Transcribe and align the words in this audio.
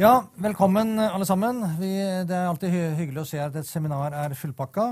Ja, 0.00 0.22
velkommen 0.40 0.94
alle 0.96 1.26
sammen. 1.28 1.58
Vi, 1.76 1.90
det 2.24 2.32
er 2.32 2.46
alltid 2.48 2.70
hy 2.72 2.78
hyggelig 3.02 3.20
å 3.20 3.28
se 3.28 3.40
at 3.44 3.56
et 3.60 3.68
seminar 3.68 4.14
er 4.16 4.32
fullpakka. 4.32 4.86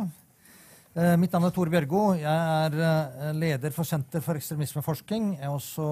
Eh, 0.92 1.14
mitt 1.16 1.32
navn 1.32 1.48
er 1.48 1.54
Tore 1.56 1.72
Bjørgo. 1.72 2.02
Jeg 2.20 2.28
er 2.28 2.76
eh, 2.76 3.30
leder 3.32 3.72
for 3.72 3.88
Senter 3.88 4.20
for 4.20 4.36
ekstremismeforskning. 4.36 5.30
Jeg 5.38 5.48
er 5.48 5.54
også 5.54 5.88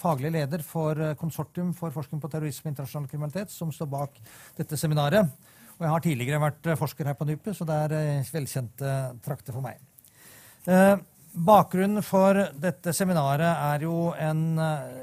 faglig 0.00 0.32
leder 0.38 0.64
for 0.64 0.96
eh, 0.96 1.12
Konsortium 1.20 1.74
for 1.76 1.92
forskning 1.92 2.24
på 2.24 2.32
terrorisme 2.32 2.70
og 2.70 2.72
internasjonal 2.72 3.12
kriminalitet, 3.12 3.52
som 3.52 3.68
står 3.76 3.92
bak 3.92 4.16
dette 4.56 4.80
seminaret. 4.80 5.52
Og 5.76 5.84
jeg 5.84 5.92
har 5.92 6.08
tidligere 6.08 6.44
vært 6.48 6.72
forsker 6.80 7.12
her 7.12 7.20
på 7.20 7.28
NUPI, 7.28 7.58
så 7.60 7.68
det 7.68 7.80
er 7.90 8.30
velkjente 8.32 8.98
trakter 9.26 9.52
for 9.52 9.68
meg. 9.68 11.04
Bakgrunnen 11.36 12.00
for 12.00 12.40
dette 12.56 12.96
seminaret 12.96 13.52
er 13.52 13.84
jo 13.84 14.06
en, 14.16 14.46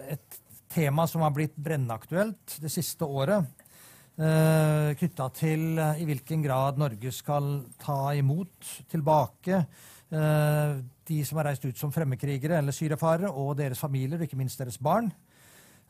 et 0.10 0.42
tema 0.74 1.05
som 1.08 1.21
har 1.26 1.34
blitt 1.36 1.55
brennaktuelt 1.55 2.58
det 2.62 2.71
siste 2.73 3.05
året. 3.05 3.46
Uh, 4.14 4.94
Knytta 4.94 5.26
til 5.34 5.80
uh, 5.80 5.98
i 5.98 6.05
hvilken 6.05 6.44
grad 6.46 6.77
Norge 6.77 7.09
skal 7.16 7.63
ta 7.82 8.12
imot 8.13 8.68
tilbake 8.91 9.63
uh, 10.13 10.76
de 11.09 11.18
som 11.26 11.40
har 11.40 11.49
reist 11.49 11.66
ut 11.66 11.80
som 11.80 11.91
fremmedkrigere 11.94 12.59
eller 12.59 12.76
syrefarere, 12.76 13.32
og 13.32 13.58
deres 13.58 13.82
familier, 13.82 14.20
og 14.20 14.27
ikke 14.27 14.38
minst 14.38 14.62
deres 14.62 14.77
barn. 14.77 15.09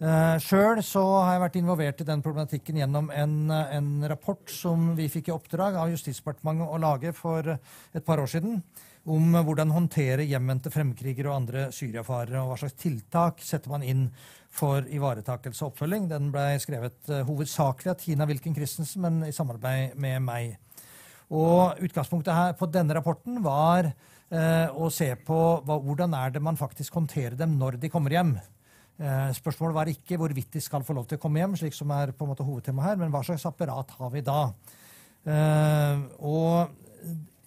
Uh, 0.01 0.39
Sjøl 0.41 0.79
har 0.81 1.33
jeg 1.35 1.41
vært 1.43 1.57
involvert 1.59 2.01
i 2.01 2.07
den 2.07 2.23
problematikken 2.23 2.79
gjennom 2.81 3.11
en, 3.13 3.35
en, 3.51 3.91
rapport 4.09 4.49
som 4.51 4.93
vi 4.97 5.09
fikk 5.11 5.29
i 5.29 5.35
oppdrag 5.35 5.77
av 5.79 5.91
Justisdepartementet 5.91 6.71
å 6.71 6.79
lage 6.81 7.13
for 7.15 7.51
et 7.53 8.05
par 8.07 8.23
år 8.23 8.31
siden, 8.31 8.61
om 9.03 9.35
hvordan 9.35 9.75
håndtere 9.75 10.25
hjemvendte 10.25 10.71
fremmedkrigere 10.73 11.27
og 11.27 11.41
andre 11.41 11.67
syriafarere, 11.75 12.39
og 12.39 12.53
hva 12.53 12.61
slags 12.63 12.79
tiltak 12.79 13.43
setter 13.43 13.75
man 13.75 13.83
inn 13.83 14.07
for 14.53 14.85
ivaretakelse 14.85 15.65
og 15.65 15.73
oppfølging. 15.73 16.07
Den 16.11 16.29
ble 16.33 16.45
skrevet 16.61 16.99
uh, 17.09 17.23
hovedsakelig 17.27 17.93
av 17.93 17.99
Tina 18.01 18.27
Wilken 18.29 18.55
Christensen, 18.55 19.01
men 19.05 19.27
i 19.27 19.33
samarbeid 19.35 19.97
med 19.99 20.21
meg. 20.25 20.57
Og 21.33 21.79
Utgangspunktet 21.81 22.35
her 22.35 22.57
på 22.57 22.69
denne 22.69 22.93
rapporten 22.93 23.39
var 23.41 23.87
eh, 23.87 24.67
å 24.69 24.89
se 24.93 25.07
på 25.25 25.37
hva, 25.65 25.79
hvordan 25.81 26.13
er 26.19 26.33
det 26.35 26.41
man 26.43 26.59
faktisk 26.59 26.99
håndterer 26.99 27.37
dem 27.39 27.55
når 27.57 27.79
de 27.81 27.89
kommer 27.89 28.13
hjem. 28.13 28.35
Eh, 29.01 29.31
spørsmålet 29.39 29.77
var 29.79 29.89
ikke 29.89 30.19
hvorvidt 30.21 30.53
de 30.53 30.61
skal 30.61 30.85
få 30.85 30.93
lov 30.93 31.07
til 31.09 31.17
å 31.17 31.23
komme 31.23 31.41
hjem, 31.41 31.55
slik 31.57 31.73
som 31.73 31.89
er 31.95 32.13
på 32.13 32.27
en 32.27 32.33
måte 32.35 32.45
hovedtemaet 32.45 32.91
her, 32.91 33.01
men 33.01 33.13
hva 33.15 33.23
slags 33.25 33.47
apparat 33.49 33.95
har 33.97 34.13
vi 34.13 34.25
da? 34.25 34.45
og 35.23 36.73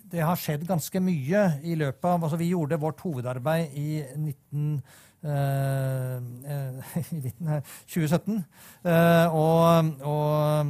det 0.08 0.22
har 0.24 0.38
skjedd 0.40 0.62
ganske 0.64 1.00
mye 1.04 1.40
i 1.66 1.74
løpet 1.76 2.06
av 2.08 2.22
altså 2.24 2.38
Vi 2.40 2.48
gjorde 2.54 2.78
vårt 2.80 3.02
hovedarbeid 3.04 3.74
i 3.76 4.00
19... 4.14 4.78
Uh, 5.26 6.22
uh, 6.46 6.98
i 7.26 7.60
2017. 7.90 8.44
Uh, 8.86 9.34
og, 9.34 9.90
og 10.06 10.66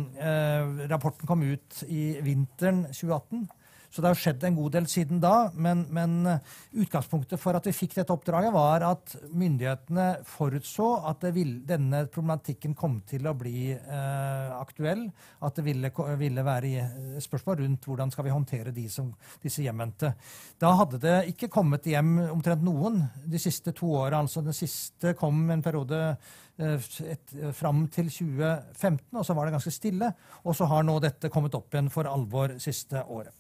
rapporten 0.91 1.29
kom 1.29 1.45
ut 1.45 1.83
i 1.89 2.17
vinteren 2.25 2.87
2018. 2.89 3.49
Så 3.97 4.03
det 4.05 4.11
har 4.11 4.19
skjedd 4.21 4.43
en 4.45 4.57
god 4.59 4.75
del 4.75 4.87
siden 4.93 5.21
da. 5.25 5.49
Men, 5.57 5.87
men, 5.97 6.27
utgangspunktet 6.77 7.41
for 7.41 7.57
at 7.57 7.65
vi 7.65 7.73
fikk 7.73 7.95
dette 7.97 8.13
oppdraget, 8.13 8.53
var 8.53 8.83
at 8.85 9.15
myndighetene 9.33 10.19
forutså 10.29 10.91
at 11.09 11.25
vil, 11.33 11.55
denne 11.65 12.03
problematikken 12.13 12.75
kom 12.77 12.99
til 13.09 13.25
å 13.25 13.33
bli 13.41 13.71
eh, 13.73 14.51
aktuell. 14.53 15.07
At 15.49 15.57
det 15.57 15.65
ville, 15.65 15.89
ville 16.21 16.45
være 16.45 17.21
spørsmål 17.25 17.63
rundt 17.63 17.89
hvordan 17.89 18.13
skal 18.13 18.27
vi 18.27 18.35
håndtere 18.35 18.75
de 18.77 18.85
som, 18.93 19.09
disse 19.41 19.65
hjemvendte. 19.65 20.13
Da 20.61 20.75
hadde 20.77 21.01
det 21.01 21.17
ikke 21.33 21.49
kommet 21.57 21.89
hjem 21.89 22.19
omtrent 22.27 22.69
noen 22.69 23.01
de 23.25 23.41
siste 23.41 23.73
to 23.81 23.95
åra. 24.03 24.21
Altså 24.21 24.45
den 24.45 24.59
siste 24.61 25.15
kom 25.17 25.41
en 25.57 25.65
periode 25.65 26.03
eh, 26.61 26.93
et, 27.17 27.35
fram 27.57 27.87
til 27.89 28.13
2015, 28.13 29.09
og 29.17 29.25
så 29.25 29.41
var 29.41 29.49
det 29.49 29.57
ganske 29.57 29.73
stille. 29.73 30.13
Og 30.45 30.61
så 30.61 30.69
har 30.69 30.85
nå 30.85 31.01
dette 31.01 31.33
kommet 31.33 31.57
opp 31.57 31.73
igjen 31.73 31.89
for 31.97 32.13
alvor 32.13 32.59
siste 32.61 33.01
året. 33.09 33.33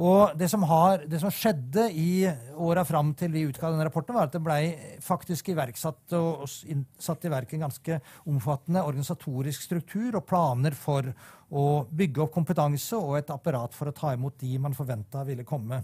Og 0.00 0.32
det 0.40 0.48
som, 0.48 0.62
har, 0.64 1.02
det 1.04 1.18
som 1.20 1.32
skjedde 1.32 1.84
i 1.92 2.24
åra 2.56 2.80
fram 2.88 3.10
til 3.18 3.32
vi 3.34 3.42
utga 3.44 3.68
denne 3.68 3.84
rapporten, 3.84 4.16
var 4.16 4.30
at 4.30 4.32
det 4.32 4.40
blei 4.40 4.62
faktisk 5.04 5.50
iverksatt 5.52 6.14
og 6.16 6.46
satt 6.48 7.26
i 7.28 7.32
verk 7.32 7.52
en 7.52 7.66
ganske 7.66 7.98
omfattende 8.32 8.84
organisatorisk 8.86 9.66
struktur 9.66 10.16
og 10.16 10.24
planer 10.28 10.72
for 10.72 11.10
å 11.52 11.66
bygge 11.92 12.24
opp 12.24 12.32
kompetanse 12.32 12.96
og 12.96 13.18
et 13.18 13.34
apparat 13.34 13.76
for 13.76 13.90
å 13.90 13.96
ta 13.96 14.14
imot 14.16 14.38
de 14.40 14.56
man 14.64 14.76
forventa 14.76 15.26
ville 15.28 15.44
komme. 15.44 15.82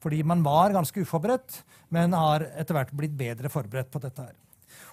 Fordi 0.00 0.22
man 0.24 0.40
var 0.46 0.72
ganske 0.72 1.04
uforberedt, 1.04 1.60
men 1.92 2.16
har 2.16 2.46
etter 2.54 2.78
hvert 2.78 2.96
blitt 2.96 3.18
bedre 3.18 3.52
forberedt 3.52 3.92
på 3.92 4.00
dette 4.00 4.24
her. 4.24 4.38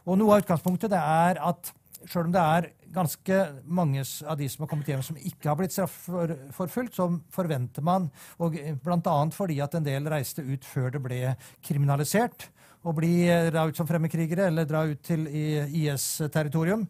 Og 0.03 0.19
noe 0.19 0.35
av 0.35 0.43
utgangspunktet 0.43 0.91
er 0.99 1.39
at 1.39 1.71
sjøl 2.03 2.27
om 2.27 2.35
det 2.35 2.43
er 2.43 2.69
ganske 2.93 3.39
mange 3.65 4.03
av 4.27 4.37
de 4.39 4.47
som 4.49 4.63
har 4.63 4.71
kommet 4.71 4.91
hjem 4.91 5.03
som 5.05 5.17
ikke 5.19 5.49
har 5.49 5.57
blitt 5.59 5.75
straffeforfulgt, 5.75 6.97
så 6.97 7.09
forventer 7.33 7.85
man, 7.85 8.09
og 8.41 8.57
bl.a. 8.83 9.17
fordi 9.35 9.59
at 9.63 9.77
en 9.77 9.87
del 9.87 10.09
reiste 10.11 10.45
ut 10.45 10.65
før 10.65 10.93
det 10.95 11.03
ble 11.03 11.21
kriminalisert, 11.65 12.49
å 12.87 12.93
bli 12.95 13.27
eh, 13.27 13.49
dra 13.51 13.67
ut 13.67 13.77
som 13.77 13.87
fremmedkrigere 13.89 14.49
eller 14.51 14.67
dra 14.69 14.85
ut 14.87 15.01
til 15.05 15.27
IS-territorium. 15.27 16.85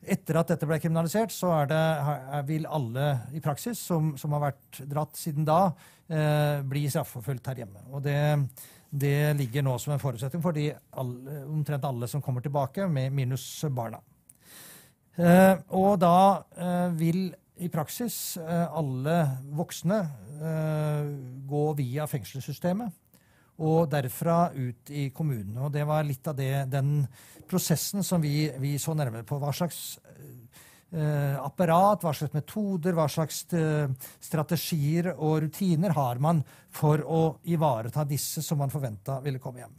Etter 0.00 0.38
at 0.40 0.52
dette 0.54 0.68
ble 0.68 0.78
kriminalisert, 0.80 1.32
så 1.34 1.52
det, 1.68 1.80
vil 2.48 2.68
alle 2.70 3.08
i 3.36 3.42
praksis 3.44 3.82
som, 3.84 4.14
som, 4.16 4.32
har 4.36 4.46
vært 4.46 4.82
dratt 4.88 5.18
siden 5.18 5.44
da, 5.48 5.74
eh, 6.08 6.60
bli 6.64 6.86
straffeforfulgt 6.88 7.50
her 7.52 7.64
hjemme. 7.64 7.82
Og 7.90 8.04
det, 8.06 8.20
det, 8.88 9.34
ligger 9.36 9.66
nå 9.66 9.76
som 9.82 9.92
en 9.92 10.00
forutsetning 10.00 10.44
for 10.44 10.56
de 10.56 10.70
alle, 10.72 11.42
omtrent 11.44 11.84
alle 11.84 12.08
som 12.08 12.24
kommer 12.24 12.44
tilbake, 12.44 12.88
med 12.88 13.12
minus 13.12 13.44
barna. 13.68 14.00
Eh, 15.20 15.54
og 15.76 15.98
da 16.00 16.16
eh, 16.56 16.88
vil 16.96 17.26
i 17.60 17.68
praksis 17.68 18.38
eh, 18.40 18.66
alle 18.72 19.20
voksne 19.52 20.02
gå 20.40 21.62
via 21.76 22.06
fengselssystemet 22.08 22.94
og 23.60 23.90
derfra 23.92 24.46
ut 24.54 24.88
i 24.88 25.10
kommunene. 25.12 25.66
Og 25.66 25.74
det 25.74 25.82
var 25.84 26.06
litt 26.08 26.30
av 26.32 26.38
det, 26.38 26.62
den 26.72 27.02
prosessen 27.44 28.00
som 28.00 28.24
vi, 28.24 28.46
vi 28.56 28.70
så 28.80 28.94
nærmere 28.96 29.26
på. 29.28 29.36
Hva 29.36 29.52
slags 29.52 29.98
apparat, 30.88 32.00
hva 32.00 32.14
slags 32.16 32.32
metoder, 32.32 32.96
hva 32.96 33.04
slags 33.12 33.42
strategier 34.24 35.12
og 35.12 35.44
rutiner 35.44 35.92
har 35.92 36.24
man 36.24 36.40
for 36.72 37.04
å 37.04 37.20
ivareta 37.52 38.08
disse 38.08 38.40
som 38.40 38.64
man 38.64 38.72
forventa 38.72 39.20
ville 39.20 39.44
komme 39.44 39.60
hjem. 39.60 39.76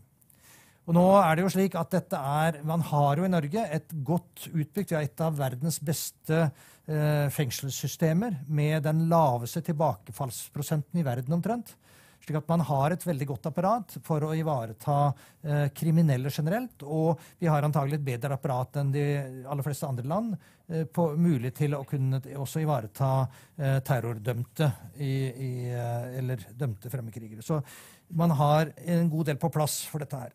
Og 0.90 0.96
nå 0.98 1.06
er 1.22 1.38
det 1.38 1.46
jo 1.46 1.52
slik 1.54 1.76
at 1.78 1.92
dette 1.94 2.18
er, 2.18 2.62
Man 2.68 2.82
har 2.90 3.20
jo 3.20 3.28
i 3.28 3.32
Norge 3.32 3.68
et 3.70 3.94
godt 4.04 4.48
utbygd, 4.50 4.96
ja, 4.96 5.04
et 5.06 5.22
av 5.22 5.38
verdens 5.38 5.78
beste 5.80 6.40
eh, 6.42 7.28
fengselssystemer 7.32 8.42
med 8.48 8.82
den 8.88 9.06
laveste 9.12 9.62
tilbakefallsprosenten 9.70 11.00
i 11.00 11.06
verden 11.06 11.38
omtrent. 11.38 11.76
Slik 12.22 12.38
at 12.38 12.50
man 12.50 12.62
har 12.66 12.94
et 12.94 13.06
veldig 13.06 13.28
godt 13.32 13.48
apparat 13.50 13.96
for 14.06 14.26
å 14.26 14.34
ivareta 14.38 14.98
eh, 15.42 15.68
kriminelle 15.74 16.30
generelt. 16.34 16.84
Og 16.86 17.22
vi 17.42 17.50
har 17.50 17.66
antagelig 17.66 17.98
et 17.98 18.10
bedre 18.12 18.38
apparat 18.38 18.82
enn 18.82 18.92
de 18.94 19.06
aller 19.46 19.66
fleste 19.66 19.90
andre 19.90 20.10
land. 20.10 20.36
Eh, 20.72 20.86
på, 20.86 21.08
mulig 21.20 21.52
til 21.58 21.74
å 21.76 21.84
kunne 21.88 22.22
også 22.40 22.62
ivareta 22.64 23.10
eh, 23.58 23.80
terrordømte 23.86 24.70
i, 25.04 25.16
i, 25.30 25.52
eh, 25.74 26.14
eller 26.22 26.46
dømte 26.56 26.92
fremmedkrigere. 26.92 27.44
Så 27.44 27.60
man 28.16 28.32
har 28.40 28.72
en 28.86 29.10
god 29.12 29.32
del 29.32 29.42
på 29.42 29.52
plass 29.52 29.82
for 29.90 30.04
dette 30.04 30.22
her. 30.22 30.32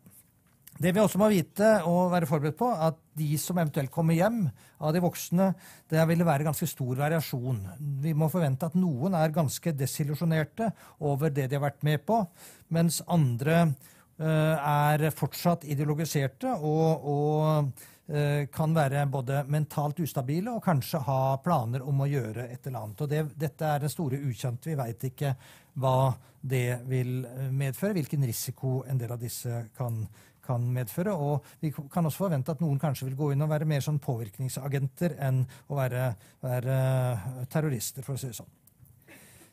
Det 0.77 0.91
vi 0.93 1.01
også 1.01 1.17
må 1.17 1.31
vite 1.33 1.69
og 1.89 2.11
være 2.13 2.27
forberedt 2.29 2.57
på, 2.59 2.69
at 2.69 2.99
de 3.17 3.31
som 3.41 3.57
eventuelt 3.57 3.89
kommer 3.93 4.13
hjem 4.13 4.43
av 4.77 4.93
de 4.93 5.01
voksne, 5.01 5.49
det 5.89 6.03
vil 6.11 6.21
være 6.27 6.45
ganske 6.45 6.69
stor 6.69 6.99
variasjon. 6.99 7.63
Vi 8.03 8.13
må 8.13 8.29
forvente 8.29 8.69
at 8.69 8.77
noen 8.77 9.17
er 9.17 9.33
ganske 9.33 9.73
desillusjonerte 9.73 10.69
over 11.09 11.33
det 11.33 11.47
de 11.49 11.57
har 11.57 11.65
vært 11.65 11.85
med 11.87 12.05
på, 12.05 12.19
mens 12.77 13.01
andre 13.09 13.63
uh, 13.65 14.53
er 14.53 15.07
fortsatt 15.17 15.65
ideologiserte 15.65 16.53
og, 16.61 17.09
og 17.09 17.73
uh, 18.13 18.45
kan 18.53 18.77
være 18.77 19.07
både 19.09 19.41
mentalt 19.49 20.03
ustabile 20.05 20.53
og 20.53 20.65
kanskje 20.67 21.01
ha 21.09 21.19
planer 21.41 21.89
om 21.89 22.05
å 22.05 22.11
gjøre 22.11 22.51
et 22.51 22.69
eller 22.69 22.83
annet. 22.83 23.01
Og 23.01 23.13
det, 23.15 23.25
dette 23.33 23.73
er 23.73 23.81
det 23.81 23.93
store 23.95 24.21
ukjente. 24.29 24.69
Vi 24.69 24.77
veit 24.77 25.09
ikke 25.09 25.33
hva 25.81 26.13
det 26.47 26.83
vil 26.85 27.23
medføre, 27.49 27.97
hvilken 27.97 28.23
risiko 28.29 28.83
en 28.87 29.01
del 29.01 29.09
av 29.11 29.19
disse 29.25 29.65
kan 29.77 30.03
kan 30.47 30.63
medføre. 30.73 31.13
Og 31.13 31.45
vi 31.61 31.71
kan 31.71 32.07
også 32.07 32.25
forvente 32.25 32.55
at 32.55 32.63
noen 32.63 32.79
kanskje 32.81 33.09
vil 33.09 33.17
gå 33.19 33.31
inn 33.33 33.43
og 33.45 33.51
være 33.51 33.67
mer 33.69 33.83
sånn 33.85 33.99
påvirkningsagenter 34.03 35.17
enn 35.27 35.43
å 35.67 35.79
være, 35.79 36.11
være 36.43 36.77
terrorister, 37.51 38.05
for 38.05 38.15
å 38.15 38.21
si 38.21 38.31
det 38.31 38.39
sånn. 38.39 38.53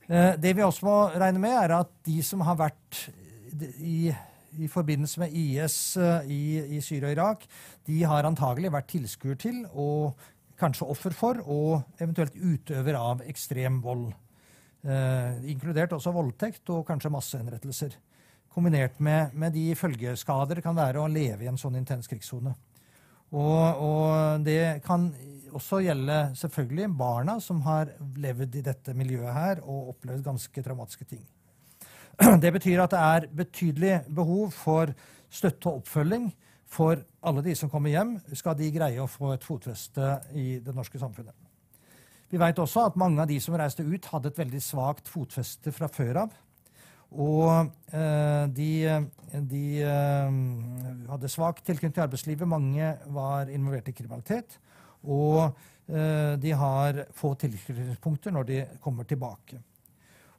Eh, 0.08 0.34
det 0.40 0.52
vi 0.56 0.64
også 0.64 0.86
må 0.86 0.96
regne 1.16 1.40
med, 1.40 1.56
er 1.56 1.78
at 1.78 1.92
de 2.04 2.18
som 2.24 2.44
har 2.44 2.58
vært 2.60 3.06
i, 3.80 4.12
i 4.60 4.68
forbindelse 4.68 5.22
med 5.22 5.34
IS 5.38 5.78
eh, 5.96 6.28
i, 6.28 6.42
i, 6.76 6.82
Syria 6.84 7.08
og 7.08 7.16
Irak, 7.16 7.46
de 7.88 8.02
har 8.04 8.28
antagelig 8.28 8.72
vært 8.74 8.90
tilskuer 8.92 9.38
til 9.40 9.62
og 9.72 10.20
kanskje 10.60 10.88
offer 10.92 11.16
for 11.16 11.40
og 11.50 12.02
eventuelt 12.02 12.36
utøver 12.36 12.98
av 12.98 13.24
ekstrem 13.26 13.80
vold. 13.84 14.10
Eh, 14.84 15.46
inkludert 15.50 15.96
også 15.96 16.12
voldtekt 16.14 16.68
og 16.74 16.84
kanskje 16.88 17.12
massehenrettelser 17.14 17.96
kombinert 18.54 19.00
med, 19.02 19.34
med, 19.34 19.54
de 19.54 19.74
følgeskader 19.78 20.58
det 20.58 20.64
kan 20.64 20.76
være 20.76 21.02
å 21.02 21.10
leve 21.10 21.44
i 21.44 21.50
en 21.50 21.58
sånn 21.60 21.76
intens 21.80 22.08
krigssone. 22.10 22.54
Og, 23.34 23.80
og, 23.82 24.44
det 24.46 24.84
kan 24.84 25.08
også 25.54 25.80
gjelde 25.82 26.18
selvfølgelig 26.38 26.90
barna 26.98 27.38
som 27.42 27.62
har 27.66 27.90
levd 28.20 28.60
i 28.60 28.62
dette 28.66 28.94
miljøet 28.94 29.34
her 29.34 29.62
og 29.64 29.94
opplevd 29.94 30.22
ganske 30.26 30.62
traumatiske 30.62 31.08
ting. 31.16 31.24
Det 32.42 32.52
betyr 32.54 32.84
at 32.84 32.92
det 32.94 33.02
er 33.02 33.24
betydelig 33.42 33.94
behov 34.14 34.52
for 34.54 34.92
støtte 35.34 35.66
og 35.66 35.80
oppfølging 35.82 36.28
for 36.70 37.00
alle 37.26 37.42
de 37.42 37.54
som 37.58 37.70
kommer 37.70 37.90
hjem, 37.90 38.16
skal 38.34 38.56
de 38.58 38.70
greie 38.74 39.02
å 39.02 39.10
få 39.10 39.32
et 39.34 39.46
fotfeste 39.46 40.12
i 40.38 40.60
det 40.62 40.74
norske 40.74 40.98
samfunnet. 40.98 41.34
Vi 42.30 42.40
vet 42.40 42.58
også 42.58 42.88
at 42.88 42.96
mange 42.98 43.22
av 43.22 43.30
de 43.30 43.36
som 43.42 43.54
reiste 43.58 43.84
ut, 43.86 44.08
hadde 44.10 44.30
et 44.32 44.38
veldig 44.40 44.62
svakt 44.62 45.10
fotfeste 45.10 45.70
fra 45.74 45.86
før 45.92 46.24
av. 46.24 46.32
Og 47.14 47.70
eh, 47.94 48.44
de, 48.50 48.70
de 49.50 49.64
eh, 49.86 50.38
hadde 51.10 51.30
svak 51.30 51.62
tilknytning 51.62 51.94
til 51.94 52.06
arbeidslivet. 52.06 52.50
Mange 52.50 52.90
var 53.14 53.52
involvert 53.52 53.90
i 53.92 53.94
kriminalitet. 53.94 54.58
Og 55.04 55.44
eh, 55.86 56.34
de 56.40 56.54
har 56.58 57.04
få 57.14 57.34
tilknytningspunkter 57.38 58.34
når 58.34 58.50
de 58.50 58.60
kommer 58.82 59.06
tilbake. 59.08 59.60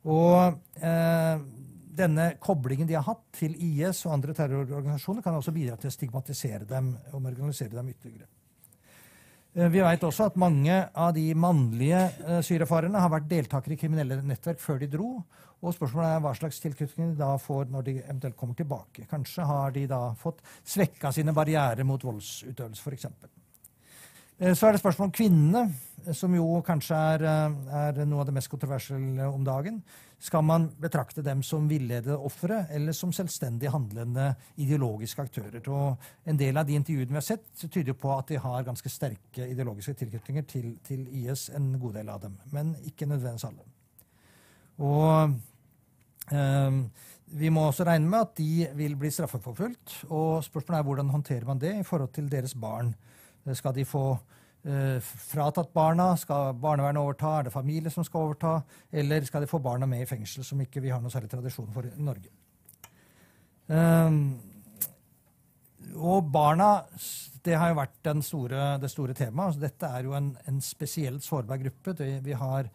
Og 0.06 0.60
denne 1.98 2.26
koblingen 2.38 2.86
de 2.86 2.94
har 2.94 3.08
hatt 3.08 3.24
til 3.34 3.56
IS 3.58 4.04
og 4.06 4.14
andre 4.20 4.36
terrororganisasjoner, 4.38 5.24
kan 5.26 5.40
også 5.40 5.54
bidra 5.56 5.80
til 5.82 5.90
å 5.90 5.96
stigmatisere 5.96 6.68
dem 6.70 6.92
og 7.10 7.24
marginalisere 7.24 7.74
dem 7.74 7.90
ytterligere. 7.90 8.35
Eh, 9.56 9.70
vi 9.72 9.82
vet 9.82 10.04
også 10.04 10.30
at 10.30 10.38
mange 10.40 10.76
av 10.92 11.14
de 11.16 11.30
mannlige 11.38 12.04
syrefarerne 12.44 13.00
har 13.00 13.14
vært 13.14 13.30
deltakere 13.32 13.78
i 13.78 13.80
kriminelle 13.80 14.20
nettverk 14.22 14.60
før 14.60 14.82
de 14.84 14.92
dro. 14.92 15.10
Og 15.64 15.74
spørsmålet 15.74 16.12
er 16.12 16.22
hva 16.22 16.34
slags 16.38 16.60
tilknytning 16.62 17.14
de 17.14 17.22
da 17.22 17.32
får 17.42 17.72
når 17.74 17.88
de 17.88 17.96
eventuelt 18.04 18.38
kommer 18.38 18.58
tilbake. 18.60 19.08
Kanskje 19.10 19.48
har 19.48 19.74
de 19.74 19.86
da 19.90 20.02
fått 20.20 20.44
svekka 20.68 21.14
sine 21.16 21.34
barrierer 21.34 21.88
mot 21.88 22.04
voldsutøvelse, 22.04 22.84
f.eks. 22.84 23.08
Uh, 24.36 24.52
så 24.52 24.68
er 24.68 24.76
det 24.76 24.84
spørsmål 24.84 25.10
om 25.10 25.16
kvinnene, 25.16 25.64
som 26.14 26.36
jo 26.36 26.60
kanskje 26.68 26.98
er, 27.16 27.24
er 27.26 28.04
noe 28.06 28.22
av 28.22 28.28
det 28.28 28.36
mest 28.36 28.52
kontroversielle 28.52 29.26
om 29.32 29.48
dagen. 29.48 29.80
Skal 30.26 30.42
man 30.42 30.72
betrakte 30.82 31.22
dem 31.22 31.44
som 31.46 31.68
villedede 31.70 32.16
ofre 32.18 32.64
eller 32.74 32.96
som 32.98 33.12
selvstendig 33.14 33.70
handlende 33.70 34.32
ideologiske 34.58 35.22
aktører? 35.22 35.62
Og 35.70 36.08
en 36.26 36.40
del 36.40 36.58
av 36.58 36.66
de 36.66 36.78
intervjuene 36.80 37.14
vi 37.14 37.20
har 37.20 37.28
sett, 37.28 37.46
tyder 37.62 37.94
på 37.94 38.10
at 38.16 38.32
de 38.34 38.40
har 38.42 38.66
ganske 38.66 38.90
sterke 38.90 39.46
ideologiske 39.52 39.94
tilknytninger 40.00 40.48
til, 40.50 40.72
til 40.88 41.06
IS, 41.14 41.52
en 41.54 41.76
god 41.82 42.00
del 42.00 42.10
av 42.10 42.24
dem. 42.26 42.40
Men 42.56 42.74
ikke 42.90 43.06
nødvendigvis 43.06 43.46
alle. 43.52 43.68
Og 44.82 45.36
eh, 46.34 46.80
vi 47.38 47.54
må 47.54 47.68
også 47.68 47.86
regne 47.86 48.10
med 48.10 48.26
at 48.26 48.34
de 48.40 48.68
vil 48.82 48.98
bli 48.98 49.14
straffeforfulgt. 49.14 50.00
Og 50.10 50.42
spørsmålet 50.48 50.80
er 50.80 50.90
hvordan 50.90 51.14
håndterer 51.14 51.46
man 51.46 51.62
det 51.62 51.76
i 51.80 51.86
forhold 51.86 52.16
til 52.18 52.32
deres 52.32 52.58
barn. 52.58 52.96
Skal 53.54 53.78
de 53.78 53.86
få 53.86 54.08
fratatt 55.06 55.70
barna? 55.74 56.08
Skal 56.18 56.56
barnevernet 56.58 57.02
overta? 57.02 57.36
Er 57.38 57.48
det 57.48 57.54
familie 57.54 57.94
som 57.94 58.06
skal 58.08 58.30
overta? 58.30 58.56
Eller 58.92 59.28
skal 59.28 59.46
de 59.46 59.50
få 59.52 59.60
barna 59.62 59.86
med 59.90 60.02
i 60.02 60.10
fengsel, 60.10 60.44
som 60.48 60.62
ikke 60.64 60.82
vi 60.82 60.90
har 60.94 61.04
noe 61.04 61.14
særlig 61.14 61.30
tradisjon 61.30 61.70
for 61.76 61.86
i 61.86 61.94
Norge? 62.02 62.34
Um, 63.70 64.20
og 65.96 66.28
barna 66.34 66.70
det 67.46 67.58
har 67.62 67.72
jo 67.72 67.78
vært 67.78 68.10
store, 68.26 68.66
det 68.82 68.90
store 68.90 69.14
temaet. 69.14 69.52
Altså, 69.52 69.62
dette 69.62 69.90
er 69.90 70.08
jo 70.08 70.16
en, 70.18 70.32
en 70.50 70.62
spesielt 70.66 71.24
sårbar 71.24 71.62
gruppe. 71.62 71.94
Det, 71.94 72.10
vi 72.26 72.34
har 72.34 72.70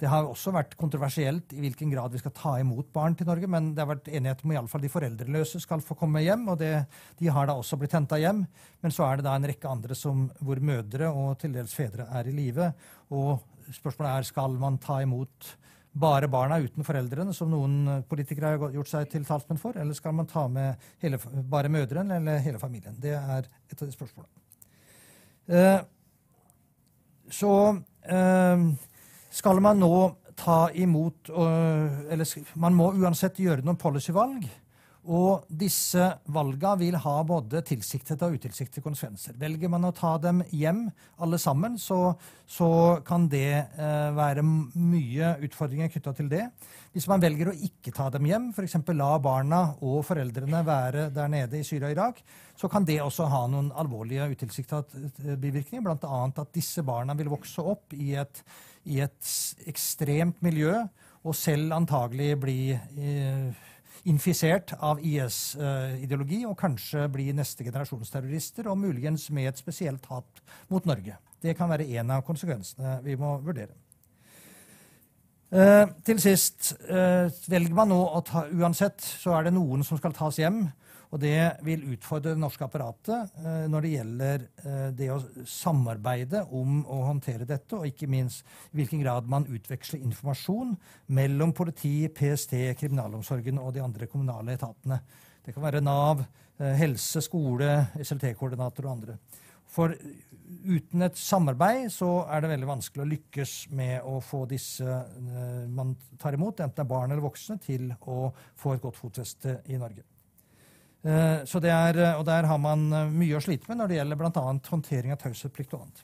det 0.00 0.08
har 0.12 0.26
også 0.28 0.52
vært 0.52 0.74
kontroversielt 0.76 1.54
i 1.56 1.60
hvilken 1.62 1.90
grad 1.92 2.12
vi 2.12 2.20
skal 2.20 2.34
ta 2.36 2.54
imot 2.60 2.90
barn 2.92 3.14
til 3.16 3.28
Norge, 3.28 3.48
men 3.48 3.70
det 3.72 3.80
har 3.80 3.88
vært 3.94 4.10
enighet 4.10 4.42
om 4.44 4.52
iallfall 4.52 4.82
de 4.84 4.90
foreldreløse 4.92 5.60
skal 5.62 5.84
få 5.84 5.96
komme 5.96 6.20
hjem, 6.24 6.44
og 6.52 6.58
det, 6.60 6.72
de 7.16 7.30
har 7.32 7.48
da 7.48 7.56
også 7.56 7.78
blitt 7.80 7.96
henta 7.96 8.18
hjem. 8.20 8.42
Men 8.84 8.92
så 8.92 9.06
er 9.06 9.18
det 9.18 9.26
da 9.28 9.36
en 9.38 9.48
rekke 9.48 9.70
andre 9.70 9.96
som, 9.96 10.26
hvor 10.44 10.60
mødre 10.60 11.08
og 11.08 11.38
til 11.40 11.56
dels 11.56 11.72
fedre 11.76 12.10
er 12.12 12.28
i 12.28 12.34
live. 12.36 12.68
Og 13.16 13.40
spørsmålet 13.72 14.10
er 14.12 14.28
skal 14.28 14.58
man 14.60 14.76
ta 14.82 15.00
imot 15.04 15.54
bare 15.96 16.28
barna 16.28 16.58
uten 16.60 16.84
foreldrene, 16.84 17.32
som 17.32 17.48
noen 17.48 18.02
politikere 18.08 18.52
har 18.52 18.74
gjort 18.74 18.90
seg 18.90 19.08
til 19.14 19.24
talsmenn 19.24 19.60
for, 19.60 19.78
eller 19.80 19.96
skal 19.96 20.12
man 20.16 20.28
ta 20.28 20.44
med 20.52 20.88
hele, 21.00 21.20
bare 21.48 21.72
mødrene 21.72 22.18
eller 22.20 22.42
hele 22.44 22.60
familien? 22.60 22.98
Det 23.00 23.14
er 23.16 23.48
et 23.48 23.80
av 23.80 23.88
de 23.88 23.94
spørsmålene. 23.94 24.44
Eh, 25.46 25.80
så 27.32 27.54
eh, 28.02 28.66
skal 29.36 29.60
man 29.60 29.82
nå 29.82 29.96
ta 30.36 30.66
imot 30.76 31.30
Eller 31.32 32.28
man 32.60 32.74
må 32.76 32.90
uansett 32.92 33.38
gjøre 33.40 33.64
noen 33.64 33.78
policyvalg. 33.80 34.44
Og 35.06 35.44
disse 35.46 36.02
valgene 36.34 36.80
vil 36.80 36.96
ha 36.98 37.14
både 37.26 37.60
tilsiktede 37.66 38.26
og 38.26 38.40
utilsiktede 38.40 38.82
konsekvenser. 38.82 39.36
Velger 39.38 39.70
man 39.70 39.86
å 39.86 39.92
ta 39.94 40.16
dem 40.18 40.40
hjem 40.50 40.82
alle 41.22 41.38
sammen, 41.38 41.76
så, 41.78 42.16
så 42.42 42.68
kan 43.06 43.28
det 43.30 43.52
eh, 43.54 44.08
være 44.16 44.42
mye 44.42 45.36
utfordringer 45.46 45.92
knytta 45.94 46.14
til 46.18 46.30
det. 46.32 46.42
Hvis 46.90 47.06
man 47.10 47.22
velger 47.22 47.52
å 47.52 47.56
ikke 47.68 47.94
ta 47.94 48.08
dem 48.10 48.26
hjem, 48.26 48.50
f.eks. 48.50 48.80
la 48.98 49.12
barna 49.22 49.62
og 49.78 50.02
foreldrene 50.08 50.64
være 50.66 51.08
der 51.14 51.30
nede 51.30 51.60
i 51.60 51.66
Syria 51.66 51.92
og 51.92 51.94
Irak, 51.94 52.22
så 52.58 52.70
kan 52.72 52.88
det 52.88 52.98
også 53.04 53.30
ha 53.30 53.44
noen 53.52 53.70
alvorlige 53.78 54.26
utilsiktede 54.32 55.38
bivirkninger, 55.38 55.86
bl.a. 55.86 56.24
at 56.26 56.56
disse 56.56 56.82
barna 56.86 57.14
vil 57.14 57.30
vokse 57.30 57.62
opp 57.62 57.94
i 57.94 58.16
et 58.18 58.42
i 58.86 59.00
et 59.04 59.30
ekstremt 59.68 60.38
miljø 60.44 60.72
og 61.26 61.34
selv 61.34 61.74
antagelig 61.74 62.34
bli 62.38 62.58
eh, 62.74 63.64
infisert 64.06 64.76
av 64.78 65.00
IS-ideologi 65.02 66.44
og 66.46 66.54
kanskje 66.60 67.08
bli 67.10 67.32
neste 67.34 67.66
generasjons 67.66 68.12
terrorister, 68.12 68.68
og 68.70 68.78
muligens 68.78 69.26
med 69.34 69.50
et 69.50 69.58
spesielt 69.58 70.06
hat 70.12 70.44
mot 70.70 70.86
Norge. 70.86 71.18
Det 71.42 71.56
kan 71.58 71.70
være 71.70 71.88
en 71.98 72.14
av 72.14 72.22
konsekvensene 72.26 73.00
vi 73.04 73.18
må 73.18 73.36
vurdere. 73.42 73.74
Eh, 75.56 75.88
til 76.04 76.18
sist, 76.20 76.74
eh, 76.84 77.30
velger 77.48 77.72
man 77.72 77.88
nå 77.88 77.96
å 77.96 78.20
ta 78.20 78.42
Uansett 78.52 79.00
så 79.00 79.38
er 79.38 79.46
det 79.46 79.54
noen 79.56 79.84
som 79.86 79.96
skal 79.96 80.12
tas 80.12 80.36
hjem. 80.36 80.66
Og 81.14 81.20
det 81.22 81.38
vil 81.64 81.84
utfordre 81.94 82.34
det 82.34 82.42
norske 82.42 82.66
apparatet 82.66 83.38
eh, 83.40 83.64
når 83.70 83.84
det 83.86 83.92
gjelder 83.92 84.42
eh, 84.42 84.88
det 84.98 85.08
å 85.14 85.20
samarbeide 85.48 86.42
om 86.50 86.82
å 86.82 86.98
håndtere 87.06 87.46
dette, 87.48 87.78
og 87.78 87.86
ikke 87.88 88.10
minst 88.10 88.42
i 88.72 88.82
hvilken 88.82 89.00
grad 89.04 89.30
man 89.30 89.46
utveksler 89.48 90.02
informasjon 90.02 90.74
mellom 91.16 91.54
politi, 91.56 92.10
PST, 92.12 92.58
kriminalomsorgen 92.82 93.62
og 93.62 93.72
de 93.78 93.84
andre 93.86 94.10
kommunale 94.12 94.58
etatene. 94.58 95.00
Det 95.46 95.54
kan 95.54 95.64
være 95.64 95.84
Nav, 95.84 96.26
eh, 96.58 96.76
helse, 96.82 97.22
skole, 97.24 97.70
SLT-koordinator 98.02 98.90
og 98.90 98.96
andre. 98.98 99.18
For 99.72 99.92
uten 100.66 101.02
et 101.04 101.18
samarbeid 101.18 101.90
så 101.92 102.10
er 102.30 102.42
det 102.42 102.52
veldig 102.54 102.68
vanskelig 102.68 103.04
å 103.04 103.08
lykkes 103.10 103.54
med 103.76 104.06
å 104.06 104.18
få 104.24 104.44
disse 104.50 104.98
man 105.68 105.94
tar 106.20 106.38
imot, 106.38 106.62
enten 106.62 106.76
det 106.78 106.84
er 106.86 106.92
barn 106.94 107.10
eller 107.10 107.24
voksne, 107.24 107.58
til 107.62 107.90
å 108.06 108.28
få 108.56 108.76
et 108.76 108.84
godt 108.84 109.00
fotfeste 109.00 109.58
i 109.72 109.80
Norge. 109.80 110.06
Eh, 111.06 111.44
så 111.46 111.60
det 111.62 111.70
er, 111.70 111.98
eh, 112.02 112.18
og 112.18 112.24
der 112.26 112.48
har 112.50 112.58
man 112.58 112.86
eh, 112.90 113.10
mye 113.14 113.38
å 113.38 113.42
slite 113.42 113.68
med 113.70 113.78
når 113.78 113.90
det 113.90 113.98
gjelder 114.00 114.18
bl.a. 114.18 114.44
håndtering 114.70 115.14
av 115.14 115.20
taushetsplikt 115.22 115.76
og 115.76 115.84
annet. 115.84 116.02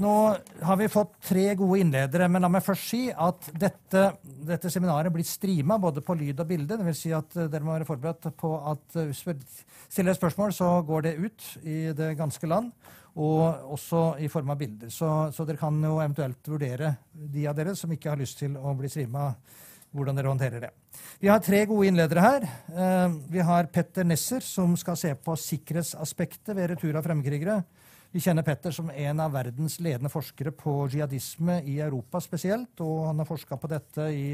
Nå 0.00 0.14
har 0.62 0.78
vi 0.80 0.88
fått 0.92 1.16
tre 1.26 1.46
gode 1.58 1.80
innledere, 1.82 2.28
men 2.30 2.44
la 2.44 2.50
meg 2.52 2.64
først 2.64 2.86
si 2.92 3.00
at 3.10 3.50
dette, 3.58 4.04
dette 4.46 4.70
seminaret 4.72 5.12
blir 5.14 5.26
streama 5.26 5.78
både 5.82 6.04
på 6.04 6.16
lyd 6.18 6.40
og 6.42 6.48
bilde. 6.50 6.78
Det 6.78 6.86
vil 6.86 6.98
si 6.98 7.12
at 7.16 7.34
dere 7.40 7.64
må 7.66 7.74
være 7.74 7.88
forberedt 7.88 8.30
på 8.38 8.54
at 8.72 8.98
hvis 9.00 9.24
vi 9.26 9.36
stiller 9.88 10.16
spørsmål, 10.16 10.54
så 10.56 10.72
går 10.86 11.08
det 11.08 11.16
ut 11.18 11.48
i 11.62 11.78
det 11.96 12.14
ganske 12.20 12.50
land. 12.50 12.72
Og 13.20 13.72
også 13.74 14.04
i 14.22 14.28
form 14.30 14.52
av 14.52 14.60
bilder. 14.60 14.90
Så, 14.94 15.08
så 15.34 15.44
dere 15.44 15.58
kan 15.58 15.80
jo 15.82 15.96
eventuelt 15.98 16.46
vurdere, 16.46 16.94
de 17.10 17.48
av 17.50 17.56
dere 17.58 17.74
som 17.76 17.90
ikke 17.90 18.12
har 18.12 18.20
lyst 18.20 18.38
til 18.38 18.54
å 18.54 18.74
bli 18.78 18.90
streama, 18.92 19.32
hvordan 19.90 20.20
dere 20.20 20.30
håndterer 20.30 20.62
det. 20.62 20.70
Vi 21.20 21.28
har 21.28 21.42
tre 21.42 21.64
gode 21.66 21.88
innledere 21.90 22.22
her. 22.22 22.46
Eh, 22.70 23.16
vi 23.34 23.42
har 23.44 23.66
Petter 23.74 24.06
Nesser, 24.06 24.44
som 24.46 24.76
skal 24.78 24.96
se 24.96 25.10
på 25.18 25.34
sikkerhetsaspektet 25.36 26.54
ved 26.54 26.70
retur 26.70 26.96
av 26.96 27.04
fremmedkrigere. 27.04 27.58
Vi 28.10 28.18
kjenner 28.18 28.42
Petter 28.42 28.74
som 28.74 28.88
en 28.90 29.20
av 29.22 29.30
verdens 29.36 29.76
ledende 29.78 30.10
forskere 30.10 30.50
på 30.50 30.72
jihadisme 30.90 31.60
i 31.70 31.76
Europa 31.78 32.18
spesielt. 32.22 32.80
Og 32.82 33.04
han 33.06 33.22
har 33.22 33.28
forska 33.28 33.58
på 33.60 33.70
dette 33.70 34.08
i, 34.10 34.24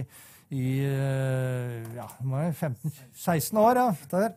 i 0.57 0.71
eh, 0.81 1.83
ja, 1.99 2.07
15-16 2.25 3.61
år. 3.61 3.83
Ja, 3.83 3.93
der. 4.17 4.35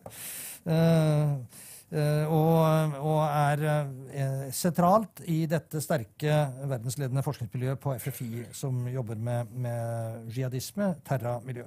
Uh, 0.68 1.66
Uh, 1.90 2.22
og, 2.30 2.92
og, 3.02 3.16
er 3.26 4.52
sentralt 4.54 5.24
i 5.26 5.40
dette 5.50 5.80
sterke 5.82 6.36
verdensledende 6.70 7.24
forskningsmiljøet 7.26 7.80
på 7.82 7.96
FFI, 7.98 8.44
som 8.54 8.84
jobber 8.86 9.18
med, 9.18 9.50
med 9.50 10.30
jihadisme, 10.30 10.92
terra-miljø. 11.02 11.64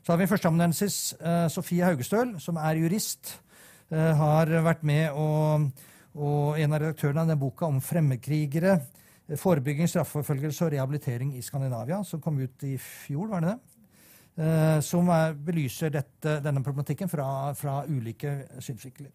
Så 0.00 0.14
har 0.14 0.22
vi 0.22 0.30
førsteamanuensis 0.30 0.96
Sofie 1.52 1.84
Haugestøl, 1.84 2.38
som 2.40 2.56
er 2.56 2.80
jurist. 2.80 3.34
har 3.92 4.48
vært 4.64 4.80
med 4.88 5.12
og, 5.12 5.68
og 6.18 6.58
en 6.58 6.72
av 6.74 6.82
redaktørene 6.82 7.24
av 7.24 7.30
den 7.30 7.40
boka 7.40 7.68
om 7.68 7.82
fremmedkrigere. 7.84 8.78
Forebygging, 9.38 9.86
straffeforfølgelse 9.86 10.64
og 10.66 10.72
rehabilitering 10.74 11.36
i 11.38 11.42
Skandinavia, 11.44 12.00
som 12.02 12.22
kom 12.22 12.40
ut 12.42 12.64
i 12.66 12.74
fjor, 12.82 13.28
var 13.30 13.44
det 13.44 13.52
det? 13.52 13.60
som 14.86 15.08
er, 15.12 15.34
belyser 15.34 15.90
dette, 15.92 16.38
denne 16.44 16.62
problematikken 16.64 17.10
fra, 17.10 17.52
fra 17.58 17.82
ulike 17.88 18.46
synsvinkler. 18.62 19.10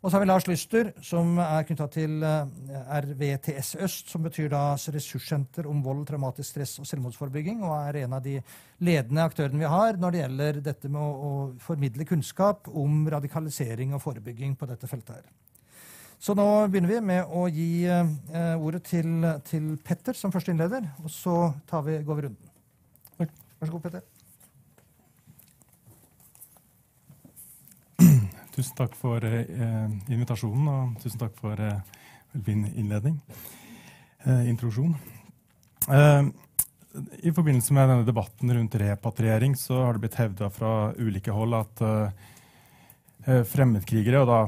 Og 0.00 0.08
så 0.08 0.16
har 0.16 0.22
vi 0.22 0.28
Lars 0.30 0.46
Lyster, 0.48 0.92
som 1.04 1.34
er 1.42 1.66
knytta 1.68 1.86
til 1.92 2.22
RVTS 2.24 3.74
Øst, 3.84 4.08
som 4.08 4.22
betyr 4.24 4.48
da 4.48 4.62
ressurssenter 4.94 5.66
om 5.68 5.82
vold, 5.84 6.06
traumatisk 6.08 6.54
stress 6.54 6.78
og 6.80 6.88
selvmordsforebygging, 6.88 7.60
og 7.66 7.74
er 7.82 7.98
en 8.06 8.16
av 8.16 8.24
de 8.24 8.38
ledende 8.80 9.26
aktørene 9.28 9.60
vi 9.60 9.68
har 9.68 10.00
når 10.00 10.14
det 10.14 10.22
gjelder 10.22 10.62
dette 10.70 10.88
med 10.88 11.02
å, 11.02 11.10
å 11.10 11.32
formidle 11.60 12.08
kunnskap 12.08 12.70
om 12.72 13.02
radikalisering 13.12 13.92
og 13.92 14.00
forebygging 14.06 14.56
på 14.56 14.70
dette 14.70 14.88
feltet 14.88 15.18
her. 15.18 15.28
Så 16.20 16.34
nå 16.36 16.44
begynner 16.68 16.90
vi 16.90 17.00
med 17.00 17.30
å 17.32 17.46
gi 17.48 17.86
eh, 17.88 18.56
ordet 18.60 18.82
til, 18.90 19.24
til, 19.48 19.70
Petter 19.80 20.12
som 20.16 20.32
første 20.32 20.52
innleder, 20.52 20.84
og 21.00 21.08
så 21.08 21.36
vi, 21.86 21.94
går 22.04 22.18
vi 22.18 22.24
runden. 22.26 22.50
Vær 23.60 23.68
så 23.68 23.72
god, 23.72 23.82
Petter. 23.86 24.02
Tusen 28.54 28.76
takk 28.76 28.94
for 29.00 29.24
eh, 29.24 29.88
invitasjonen, 30.12 30.68
og 30.68 31.00
tusen 31.00 31.20
takk 31.20 31.40
for 31.40 31.56
eh, 31.60 31.80
fin 32.44 32.66
innledning. 32.68 33.16
Eh, 34.26 34.48
introduksjon. 34.52 34.92
Eh, 35.88 36.22
I 37.24 37.32
forbindelse 37.32 37.72
med 37.76 37.88
denne 37.94 38.04
debatten 38.04 38.52
rundt 38.58 38.76
repatriering 38.76 39.56
så 39.56 39.86
har 39.86 39.96
det 39.96 40.04
blitt 40.04 40.20
hevda 40.20 40.50
fra 40.52 40.92
ulike 41.00 41.32
hold 41.32 41.56
at 41.62 41.80
eh, 41.86 42.28
eh, 43.24 43.42
fremmedkrigere, 43.48 44.20
og 44.20 44.28
da 44.28 44.40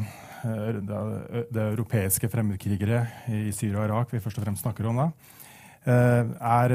det, 0.42 1.46
det 1.54 1.62
europeiske 1.62 2.28
fremmedkrigere 2.30 3.04
i 3.30 3.52
Syria 3.54 3.82
og 3.82 3.88
Irak 3.88 4.14
vi 4.14 4.20
først 4.22 4.40
og 4.40 4.46
fremst 4.46 4.64
snakker 4.64 4.88
om, 4.90 4.98
da, 4.98 5.10
er 5.82 6.74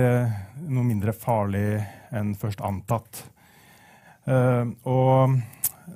noe 0.68 0.84
mindre 0.88 1.14
farlig 1.16 1.80
enn 2.16 2.34
først 2.40 2.64
antatt. 2.66 3.24
Og 4.28 5.36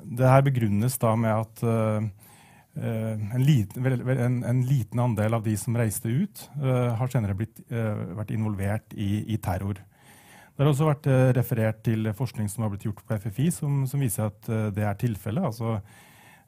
det 0.07 0.31
her 0.31 0.43
begrunnes 0.47 0.95
da 0.99 1.13
med 1.19 1.33
at 1.35 1.63
en, 1.65 3.43
liten, 3.43 3.87
en, 4.15 4.37
en, 4.47 4.61
liten, 4.67 5.01
andel 5.03 5.35
av 5.35 5.43
de 5.43 5.57
som 5.59 5.75
reiste 5.75 6.07
ut, 6.07 6.45
har 6.61 7.11
senere 7.11 7.35
blitt, 7.35 7.59
vært 7.67 8.31
involvert 8.31 8.95
i, 8.95 9.25
i, 9.27 9.39
terror. 9.43 9.81
Det 9.81 10.63
har 10.63 10.71
også 10.71 10.87
vært 10.87 11.11
referert 11.35 11.83
til 11.83 12.07
forskning 12.15 12.47
som 12.51 12.63
har 12.63 12.71
blitt 12.71 12.87
gjort 12.87 13.03
på 13.07 13.19
FFI, 13.25 13.49
som, 13.55 13.83
som 13.91 14.03
viser 14.03 14.31
at 14.31 14.55
det 14.75 14.87
er 14.87 15.03
tilfellet. 15.03 15.51
Altså, 15.51 15.81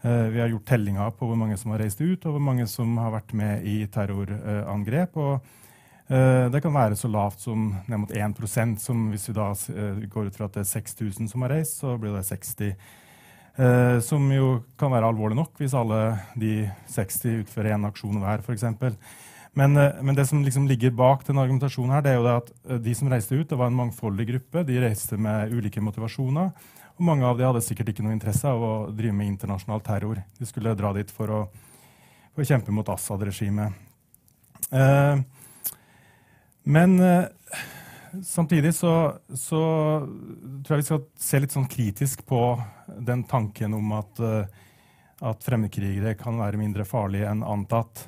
vi 0.03 0.39
har 0.41 0.49
gjort 0.51 0.65
tellinga 0.67 1.05
på 1.15 1.29
hvor 1.29 1.37
mange 1.39 1.55
som 1.55 1.71
har 1.71 1.79
reist 1.79 2.01
ut, 2.01 2.25
og 2.25 2.35
hvor 2.35 2.41
mange 2.43 2.65
som 2.67 2.97
har 2.99 3.13
vært 3.13 3.29
med 3.39 3.63
i 3.63 3.85
terrorangrep. 3.87 5.15
og 5.15 5.45
det 6.51 6.59
kan 6.61 6.75
være 6.75 6.97
så 6.99 7.07
lavt 7.07 7.39
som 7.39 7.69
ned 7.87 8.01
mot 8.01 8.11
1 8.11 8.79
som 8.83 9.05
Hvis 9.09 9.29
vi 9.29 9.33
da 9.33 9.47
går 10.11 10.27
ut 10.27 10.35
fra 10.35 10.45
at 10.45 10.57
det 10.57 10.65
er 10.65 10.73
6000 10.73 11.31
som 11.31 11.41
har 11.41 11.55
reist, 11.55 11.79
så 11.79 11.95
blir 11.97 12.11
det 12.11 12.25
60 12.27 12.75
Eh, 13.53 13.99
som 14.01 14.23
jo 14.33 14.63
kan 14.81 14.89
være 14.89 15.11
alvorlig 15.11 15.35
nok 15.37 15.59
hvis 15.61 15.75
alle 15.77 15.99
de 16.41 16.63
60 16.89 17.43
utfører 17.43 17.75
én 17.75 17.85
aksjon 17.85 18.17
hver, 18.23 18.41
f.eks. 18.41 18.65
Men, 19.53 19.77
eh, 19.77 19.99
men 20.01 20.17
det 20.17 20.25
som 20.25 20.41
liksom 20.41 20.65
ligger 20.65 20.95
bak 20.97 21.21
den 21.27 21.37
argumentasjonen 21.37 21.93
her, 21.93 22.01
det 22.01 22.13
er 22.13 22.17
jo 22.17 22.25
det 22.25 22.37
at 22.39 22.49
eh, 22.65 22.79
de 22.87 22.95
som 22.97 23.11
reiste 23.13 23.37
ut, 23.37 23.45
det 23.49 23.59
var 23.59 23.69
en 23.69 23.77
mangfoldig 23.77 24.25
gruppe. 24.31 24.65
De 24.65 24.79
reiste 24.81 25.19
med 25.21 25.53
ulike 25.53 25.83
motivasjoner. 25.85 26.49
Mange 27.03 27.27
av 27.27 27.37
dem 27.37 27.49
hadde 27.49 27.63
sikkert 27.65 27.91
ikke 27.91 28.03
noe 28.05 28.15
interesse 28.15 28.47
av 28.47 28.63
å 28.63 28.73
drive 28.95 29.15
med 29.17 29.33
internasjonal 29.33 29.81
terror. 29.83 30.21
De 30.39 30.47
skulle 30.47 30.75
dra 30.79 30.93
dit 30.95 31.09
for 31.11 31.31
å, 31.33 31.39
for 32.31 32.43
å 32.43 32.47
kjempe 32.47 32.71
mot 32.71 32.89
Assad-regimet. 32.93 33.75
Eh, 34.71 35.23
men 36.63 36.99
eh, 37.03 37.25
samtidig 38.23 38.73
så, 38.75 39.13
så, 39.35 39.61
tror 40.63 40.77
jeg 40.77 40.83
vi 40.83 40.87
skal 40.87 41.03
se 41.19 41.41
litt 41.41 41.55
sånn 41.55 41.69
kritisk 41.69 42.23
på 42.29 42.41
den 43.03 43.25
tanken 43.27 43.75
om 43.75 43.93
at, 43.97 44.19
uh, 44.21 44.43
at 45.23 45.43
fremmedkrigere 45.43 46.15
kan 46.19 46.37
være 46.39 46.59
mindre 46.61 46.85
farlige 46.87 47.29
enn 47.31 47.43
antatt. 47.47 48.05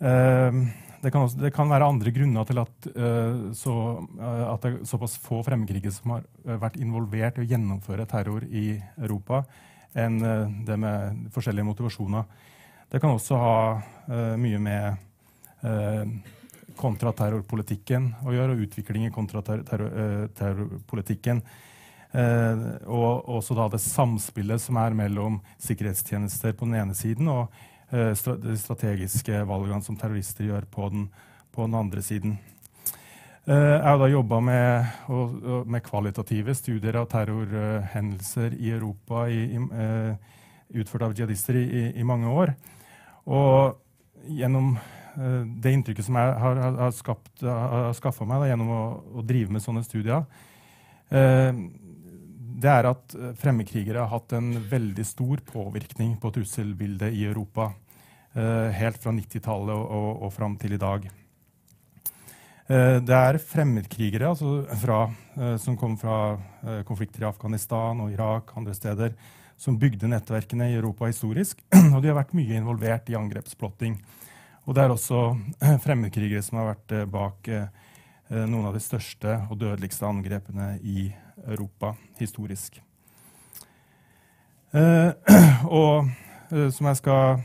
Uh, 0.00 0.66
det, 1.06 1.12
kan 1.14 1.22
også, 1.22 1.38
det 1.38 1.54
kan, 1.54 1.70
være 1.70 1.86
andre 1.86 2.10
grunner 2.14 2.44
til 2.48 2.58
at, 2.62 2.74
uh, 2.98 3.36
så, 3.54 3.74
at 4.18 4.62
det 4.66 4.72
er 4.72 4.78
såpass 4.90 5.14
få 5.22 5.38
fremmedkrigere 5.46 5.94
som 5.94 6.10
har 6.16 6.22
vært 6.66 6.80
involvert 6.82 7.38
i 7.38 7.44
å 7.44 7.50
gjennomføre 7.54 8.08
terror 8.10 8.42
i 8.50 8.66
Europa, 8.98 9.36
enn 9.96 10.16
det 10.66 10.76
med 10.76 11.30
forskjellige 11.32 11.70
motivasjoner. 11.70 12.24
Det 12.92 13.00
kan 13.00 13.16
også 13.16 13.34
ha 13.40 13.80
mye 14.36 14.60
med 14.60 14.84
kontraterrorpolitikken 16.76 18.12
å 18.26 18.34
gjøre, 18.34 18.52
og 18.52 18.60
utvikling 18.66 19.06
i 19.06 19.14
kontraterrorpolitikken. 19.14 21.38
Eh, 22.16 22.60
og 22.86 23.28
også 23.36 23.56
da 23.58 23.66
det 23.72 23.80
samspillet 23.82 24.62
som 24.62 24.78
er 24.80 24.94
mellom 24.96 25.40
sikkerhetstjenester 25.62 26.54
på 26.56 26.64
den 26.68 26.78
ene 26.80 26.94
siden 26.96 27.28
og 27.28 27.42
eh, 27.50 27.56
de 27.90 28.56
strategiske 28.58 29.44
valgene 29.46 29.82
som 29.84 29.96
terrorister 29.98 30.48
gjør 30.48 30.66
på 30.70 30.88
den, 30.92 31.08
på 31.54 31.66
den 31.66 31.78
andre 31.78 32.02
siden. 32.02 32.38
Eh, 33.46 33.54
jeg 33.54 33.84
har 33.86 34.00
da 34.00 34.10
jobba 34.10 34.40
med, 34.40 34.96
med, 35.66 35.84
kvalitative 35.86 36.54
studier 36.58 36.98
av 36.98 37.06
terrorhendelser 37.12 38.58
i 38.58 38.72
Europa 38.74 39.28
i, 39.30 39.44
i, 39.54 39.62
eh, 39.62 40.34
utført 40.82 41.06
av 41.06 41.14
jihadister 41.14 41.60
i, 41.62 41.86
i, 41.94 42.02
mange 42.02 42.32
år. 42.32 42.56
Og 43.26 43.78
gjennom 44.26 44.74
Eh, 45.16 45.42
det 45.62 45.72
inntrykket 45.72 46.06
som 46.06 46.18
jeg 46.20 46.36
har, 46.42 46.58
har, 46.60 46.74
har 46.76 47.96
skaffa 47.96 48.26
meg 48.28 48.42
da, 48.42 48.50
gjennom 48.50 48.72
å, 48.72 48.82
å, 49.16 49.24
drive 49.24 49.54
med 49.54 49.64
sånne 49.64 49.84
studier, 49.86 50.26
eh, 51.08 51.48
det 52.56 52.72
er 52.72 52.88
at 52.88 53.14
fremmedkrigere 53.40 54.00
har 54.04 54.12
hatt 54.14 54.32
en 54.36 54.54
veldig 54.70 55.04
stor 55.04 55.42
påvirkning 55.44 56.14
på 56.22 56.32
trusselbildet 56.32 57.12
i 57.12 57.26
Europa. 57.28 57.70
Eh, 58.32 58.72
helt 58.80 59.00
fra 59.02 59.12
90-tallet 59.12 59.74
og, 59.76 59.86
og, 59.98 60.10
og 60.26 60.34
fram 60.34 60.56
til 60.60 60.76
i 60.76 60.82
dag. 60.82 61.08
Det 62.66 63.14
er 63.14 63.36
fremmedkrigere 63.38 64.32
altså 64.32 64.64
fra, 64.80 65.04
som 65.62 65.76
kom 65.78 65.92
fra 66.00 66.16
konflikter 66.82 67.22
i 67.22 67.28
Afghanistan 67.28 68.00
og 68.02 68.10
Irak 68.10 68.50
andre 68.58 68.74
steder, 68.74 69.12
som 69.56 69.78
bygde 69.78 70.10
nettverkene 70.10 70.72
i 70.72 70.76
Europa 70.76 71.06
historisk. 71.06 71.62
Og 71.94 72.00
de 72.02 72.10
har 72.10 72.18
vært 72.18 72.34
mye 72.36 72.58
involvert 72.58 73.06
i 73.10 73.16
angrepsplotting. 73.18 73.96
Og 74.66 74.74
det 74.74 74.84
er 74.84 74.94
også 74.94 75.20
fremmedkrigere 75.84 76.44
som 76.44 76.60
har 76.60 76.72
vært 76.74 76.96
eh, 76.96 77.06
bak 77.08 77.50
eh, 77.52 77.68
noen 78.36 78.66
av 78.68 78.74
de 78.76 78.82
største 78.82 79.38
og 79.46 79.60
dødeligste 79.60 80.08
angrepene 80.08 80.74
i 80.82 81.08
Europa 81.44 81.94
historisk. 82.20 82.80
Eh, 84.72 85.10
og 85.82 86.10
som 86.46 86.86
jeg 86.86 86.98
skal 87.00 87.44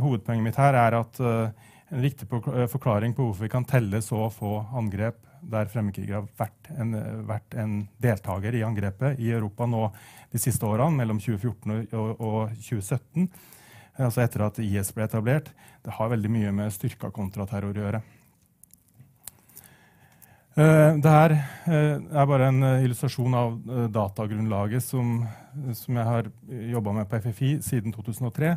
Hovedpoenget 0.00 0.46
mitt 0.46 0.56
her 0.56 0.72
er 0.80 0.94
at 0.96 1.18
en 1.20 2.00
viktig 2.00 2.24
forklaring 2.72 3.12
på 3.12 3.26
hvorfor 3.26 3.44
vi 3.44 3.50
kan 3.52 3.66
telle 3.68 4.00
så 4.00 4.22
få 4.32 4.54
angrep 4.80 5.18
der 5.40 5.68
fremmedkrigere 5.70 6.20
har 6.20 6.28
vært 6.38 6.70
en, 6.76 6.94
vært 7.28 7.56
en, 7.58 7.74
deltaker 8.02 8.56
i 8.56 8.64
angrepet 8.66 9.20
i 9.20 9.30
Europa 9.32 9.66
nå 9.68 9.86
de 10.32 10.40
siste 10.40 10.66
årene, 10.66 10.98
mellom 11.00 11.20
2014 11.20 11.96
og, 11.96 12.20
og 12.20 12.54
2017, 12.56 13.28
altså 14.00 14.24
etter 14.24 14.46
at 14.46 14.60
IS 14.62 14.92
ble 14.96 15.06
etablert, 15.08 15.50
det 15.84 15.96
har 15.96 16.12
veldig 16.12 16.32
mye 16.32 16.52
med 16.54 16.74
styrka 16.74 17.10
kontraterror 17.14 17.76
å 17.76 17.84
gjøre. 17.84 18.02
Uh, 20.58 20.96
det 20.98 21.10
her 21.10 21.32
uh, 21.70 21.96
er 22.10 22.26
bare 22.26 22.48
en 22.50 22.62
uh, 22.64 22.84
illustrasjon 22.84 23.34
av 23.38 23.58
datagrunnlaget 23.94 24.82
som, 24.82 25.20
som, 25.78 25.98
jeg 26.00 26.06
har 26.08 26.30
jobba 26.72 26.94
med 26.96 27.10
på 27.10 27.20
FFI 27.22 27.50
siden 27.64 27.94
2003. 27.94 28.54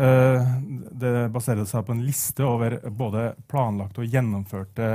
det 0.00 1.10
baserer 1.28 1.66
seg 1.68 1.82
på 1.84 1.92
en 1.92 2.04
liste 2.06 2.44
over 2.46 2.78
både 2.88 3.34
planlagte 3.50 4.00
og 4.00 4.14
gjennomførte 4.14 4.86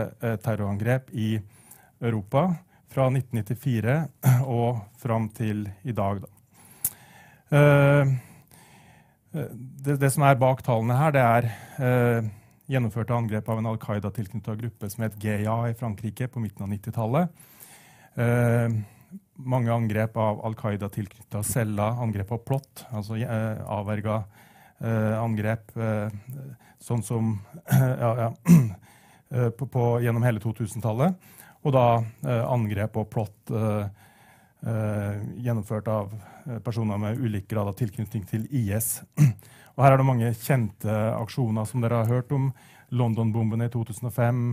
terrorangrep 0.41 1.11
i 1.13 1.35
Europa 2.01 2.47
fra 2.89 3.05
1994 3.11 3.99
og 4.57 4.79
fram 4.97 5.27
til 5.35 5.67
i 5.85 5.93
dag. 5.93 6.23
Da 7.51 8.15
det, 9.35 9.97
det, 9.99 10.09
som 10.13 10.25
er 10.25 10.39
bak 10.39 10.63
tallene 10.65 10.97
her, 10.97 11.13
det 11.15 11.23
er 11.23 11.47
eh, 11.83 12.27
gjennomførte 12.71 13.15
angrep 13.15 13.49
av 13.49 13.59
en 13.59 13.69
Al 13.69 13.79
Qaida-tilknytta 13.81 14.55
gruppe 14.59 14.89
som 14.91 15.05
het 15.05 15.17
GIA 15.21 15.55
i 15.69 15.77
Frankrike 15.77 16.27
på 16.31 16.41
midten 16.43 16.65
av 16.65 16.71
90-tallet. 16.73 17.45
Eh, 18.15 18.75
mange 19.35 19.73
angrep 19.73 20.17
av 20.17 20.41
Al 20.47 20.57
Qaida-tilknytta 20.59 21.43
celler, 21.45 22.01
angrep 22.03 22.31
av 22.35 22.43
plott, 22.47 22.85
altså 22.95 23.19
eh, 23.19 23.61
avverga 23.77 24.21
eh, 24.79 25.15
angrep 25.19 25.75
eh, 25.77 26.15
sånn 26.81 27.03
som 27.05 27.35
ja, 28.03 28.11
ja, 28.25 28.29
eh, 29.35 29.49
på, 29.49 29.67
på, 29.67 29.89
gjennom 30.05 30.25
hele 30.25 30.43
2000-tallet. 30.43 31.33
Og 31.65 31.73
da 31.73 31.85
angrep 32.45 32.99
og 33.01 33.07
plott 33.09 33.49
gjennomført 34.61 35.87
av 35.89 36.11
Eh, 36.45 36.59
personer 36.59 36.97
med 36.97 37.17
ulik 37.17 37.47
grad 37.47 37.67
av 37.67 37.73
tilknytning 37.73 38.25
til 38.29 38.45
IS. 38.51 39.01
Og 39.75 39.83
her 39.83 39.93
er 39.93 39.99
det 39.99 40.07
mange 40.07 40.31
kjente 40.39 40.95
aksjoner 41.19 41.67
som 41.67 41.83
dere 41.83 42.03
har 42.03 42.11
hørt 42.11 42.31
om. 42.35 42.49
London-bombene 42.95 43.67
i 43.67 43.73
2005, 43.73 44.43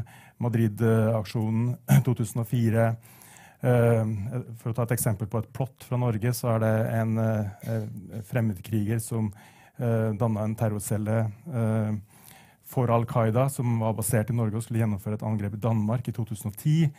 Madrid-aksjonen 0.43 1.76
2004. 2.07 2.87
Eh, 3.62 4.14
for 4.59 4.73
å 4.73 4.75
ta 4.75 4.87
et 4.88 4.95
eksempel 4.97 5.31
på 5.31 5.43
et 5.43 5.50
plott 5.55 5.87
fra 5.87 6.00
Norge, 6.00 6.33
så 6.35 6.57
er 6.57 6.64
det 6.64 6.73
en 6.99 7.21
eh, 7.23 7.85
fremmedkriger 8.26 8.99
som 9.02 9.31
eh, 9.79 10.11
danna 10.19 10.49
en 10.49 10.57
terrorcelle 10.59 11.21
eh, 11.29 11.93
for 12.73 12.91
Al 12.91 13.07
Qaida 13.07 13.47
som 13.52 13.79
var 13.85 13.95
basert 13.95 14.33
i 14.33 14.37
Norge 14.37 14.59
og 14.59 14.64
skulle 14.67 14.83
gjennomføre 14.83 15.21
et 15.21 15.26
angrep 15.29 15.55
i 15.55 15.62
Danmark 15.62 16.09
i 16.09 16.17
2010. 16.17 16.91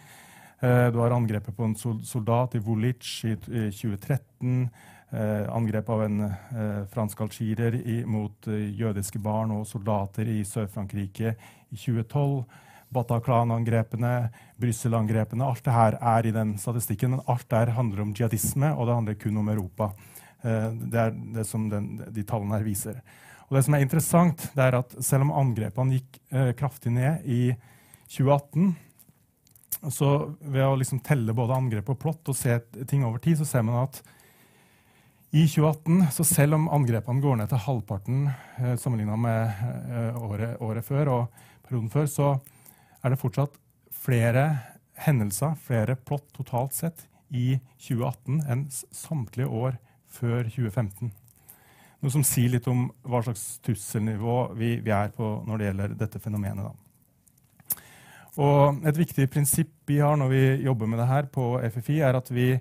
Eh, 0.63 0.87
du 0.93 1.01
har 1.01 1.17
angrepet 1.17 1.57
på 1.57 1.67
en 1.67 1.75
soldat 1.75 2.55
i 2.55 2.63
Woolwich 2.63 3.25
i 3.27 3.35
2013. 3.35 4.69
Eh, 5.13 5.55
angrep 5.55 5.89
av 5.89 6.03
en 6.03 6.21
eh, 6.21 6.85
fransk 6.89 7.19
algirer 7.21 7.75
mot 8.09 8.47
eh, 8.47 8.71
jødiske 8.73 9.19
barn 9.21 9.51
og 9.53 9.67
soldater 9.69 10.25
i 10.25 10.39
Sør-Frankrike 10.41 11.35
i 11.69 11.77
2012. 11.77 12.39
Bataclan-angrepene, 12.93 14.13
Brussel-angrepene. 14.57 15.45
Alt 15.45 15.67
det 15.67 15.75
her 15.75 15.97
er 16.01 16.25
i 16.25 16.31
den 16.33 16.55
statistikken, 16.57 17.13
men 17.13 17.21
alt 17.29 17.45
der 17.53 17.75
handler 17.77 18.01
om 18.01 18.15
jihadisme, 18.17 18.71
og 18.73 18.89
det 18.89 18.95
handler 18.97 19.19
kun 19.21 19.37
om 19.41 19.51
Europa. 19.53 19.91
Det 20.43 20.99
er 21.01 21.13
det 21.37 21.45
som 21.49 21.65
den, 21.71 21.87
de 22.13 22.25
tallene 22.27 22.59
her 22.59 22.65
viser. 22.67 22.99
Og 23.47 23.57
det 23.57 23.63
som 23.65 23.77
er 23.77 23.85
interessant, 23.85 24.45
det 24.53 24.65
er 24.65 24.77
at 24.77 24.93
selv 25.01 25.25
om 25.25 25.33
angrepene 25.41 25.97
gikk 25.97 26.19
kraftig 26.59 26.93
ned 26.93 27.25
i 27.25 27.41
2018 28.13 28.73
så 29.91 30.09
Ved 30.39 30.63
å 30.63 30.77
liksom 30.79 31.01
telle 31.03 31.33
både 31.35 31.57
angrep 31.57 31.89
og 31.91 31.97
plott 31.99 32.29
og 32.29 32.37
se 32.37 32.59
ting 32.87 33.01
over 33.03 33.19
tid, 33.23 33.41
så 33.41 33.49
ser 33.49 33.65
man 33.65 33.81
at 33.87 34.03
i 35.33 35.47
2018, 35.47 36.11
så 36.13 36.23
selv 36.23 36.59
om 36.59 36.67
angrepene 36.69 37.21
går 37.21 37.39
ned 37.39 37.49
til 37.49 37.61
halvparten 37.65 38.27
eh, 38.29 38.75
sammenligna 38.77 39.15
med 39.17 39.63
eh, 39.89 40.19
året, 40.21 40.59
året, 40.61 40.85
før 40.85 41.09
og 41.09 41.39
perioden 41.65 41.89
før, 41.89 42.05
så 42.05 42.27
er 43.01 43.09
det 43.09 43.17
fortsatt 43.17 43.57
flere 44.03 44.43
hendelser, 45.01 45.55
flere 45.57 45.95
plott 45.97 46.27
totalt 46.37 46.77
sett, 46.77 47.07
i 47.33 47.55
2018 47.81 48.43
enn 48.45 48.61
samtlige 48.93 49.49
år 49.49 49.79
før 50.13 50.45
2015. 50.45 51.09
Noe 52.03 52.13
som 52.13 52.25
sier 52.27 52.53
litt 52.53 52.69
om 52.69 52.85
hva 53.01 53.23
slags 53.25 53.57
trusselnivå 53.65 54.37
vi, 54.59 54.75
vi 54.85 54.93
er 54.93 55.09
på 55.15 55.31
når 55.47 55.57
det 55.57 55.69
gjelder 55.71 55.97
dette 56.03 56.21
fenomenet. 56.21 56.69
Da. 56.69 57.79
Og 58.43 58.85
et 58.85 59.01
viktig 59.01 59.25
prinsipp 59.33 59.73
vi 59.89 59.97
har 59.97 60.13
når 60.21 60.29
vi 60.29 60.45
jobber 60.67 60.93
med 60.93 61.01
det 61.01 61.09
her 61.09 61.33
på 61.33 61.55
FFI, 61.73 62.03
er 62.05 62.21
at 62.21 62.29
vi 62.29 62.51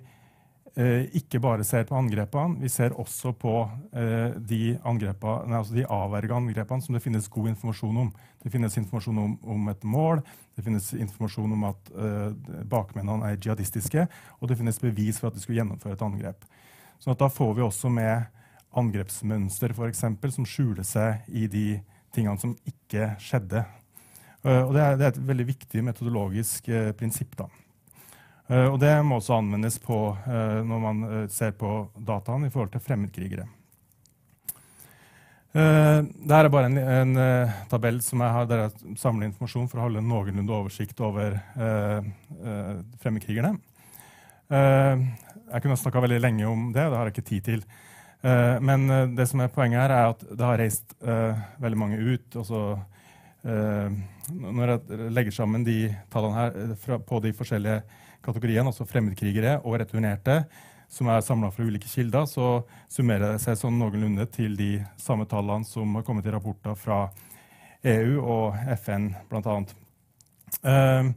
ikke 0.73 1.37
bare 1.45 1.65
ser 1.69 1.85
på 1.85 1.97
angrepene, 1.99 2.57
vi 2.63 2.69
ser 2.73 2.95
også 2.97 3.35
på 3.37 3.55
eh, 3.93 4.33
de, 4.41 4.61
nei, 4.81 5.59
altså 5.59 5.75
de 5.75 5.85
avverga 5.85 6.39
angrepene 6.39 6.81
som 6.81 6.97
det 6.97 7.03
finnes 7.05 7.29
god 7.29 7.51
informasjon 7.51 7.99
om. 8.07 8.09
Det 8.41 8.53
finnes 8.55 8.79
informasjon 8.81 9.21
om, 9.21 9.35
om 9.45 9.69
et 9.69 9.85
mål, 9.85 10.23
det 10.57 10.65
finnes 10.65 10.87
informasjon 10.97 11.53
om 11.59 11.67
at 11.69 11.93
eh, 11.93 12.63
bakmennene 12.73 13.29
er 13.29 13.37
jihadistiske, 13.37 14.07
og 14.41 14.49
det 14.49 14.57
finnes 14.63 14.81
bevis 14.81 15.21
for 15.21 15.29
at 15.29 15.37
de 15.37 15.45
skulle 15.45 15.61
gjennomføre 15.61 15.99
et 15.99 16.07
angrep. 16.09 16.49
Så 17.03 17.13
da 17.21 17.29
får 17.29 17.55
vi 17.59 17.67
også 17.67 17.93
med 17.93 18.31
angrepsmønster 18.73 19.75
for 19.77 19.93
eksempel, 19.93 20.33
som 20.33 20.49
skjuler 20.49 20.87
seg 20.89 21.29
i 21.29 21.49
de 21.53 21.67
tingene 22.17 22.41
som 22.41 22.57
ikke 22.65 23.13
skjedde. 23.21 23.67
Uh, 24.43 24.73
det 24.73 24.81
er, 24.81 24.97
det 24.97 25.05
er, 25.05 25.11
et 25.13 25.27
veldig 25.29 25.47
viktig 25.53 25.85
metodologisk 25.85 26.73
uh, 26.73 26.95
prinsipp. 26.97 27.37
da. 27.39 27.51
Eh, 28.51 28.69
og 28.69 28.79
det 28.83 28.93
må 29.07 29.19
også 29.19 29.39
anvendes 29.39 29.79
på, 29.83 29.99
eh, 30.27 30.61
når 30.67 30.81
man 30.83 31.03
eh, 31.09 31.27
ser 31.33 31.55
på 31.59 31.73
dataene 31.97 32.49
i 32.49 32.55
forhold 32.55 32.73
til 32.75 32.85
fremmedkrigere. 32.85 33.49
Dette 35.53 36.33
er 36.33 36.49
bare 36.49 36.69
en, 36.71 36.79
en 36.81 37.19
tabell 37.69 37.99
som 38.01 38.23
jeg 38.25 38.33
har, 38.33 38.47
der 38.49 38.63
jeg 38.63 38.95
samler 38.97 39.27
informasjon 39.27 39.67
for 39.69 39.83
å 39.83 39.85
holde 39.85 40.01
noenlunde 40.01 40.55
oversikt 40.57 41.03
over 41.05 41.35
fremmedkrigerne. 43.03 43.51
jeg 44.49 45.61
kunne 45.61 45.77
snakka 45.77 46.01
veldig 46.07 46.23
lenge 46.25 46.47
om 46.49 46.71
det, 46.73 46.87
det 46.87 46.97
har 46.97 47.11
jeg 47.11 47.13
ikke 47.13 47.29
tid 47.29 47.45
til. 47.51 47.67
men 48.65 48.89
det 49.13 49.29
som 49.29 49.45
er 49.45 49.53
poenget 49.53 49.83
her, 49.83 49.93
er 49.93 50.15
at 50.15 50.25
det 50.25 50.49
har 50.49 50.57
reist 50.57 50.97
veldig 51.61 51.81
mange 51.85 52.01
ut. 52.01 52.37
Også, 52.41 52.63
når 53.45 54.73
jeg 54.73 55.13
legger 55.13 55.37
sammen 55.37 55.69
de 55.69 55.95
tallene 56.09 56.49
her 56.49 56.97
på 56.97 57.21
de 57.21 57.37
forskjellige 57.37 57.83
kategorien, 58.25 58.67
altså 58.67 58.87
fremmedkrigere 58.89 59.59
og 59.63 59.79
returnerte, 59.83 60.43
som 60.93 61.09
er 61.09 61.25
samla 61.25 61.51
fra 61.53 61.65
ulike 61.65 61.89
kilder, 61.89 62.27
så 62.29 62.63
summerer 62.93 63.35
det 63.35 63.43
seg 63.45 63.57
sånn 63.59 63.79
noenlunde 63.81 64.27
til 64.33 64.57
de 64.59 64.73
samme 65.01 65.25
tallene 65.29 65.65
som 65.69 65.95
har 65.97 66.05
kommet 66.07 66.29
i 66.29 66.35
rapporter 66.35 66.77
fra 66.77 67.07
EU 67.89 68.19
og 68.21 68.59
FN, 68.83 69.09
bl.a. 69.31 69.57
Uh, 70.63 71.09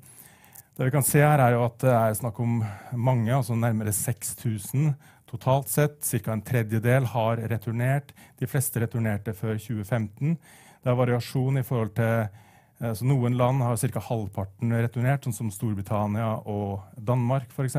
det 0.76 0.88
vi 0.88 0.94
kan 0.96 1.06
se 1.08 1.22
her, 1.24 1.39
er 1.39 1.56
jo 1.56 1.65
at 1.68 1.78
det 1.84 1.91
er 1.91 2.15
snakk 2.18 2.39
om 2.44 2.62
mange, 2.94 3.32
altså 3.36 3.56
nærmere 3.60 3.94
6000 3.96 4.96
totalt 5.30 5.70
sett. 5.72 6.00
Ca. 6.04 6.34
en 6.34 6.44
tredjedel 6.44 7.08
har 7.12 7.44
returnert. 7.52 8.12
De 8.39 8.48
fleste 8.48 8.82
returnerte 8.84 9.36
før 9.36 9.56
2015. 9.56 10.36
Det 10.84 10.91
er 10.91 11.00
variasjon 11.00 11.60
i 11.60 11.63
forhold 11.68 11.94
til 11.96 12.28
Eh, 12.28 12.44
så 12.76 13.06
noen 13.08 13.38
land 13.40 13.64
har 13.64 13.78
ca. 13.80 14.02
halvparten 14.04 14.74
returnert, 14.76 15.24
sånn 15.24 15.36
som 15.36 15.52
Storbritannia 15.52 16.42
og 16.52 16.84
Danmark 16.98 17.48
f.eks. 17.56 17.78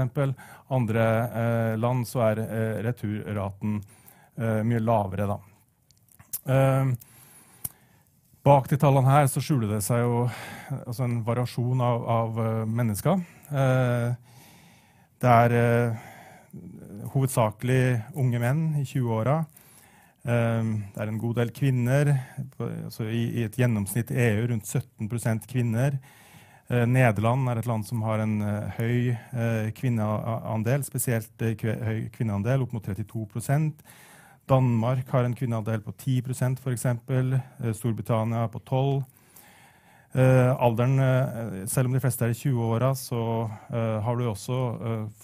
Andre 0.72 1.04
eh, 1.26 1.74
land 1.76 2.08
så 2.08 2.22
er 2.30 2.40
eh, 2.46 2.78
returraten 2.86 3.76
eh, 4.40 4.62
mye 4.64 4.80
lavere. 4.80 5.28
Da. 5.28 5.36
Eh, 6.54 6.94
bak 8.46 8.70
de 8.70 8.78
tallene 8.80 9.12
her 9.12 9.28
så 9.28 9.42
skjuler 9.44 9.76
det 9.76 9.82
seg 9.84 10.00
jo 10.00 10.24
altså 10.78 11.04
en 11.04 11.20
variasjon 11.26 11.84
av, 11.84 12.08
av 12.16 12.40
eh, 12.46 12.64
mennesker. 12.80 13.24
det 15.16 15.32
er 15.32 15.52
hovedsakelig 17.12 17.82
unge 18.16 18.40
menn 18.42 18.62
i 18.80 18.84
20-åra. 18.84 19.42
Ehm, 20.26 20.70
det 20.90 21.02
er 21.02 21.10
en 21.10 21.20
god 21.22 21.38
del 21.38 21.52
kvinner. 21.54 22.10
Altså 22.58 23.06
i, 23.06 23.44
et 23.44 23.58
gjennomsnitt 23.58 24.10
i 24.10 24.18
EU 24.24 24.46
rundt 24.50 24.66
17 24.66 25.42
kvinner. 25.46 25.98
Eh, 26.66 26.82
Nederland 26.86 27.46
er 27.48 27.60
et 27.60 27.68
land 27.70 27.86
som 27.86 28.02
har 28.02 28.24
en 28.24 28.40
uh, 28.42 28.72
høy 28.74 29.12
uh, 29.14 29.70
kvinneandel, 29.70 30.82
spesielt 30.82 31.30
høy 31.38 32.08
kvinneandel, 32.10 32.64
opp 32.64 32.74
mot 32.74 32.82
32% 32.82 33.84
Danmark 34.50 35.06
har 35.10 35.26
en 35.26 35.34
kvinneandel 35.34 35.80
på 35.82 35.94
10% 35.94 36.58
f.eks. 36.62 36.86
Storbritannia 37.78 38.46
på 38.50 38.60
12 38.62 39.04
alderen, 40.16 41.66
Selv 41.68 41.90
om 41.90 41.96
de 41.96 42.00
fleste 42.00 42.24
er 42.24 42.30
i 42.32 42.38
20-åra, 42.38 42.92
så 42.96 43.50
har 43.68 44.16
du 44.16 44.22
også 44.30 44.54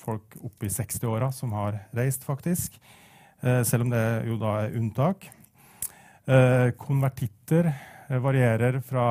folk 0.03 0.35
oppe 0.43 0.67
i 0.67 0.73
60-åra 0.75 1.31
som 1.33 1.55
har 1.57 1.79
reist, 1.97 2.27
faktisk. 2.27 2.77
Eh, 3.43 3.63
selv 3.67 3.87
om 3.87 3.91
det 3.91 4.03
jo 4.29 4.39
da 4.39 4.55
er 4.63 4.77
unntak. 4.79 5.27
Eh, 6.31 6.71
konvertitter 6.79 7.73
eh, 7.73 8.19
varierer 8.23 8.79
fra 8.87 9.07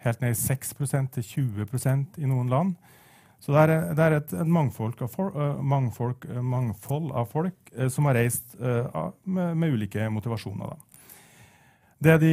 helt 0.00 0.22
ned 0.22 0.32
i 0.32 0.38
6% 0.38 1.12
til 1.18 1.26
20% 1.52 2.20
i 2.22 2.28
noen 2.30 2.48
land. 2.48 2.76
Så 3.40 3.52
det 3.52 3.64
er, 3.66 3.72
det 3.92 4.04
er 4.04 4.16
et, 4.16 4.32
et 4.32 4.48
mangfold, 4.48 4.96
av 5.04 5.10
folk, 5.12 5.34
mangfold, 5.60 6.24
mangfold, 6.40 7.10
av 7.12 7.26
folk 7.28 7.74
som 7.92 8.08
har 8.08 8.16
reist 8.16 8.54
med, 8.56 9.50
med, 9.52 9.74
ulike 9.76 10.06
motivasjoner. 10.10 10.72
Da. 10.72 11.10
Det 12.06 12.14
de 12.22 12.32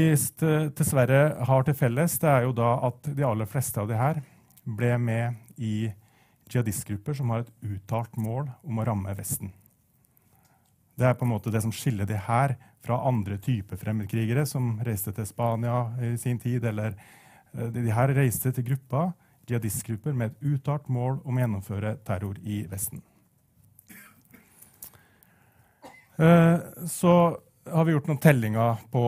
dessverre 0.72 1.20
har 1.44 1.68
til 1.68 1.76
felles, 1.78 2.16
det 2.24 2.30
er 2.32 2.48
jo 2.48 2.56
da 2.56 2.72
at 2.88 3.12
de 3.20 3.28
aller 3.28 3.52
fleste 3.52 3.84
av 3.84 3.92
de 3.92 4.00
her 4.00 4.22
ble 4.64 4.94
med 4.96 5.60
i 5.60 5.92
jihadistgrupper 6.48 7.20
som 7.20 7.36
har 7.36 7.44
et 7.44 7.68
uttalt 7.76 8.16
mål 8.16 8.48
om 8.64 8.80
å 8.80 8.88
ramme 8.88 9.18
Vesten. 9.20 9.52
Det 10.96 11.08
er 11.08 11.16
på 11.18 11.26
en 11.26 11.34
måte 11.34 11.52
det 11.54 11.64
som 11.64 11.74
skiller 11.74 12.08
de 12.10 12.18
her 12.28 12.56
fra 12.84 13.00
andre 13.08 13.38
typer 13.42 13.80
fremmedkrigere 13.80 14.46
som 14.46 14.76
reiste 14.86 15.14
til 15.16 15.26
Spania 15.26 15.88
i 16.04 16.16
sin 16.22 16.40
tid. 16.40 16.66
eller 16.66 16.94
eh, 17.54 17.70
De 17.74 17.92
her 17.92 18.14
reiste 18.14 18.52
til 18.52 18.68
grupper, 18.68 19.14
jihadistgrupper 19.50 20.14
med 20.14 20.32
et 20.32 20.54
uttalt 20.54 20.90
mål 20.90 21.20
om 21.24 21.38
å 21.38 21.44
gjennomføre 21.44 21.98
terror 22.06 22.38
i 22.44 22.64
Vesten. 22.70 23.02
Eh, 26.18 26.58
så 26.88 27.14
har 27.72 27.86
vi 27.86 27.96
gjort 27.96 28.10
noen 28.12 28.22
tellinger 28.22 28.84
på 28.94 29.06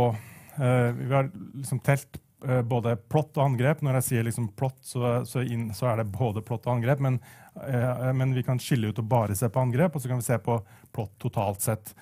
eh, 0.57 0.91
Vi 0.97 1.13
har 1.13 1.29
liksom 1.53 1.83
telt 1.85 2.17
både 2.67 2.95
plott 3.09 3.37
og 3.39 3.45
angrep. 3.45 3.81
Når 3.85 3.99
jeg 3.99 4.07
sier 4.09 4.27
liksom 4.27 4.49
plott, 4.57 4.77
så, 4.85 5.21
så, 5.25 5.43
så, 5.73 5.87
er 5.91 6.01
det 6.01 6.11
både 6.13 6.43
plott 6.45 6.67
og 6.67 6.75
angrep. 6.75 7.01
Men, 7.03 7.19
eh, 7.65 8.11
men, 8.13 8.35
vi 8.35 8.43
kan 8.45 8.61
skille 8.61 8.91
ut 8.91 9.01
og 9.01 9.09
bare 9.09 9.37
se 9.37 9.49
på 9.49 9.63
angrep, 9.63 9.95
og 9.95 10.03
så 10.03 10.11
kan 10.11 10.21
vi 10.21 10.27
se 10.27 10.37
på 10.43 10.59
plott 10.95 11.15
totalt 11.21 11.65
sett. 11.65 11.95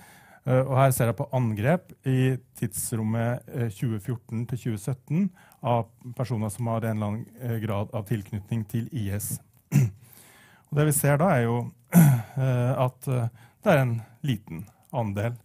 Eh, 0.44 0.60
og 0.60 0.76
her 0.80 0.92
ser 0.96 1.12
jeg 1.12 1.20
på 1.22 1.30
angrep 1.38 1.94
i 2.10 2.36
tidsrommet 2.60 3.48
2014 3.78 4.46
til 4.52 4.64
2017 4.66 5.28
av 5.64 5.88
personer 6.18 6.50
som 6.50 6.68
har 6.68 6.84
en 6.84 6.98
eller 6.98 7.08
annen 7.08 7.26
eh, 7.42 7.58
grad 7.64 7.94
av 7.96 8.04
tilknytning 8.10 8.66
til 8.68 8.90
IS. 8.92 9.38
Og 10.70 10.80
det 10.80 10.90
vi 10.90 10.96
ser 10.98 11.20
da, 11.22 11.32
er 11.38 11.46
jo 11.46 11.58
eh, 11.96 12.72
at 12.84 13.08
eh, 13.08 13.30
det 13.64 13.72
er 13.72 13.84
en 13.86 13.96
liten 14.28 14.66
andel 14.92 15.38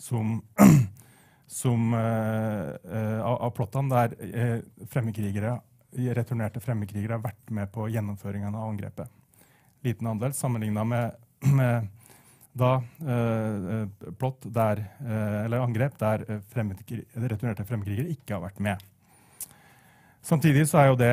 som 0.00 0.40
som, 1.46 1.94
uh, 1.94 3.20
av, 3.22 3.42
av 3.42 3.50
plottene 3.50 3.94
der 3.94 4.14
uh, 4.34 4.86
fremmedkrigere, 4.90 5.56
returnerte 6.16 6.60
fremmedkrigere 6.60 7.16
har 7.16 7.22
vært 7.22 7.52
med 7.54 7.70
på 7.72 7.86
gjennomføringen 7.88 8.54
av 8.54 8.66
angrepet. 8.68 9.12
Liten 9.86 10.10
andel 10.10 10.34
sammenligna 10.34 10.84
med, 10.84 11.14
med, 11.60 11.92
da 12.56 12.70
plott 14.16 14.46
der, 14.48 14.78
eller 15.44 15.60
angrep 15.60 15.98
der 16.00 16.22
returnerte 16.24 17.66
fremmedkrigere 17.68 18.08
ikke 18.14 18.32
har 18.32 18.40
vært 18.46 18.62
med. 18.64 18.80
Samtidig 20.24 20.64
så 20.70 20.78
er 20.80 20.88
jo 20.88 20.96
det 20.96 21.10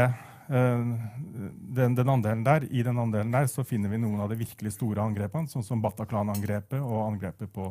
den, 0.47 1.97
den, 1.99 2.13
andelen 2.15 2.45
der, 2.47 2.63
I 2.71 2.85
den 2.87 2.99
andelen 3.03 3.35
der 3.35 3.51
så 3.51 3.67
finner 3.67 3.91
vi 3.91 3.99
noen 3.99 4.23
av 4.23 4.31
de 4.31 4.39
virkelig 4.39 4.71
store 4.77 5.03
angrepene, 5.03 5.51
sånn 5.51 5.67
som 5.67 5.83
Bataclan-angrepet 5.83 6.79
og 6.79 7.09
angrepet 7.09 7.51
på 7.51 7.67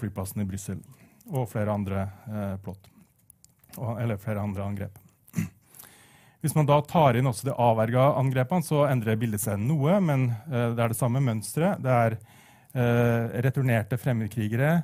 flyplassen 0.00 0.40
i 0.40 0.48
Brussel. 0.48 0.80
Og 1.32 1.48
flere 1.48 1.72
andre 1.72 2.06
plott. 2.64 2.90
Eller 3.98 4.20
flere 4.20 4.42
andre 4.44 4.64
angrep. 4.64 4.98
Hvis 6.44 6.54
man 6.54 6.68
da 6.68 6.76
tar 6.84 7.16
inn 7.16 7.30
også 7.30 7.48
de 7.48 7.54
avverga 7.56 8.10
angrepene, 8.20 8.66
så 8.66 8.84
endrer 8.90 9.16
bildet 9.20 9.42
seg 9.42 9.62
noe, 9.62 9.96
men 10.04 10.28
uh, 10.50 10.74
det 10.76 10.84
er 10.84 10.92
det 10.92 10.98
samme 10.98 11.22
mønsteret. 11.24 11.80
Det 11.82 11.94
er 11.94 12.18
eh, 12.18 13.40
returnerte 13.46 13.98
fremmedkrigere 13.98 14.76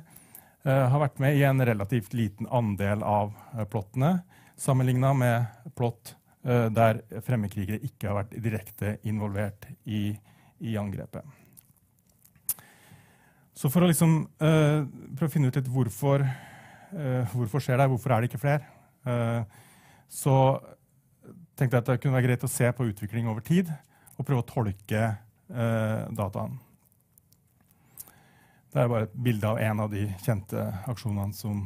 Eh, 0.63 0.87
har 0.93 1.01
vært 1.01 1.19
med 1.21 1.37
i 1.39 1.43
en 1.47 1.61
relativt 1.65 2.13
liten 2.13 2.45
andel 2.53 3.01
av 3.01 3.31
plottene, 3.71 4.19
sammenligna 4.57 5.13
med 5.17 5.71
plott 5.77 6.17
der 6.41 7.03
fremmedkrigere 7.21 7.77
ikke 7.85 8.07
har 8.09 8.15
vært 8.17 8.31
direkte 8.41 8.95
involvert 9.05 9.67
i, 9.85 10.07
i 10.57 10.71
angrepet. 10.81 11.21
Så 13.61 13.69
for 13.69 13.85
å 13.85 13.89
liksom, 13.91 14.23
prøve 14.41 15.27
å 15.27 15.29
finne 15.29 15.51
ut 15.51 15.57
litt 15.59 15.67
hvorfor, 15.69 16.23
hvorfor 17.29 17.61
skjer 17.61 17.77
det, 17.77 17.85
hvorfor 17.91 18.15
er 18.15 18.23
det 18.23 18.31
ikke 18.31 18.41
flere, 18.41 19.43
så 20.09 20.33
tenkte 21.53 21.77
jeg 21.77 21.83
at 21.83 21.91
det 21.91 21.99
kunne 22.01 22.15
være 22.17 22.25
greit 22.25 22.47
å 22.47 22.49
se 22.49 22.71
på 22.73 22.87
utvikling 22.89 23.29
over 23.29 23.45
tid 23.45 23.69
og 24.15 24.25
prøve 24.25 24.41
å 24.41 24.49
tolke 24.49 25.03
uh, 25.53 26.09
dataen. 26.09 26.57
Det 28.71 28.79
er 28.79 28.89
bare 28.89 29.05
et 29.09 29.15
bilde 29.27 29.49
av 29.49 29.59
en 29.59 29.83
av 29.83 29.89
de 29.91 30.05
kjente 30.23 30.61
aksjonene 30.87 31.35
som, 31.35 31.65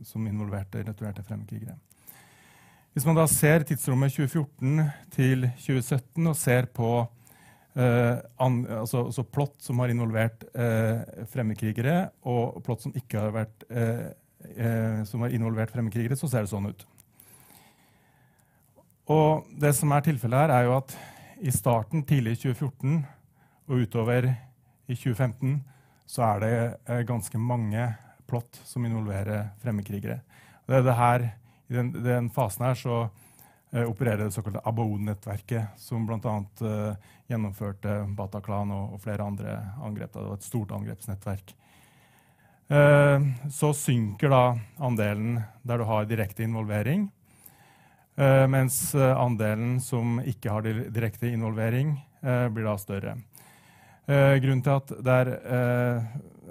som 0.00 0.24
involverte 0.24 0.80
returerte 0.80 1.20
fremmedkrigere. 1.26 1.76
Hvis 2.96 3.04
man 3.04 3.18
da 3.18 3.26
ser 3.28 3.66
tidsrommet 3.68 4.14
2014 4.14 4.80
til 5.12 5.44
2017 5.60 6.30
og 6.30 6.38
ser 6.40 6.70
på 6.72 6.88
eh, 7.76 8.18
an, 8.42 8.60
altså, 8.80 9.06
altså, 9.06 9.24
plott 9.24 9.56
som 9.62 9.80
har 9.82 9.92
involvert 9.92 10.46
uh, 10.56 11.24
fremmedkrigere, 11.32 11.96
og 12.28 12.60
plott 12.66 12.86
som 12.86 12.94
ikke 12.96 13.20
har 13.20 13.34
vært, 13.34 13.66
uh, 13.70 15.02
som 15.08 15.24
har 15.24 15.34
involvert 15.34 15.72
fremmedkrigere, 15.74 16.16
så 16.18 16.30
ser 16.30 16.46
det 16.46 16.52
sånn 16.52 16.70
ut. 16.70 16.86
Og 19.12 19.46
det 19.60 19.72
som 19.78 19.92
er 19.94 20.04
tilfellet 20.06 20.46
her, 20.46 20.54
er 20.54 20.66
jo 20.66 20.76
at 20.78 20.96
i 21.46 21.52
starten, 21.52 22.02
tidlig 22.08 22.36
i 22.36 22.40
2014 22.48 23.04
og 23.66 23.84
utover 23.84 24.30
i 24.86 24.96
2015, 24.96 25.60
så 26.06 26.24
er 26.30 26.42
det 26.42 27.04
ganske 27.06 27.38
mange 27.38 27.86
plott 28.26 28.58
som 28.66 28.84
involverer 28.86 29.50
fremmedkrigere. 29.62 30.20
Det 30.66 30.82
det 30.82 30.96
her, 30.98 31.28
I 31.70 31.74
den, 31.74 31.92
den 32.02 32.30
fasen 32.34 32.66
her 32.66 32.78
så 32.78 32.98
uh, 33.06 33.25
opererer 33.84 34.24
det 34.24 34.30
såkalte 34.30 34.60
ABO-nettverket, 34.64 35.66
som 35.76 36.06
bl.a. 36.06 36.18
Uh, 36.60 36.68
eh, 36.68 36.94
gjennomførte 37.28 37.98
Bataclan 38.16 38.70
og, 38.72 38.94
og, 38.94 39.00
flere 39.02 39.26
andre 39.26 39.56
angrep. 39.84 40.12
Det 40.14 40.22
var 40.22 40.38
et 40.38 40.46
stort 40.46 40.72
angrepsnettverk. 40.76 41.54
Uh, 42.66 43.22
så 43.52 43.70
synker 43.76 44.32
da 44.32 44.42
andelen 44.82 45.40
der 45.62 45.82
du 45.82 45.86
har 45.86 46.08
direkte 46.08 46.46
involvering. 46.46 47.08
Uh, 48.16 48.46
mens 48.48 48.94
andelen 48.96 49.76
som 49.84 50.20
ikke 50.24 50.54
har 50.54 50.64
direkte 50.64 51.28
involvering, 51.28 51.98
uh, 52.24 52.46
blir 52.48 52.70
da 52.70 52.76
større. 52.80 53.18
grunnen 54.06 54.62
til 54.62 54.70
at 54.70 54.90
det 55.02 55.14
er, 55.20 55.28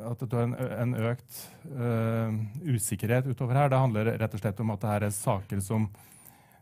at 0.10 0.20
det 0.20 0.34
er 0.36 0.42
en, 0.44 0.56
en 0.60 0.96
økt 1.08 1.38
usikkerhet 2.68 3.30
utover 3.32 3.56
her, 3.56 3.70
det 3.72 3.80
handler 3.80 4.10
rett 4.20 4.36
og 4.36 4.42
slett 4.42 4.60
om 4.60 4.74
at 4.74 4.82
det 4.82 4.90
her 4.92 5.06
er 5.08 5.14
saker 5.16 5.62
som, 5.64 5.86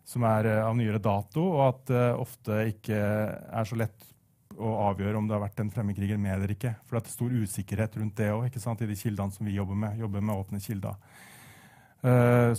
som 0.05 0.25
er 0.27 0.49
av 0.59 0.75
nyere 0.77 0.99
dato, 1.01 1.43
og 1.55 1.61
at 1.67 1.85
det 1.91 2.07
ofte 2.19 2.57
ikke 2.73 2.97
er 2.97 3.69
så 3.69 3.77
lett 3.79 4.09
å 4.53 4.71
avgjøre 4.89 5.17
om 5.17 5.27
det 5.27 5.33
har 5.33 5.43
vært 5.45 5.61
en 5.63 5.71
fremmedkriger 5.73 6.19
med 6.21 6.35
eller 6.35 6.53
ikke. 6.53 6.75
For 6.85 6.97
det 6.97 7.07
er 7.07 7.15
stor 7.15 7.31
usikkerhet 7.33 7.95
rundt 7.97 8.17
det 8.19 8.29
òg, 8.33 8.45
i 8.45 8.89
de 8.89 8.97
kildene 8.99 9.33
som 9.33 9.47
vi 9.47 9.55
jobber 9.55 9.79
med. 9.79 9.99
jobber 9.99 10.21
med 10.21 10.35
åpne 10.35 10.59
kilder. 10.61 10.99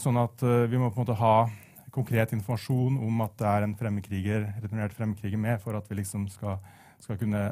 sånn 0.00 0.16
at 0.16 0.42
vi 0.42 0.78
må 0.80 0.88
på 0.90 0.98
en 0.98 1.04
måte 1.04 1.20
ha 1.20 1.36
konkret 1.94 2.32
informasjon 2.32 2.96
om 2.98 3.20
at 3.22 3.36
det 3.38 3.46
er 3.46 3.66
en 3.66 3.76
fremmedkriger, 3.78 4.48
returnert 4.62 4.96
fremmedkriger 4.96 5.38
med, 5.38 5.60
for 5.62 5.76
at 5.78 5.86
vi 5.90 6.00
liksom 6.00 6.26
skal, 6.32 6.58
skal 6.98 7.20
kunne 7.20 7.44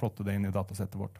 plotte 0.00 0.24
det 0.24 0.38
inn 0.38 0.46
i 0.48 0.54
datasettet 0.54 0.96
vårt. 0.96 1.18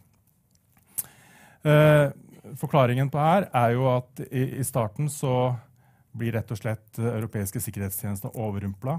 Forklaringen 2.58 3.10
på 3.12 3.20
her 3.20 3.50
er 3.52 3.74
jo 3.76 3.84
at 3.92 4.22
i, 4.30 4.62
starten 4.66 5.10
så 5.12 5.54
blir 6.12 6.35
rett 6.37 6.51
og 6.53 6.61
slett 6.61 6.98
europeiske 6.98 7.61
sikkerhetstjenester 7.62 8.35
overrumpla 8.37 8.98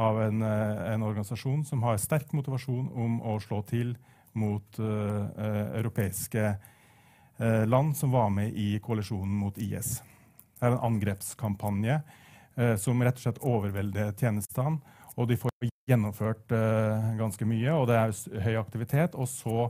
av 0.00 0.20
en, 0.22 0.42
en, 0.42 1.02
organisasjon 1.06 1.64
som 1.66 1.82
har 1.86 2.00
sterk 2.02 2.32
motivasjon 2.34 2.88
om 2.90 3.20
å 3.22 3.36
slå 3.42 3.60
til 3.68 3.92
mot 4.34 4.80
uh, 4.82 5.30
europeiske 5.78 6.56
land 7.70 7.94
som 7.98 8.10
var 8.14 8.30
med 8.30 8.54
i 8.58 8.80
koalisjonen 8.82 9.36
mot 9.38 9.58
IS. 9.58 10.00
Det 10.58 10.66
er 10.66 10.74
en 10.74 10.86
angrepskampanje 10.88 12.00
uh, 12.58 12.74
som 12.80 13.02
rett 13.02 13.18
og 13.18 13.26
slett 13.26 13.42
overvelder 13.42 14.14
tjenestene. 14.18 14.80
Og 15.14 15.28
de 15.30 15.38
får 15.38 15.68
gjennomført 15.86 16.50
uh, 16.54 17.12
ganske 17.18 17.46
mye, 17.46 17.74
og 17.74 17.86
det 17.90 17.98
er 18.00 18.42
høy 18.46 18.54
aktivitet. 18.58 19.14
Og 19.14 19.30
så 19.30 19.68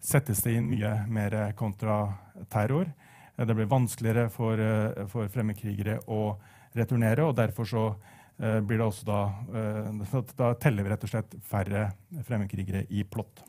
settes 0.00 0.40
det 0.44 0.56
inn 0.56 0.70
mye 0.70 0.94
mer 1.12 1.36
kontraterror. 1.58 2.88
Uh, 2.88 3.07
det 3.46 3.54
blir 3.54 3.70
vanskeligere 3.70 4.28
for, 4.34 4.58
uh, 4.58 5.06
for 5.10 5.30
fremmedkrigere 5.30 6.00
å 6.10 6.22
returnere, 6.78 7.26
og 7.26 7.36
derfor 7.38 7.68
så 7.68 7.88
blir 8.38 8.78
det 8.78 8.84
også 8.84 9.02
da 9.08 10.20
Da 10.38 10.48
teller 10.62 10.86
vi 10.86 10.90
rett 10.92 11.02
og 11.02 11.10
slett 11.10 11.32
færre 11.42 11.88
fremmedkrigere 12.22 12.84
i 12.94 13.02
plott. 13.02 13.40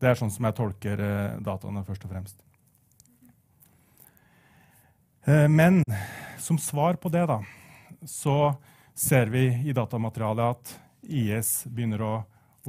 Det 0.00 0.08
er 0.08 0.16
sånn 0.16 0.32
som 0.32 0.46
jeg 0.48 0.56
tolker 0.56 1.02
dataene, 1.44 1.82
først 1.84 2.06
og 2.08 2.14
fremst. 2.14 2.38
Men 5.28 5.82
som 6.40 6.56
svar 6.56 6.96
på 6.96 7.12
det, 7.12 7.26
da 7.28 7.42
så 8.06 8.54
ser 8.94 9.26
vi 9.26 9.46
i 9.68 9.72
datamaterialet 9.72 10.44
at 10.44 10.78
IS 11.02 11.64
begynner 11.66 12.02
å 12.02 12.12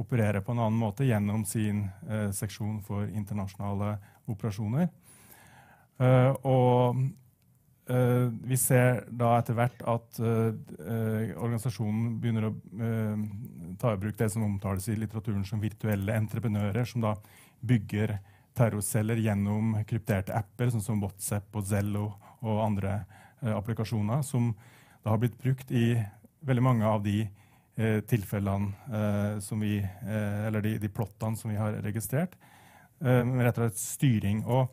operere 0.00 0.42
på 0.42 0.52
en 0.52 0.64
annen 0.64 0.78
måte 0.78 1.06
gjennom 1.06 1.44
sin 1.46 1.84
eh, 2.08 2.30
seksjon 2.34 2.80
for 2.82 3.06
internasjonale 3.06 3.96
operasjoner. 4.30 4.88
Uh, 6.00 6.32
og 6.42 7.00
uh, 7.90 8.26
vi 8.48 8.58
ser 8.58 9.04
da 9.14 9.36
etter 9.38 9.56
hvert 9.58 9.84
at 9.86 10.18
uh, 10.18 10.50
organisasjonen 11.38 12.16
begynner 12.22 12.48
å 12.48 12.54
ta 13.80 13.94
i 13.94 14.00
bruk 14.00 14.18
det 14.18 14.30
som 14.32 14.46
omtales 14.46 14.88
i 14.90 14.98
litteraturen 14.98 15.44
som 15.46 15.62
virtuelle 15.62 16.16
entreprenører, 16.18 16.84
som 16.88 17.04
da 17.04 17.14
bygger 17.64 18.18
terrorceller 18.54 19.18
gjennom 19.22 19.74
krypterte 19.88 20.34
apper, 20.36 20.70
sånn 20.70 20.84
som 20.84 21.00
WhatsApp 21.02 21.56
og 21.58 21.66
Zello 21.66 22.04
og 22.44 22.60
andre 22.62 23.00
applikasjoner, 23.44 24.22
som 24.22 24.52
da 25.02 25.12
har 25.12 25.20
blitt 25.20 25.36
brukt 25.40 25.72
i 25.74 25.98
veldig 26.46 26.64
mange 26.64 26.86
av 26.86 27.02
de 27.04 27.24
eh, 27.76 28.00
tilfellene 28.08 28.72
eh, 28.88 29.38
som 29.44 29.60
vi 29.60 29.78
eh, 29.80 30.46
Eller 30.46 30.64
de, 30.64 30.76
de, 30.78 30.88
plottene 30.88 31.36
som 31.36 31.50
vi 31.50 31.58
har 31.60 31.76
registrert. 31.84 32.36
Eh, 33.00 33.22
med 33.24 33.44
rett 33.44 33.58
og 33.58 33.68
slett 33.68 33.82
styring. 33.82 34.44
Og 34.44 34.72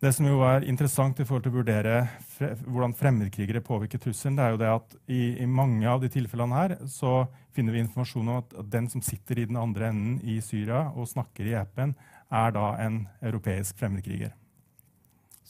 det 0.00 0.12
som 0.16 0.24
jo 0.24 0.38
er 0.48 0.64
interessant 0.64 1.18
i 1.20 1.26
forhold 1.28 1.44
til 1.44 1.52
å 1.52 1.58
vurdere 1.58 1.96
fre, 2.32 2.54
hvordan 2.64 2.94
fremmedkrigere 2.96 3.60
påvirker 3.64 4.00
trusselen, 4.00 4.38
det 4.38 4.44
er 4.46 4.54
jo 4.54 4.60
det 4.62 4.70
at 4.72 4.94
i, 5.12 5.20
i, 5.44 5.46
mange 5.46 5.84
av 5.90 6.00
de 6.00 6.08
tilfellene 6.12 6.56
her 6.56 6.76
så 6.88 7.26
finner 7.52 7.76
vi 7.76 7.82
informasjon 7.84 8.30
om 8.32 8.38
at, 8.40 8.54
den 8.72 8.88
som 8.92 9.04
sitter 9.04 9.42
i 9.42 9.48
den 9.50 9.58
andre 9.60 9.90
enden 9.90 10.16
i 10.24 10.38
Syria 10.44 10.86
og 10.94 11.10
snakker 11.10 11.50
i 11.50 11.56
appen, 11.58 11.92
er 12.32 12.54
da 12.56 12.70
en 12.80 13.02
europeisk 13.26 13.76
fremmedkriger. 13.80 14.32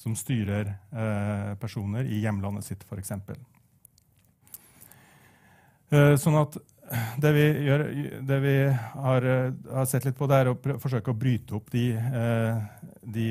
Som 0.01 0.17
styrer 0.19 0.73
eh, 0.73 1.53
personer 1.61 2.09
i 2.09 2.23
hjemlandet 2.25 2.67
sitt, 2.67 2.83
f.eks. 2.89 3.13
Eh, 5.91 6.15
sånn 6.19 6.39
at 6.41 6.57
det 7.23 7.31
vi, 7.37 7.45
gjør, 7.69 7.85
det 8.27 8.39
vi 8.43 8.55
har, 8.73 9.29
eh, 9.31 9.53
har, 9.71 9.87
sett 9.87 10.09
litt 10.09 10.19
på, 10.19 10.27
det 10.31 10.41
er 10.41 10.51
å 10.51 10.57
forsøke 10.59 11.13
å 11.13 11.19
bryte 11.19 11.55
opp 11.59 11.71
de, 11.71 11.93
eh, 11.95 12.89
de 13.03 13.29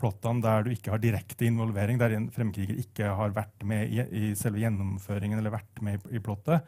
plottene 0.00 0.42
der 0.44 0.64
du 0.66 0.72
ikke 0.74 0.92
har 0.94 1.02
direkte 1.02 1.46
involvering, 1.46 1.98
der 2.00 2.16
en 2.16 2.30
fremmedkriger 2.34 2.80
ikke 2.82 3.12
har 3.18 3.34
vært 3.36 3.64
med 3.66 3.92
i, 3.92 4.02
i, 4.02 4.24
selve 4.38 4.62
gjennomføringen 4.62 5.38
eller 5.38 5.54
vært 5.54 5.82
med 5.84 5.98
i, 5.98 6.16
i 6.18 6.22
plottet. 6.24 6.66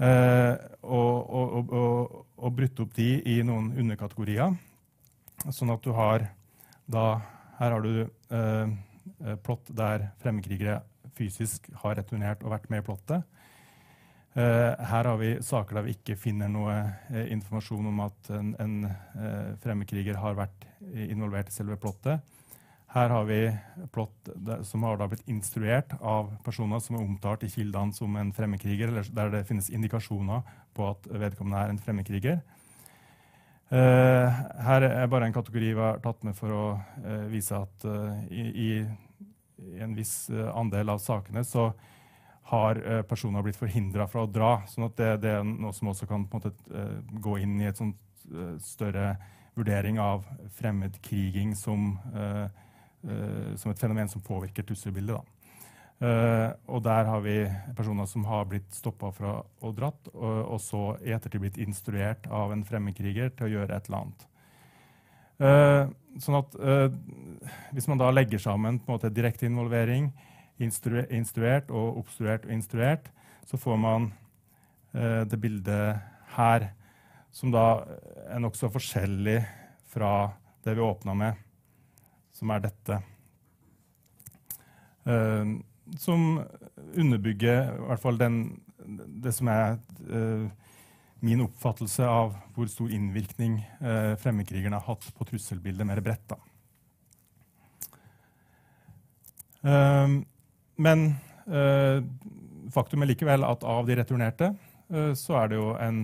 Eh, 0.00 0.54
og, 0.80 1.16
og, 1.28 1.72
og, 1.76 2.20
og 2.40 2.54
brutt 2.56 2.80
opp 2.80 2.94
de 2.96 3.08
i 3.28 3.40
noen 3.44 3.72
underkategorier. 3.76 4.54
Sånn 5.52 5.72
at 5.72 5.84
du 5.84 5.92
har 5.96 6.28
da 6.90 7.20
Her 7.60 7.74
har 7.76 7.84
du 7.84 7.92
eh, 8.02 8.70
plott 9.44 9.68
der 9.76 10.08
fremmedkrigere 10.22 10.80
fysisk 11.16 11.68
har 11.82 11.98
returnert 11.98 12.40
og 12.44 12.54
vært 12.54 12.70
med 12.72 12.80
i 12.80 12.86
plottet. 12.86 13.26
Her 14.34 15.04
har 15.08 15.16
vi 15.18 15.30
saker 15.42 15.74
der 15.74 15.86
vi 15.88 15.96
ikke 15.96 16.14
finner 16.14 16.50
noe 16.50 16.74
informasjon 17.34 17.88
om 17.90 18.02
at 18.04 18.28
en, 18.36 18.52
en 18.62 19.56
fremmedkriger 19.62 20.20
har 20.22 20.36
vært 20.38 20.68
involvert 21.10 21.50
i 21.50 21.54
selve 21.54 21.78
plottet. 21.80 22.22
Her 22.90 23.12
har 23.14 23.26
vi 23.26 23.42
plott 23.94 24.30
som 24.66 24.82
har 24.82 24.98
blitt 25.06 25.28
instruert 25.30 25.92
av 26.00 26.32
personer 26.42 26.80
som 26.82 26.96
er 26.98 27.04
omtalt 27.04 27.44
i 27.46 27.50
kildene 27.52 27.94
som 27.94 28.16
en 28.18 28.32
fremmedkriger, 28.34 28.90
eller 28.90 29.10
der 29.14 29.30
det 29.34 29.44
finnes 29.46 29.70
indikasjoner 29.70 30.42
på 30.74 30.88
at 30.90 31.06
vedkommende 31.06 31.60
er 31.60 31.70
en 31.70 31.78
fremmedkriger. 31.78 32.40
Her 33.70 34.86
er 34.88 35.06
bare 35.06 35.28
en 35.28 35.36
kategori 35.36 35.68
vi 35.70 35.78
har 35.78 36.02
tatt 36.02 36.26
med 36.26 36.34
for 36.34 36.50
å 36.50 36.64
vise 37.30 37.60
at 37.62 37.86
i, 38.34 38.42
i, 38.42 38.70
en 39.78 39.94
viss 39.94 40.26
andel 40.50 40.90
av 40.90 40.98
sakene 41.04 41.46
så 41.46 41.68
har 42.50 42.80
personer 43.08 43.44
blitt 43.46 43.58
forhindra 43.58 44.06
fra 44.10 44.24
å 44.24 44.30
dra. 44.30 44.52
sånn 44.66 44.88
at 44.88 44.96
det, 44.98 45.10
det, 45.24 45.34
er 45.38 45.44
noe 45.46 45.74
som 45.76 45.92
også 45.92 46.08
kan 46.10 46.26
måte, 46.30 46.52
gå 47.22 47.36
inn 47.42 47.60
i 47.60 47.68
et 47.70 47.78
sånt 47.78 47.98
større 48.62 49.14
vurdering 49.58 49.98
av 50.02 50.24
fremmedkriging 50.58 51.54
som, 51.58 51.92
som, 53.02 53.72
et 53.72 53.80
fenomen 53.80 54.10
som 54.10 54.22
påvirker 54.22 54.66
trusselbildet. 54.66 55.18
Da. 55.18 56.54
Og 56.70 56.82
der 56.86 57.10
har 57.10 57.24
vi 57.24 57.36
personer 57.76 58.06
som 58.10 58.24
har 58.30 58.46
blitt 58.50 58.70
stoppa 58.76 59.10
fra 59.16 59.34
å 59.40 59.72
dratt, 59.74 60.12
og, 60.14 60.38
og, 60.44 60.60
så 60.62 60.84
i 61.02 61.14
ettertid 61.16 61.42
blitt 61.42 61.58
instruert 61.60 62.28
av 62.30 62.54
en 62.54 62.66
fremmedkriger 62.66 63.34
til 63.34 63.48
å 63.48 63.52
gjøre 63.56 63.78
et 63.78 63.90
eller 63.90 64.04
annet. 64.04 64.26
Uh, 65.40 65.88
sånn 66.20 66.36
at 66.36 66.56
uh, 66.60 66.90
Hvis 67.72 67.86
man 67.88 68.00
da 68.00 68.10
legger 68.12 68.42
sammen 68.42 68.76
på 68.76 68.90
en 68.90 68.98
måte 68.98 69.12
direkte 69.14 69.48
involvering, 69.48 70.10
instru 70.60 71.00
instruert 71.08 71.70
og 71.70 72.02
obstruert 72.02 72.44
og 72.46 72.52
instruert, 72.54 73.08
så 73.46 73.56
får 73.60 73.76
man 73.80 74.10
det 74.92 75.38
bildet 75.38 76.00
her, 76.34 76.64
som 77.30 77.52
da 77.54 77.64
er 78.26 78.40
nokså 78.42 78.66
forskjellig 78.74 79.36
fra 79.90 80.32
det 80.64 80.74
vi 80.74 80.80
åpna 80.80 81.14
med, 81.14 81.38
som 82.34 82.50
er 82.50 82.64
dette. 82.64 83.00
Uh, 85.06 85.58
som 85.98 86.42
underbygger 86.94 87.72
i 87.72 87.86
hvert 87.88 88.02
fall 88.02 88.20
den, 88.20 88.36
det 89.22 89.32
som 89.34 89.48
er 89.50 89.78
uh, 90.10 90.46
min 91.24 91.42
oppfattelse 91.44 92.06
av 92.06 92.36
hvor 92.54 92.68
stor 92.70 92.92
innvirkning 92.94 93.58
uh, 93.80 94.14
fremmedkrigerne 94.20 94.78
har 94.78 94.86
hatt 94.86 95.08
på 95.16 95.26
trusselbildet 95.32 95.88
mer 95.88 96.02
bredt. 96.04 96.36
Uh, 99.60 100.20
men 100.80 101.10
faktum 102.72 103.02
er 103.02 103.10
likevel 103.10 103.44
at 103.44 103.64
av 103.66 103.88
de 103.88 103.96
returnerte 103.98 104.52
så 105.18 105.36
er 105.42 105.50
det 105.50 105.58
jo 105.58 105.68
en 105.76 106.00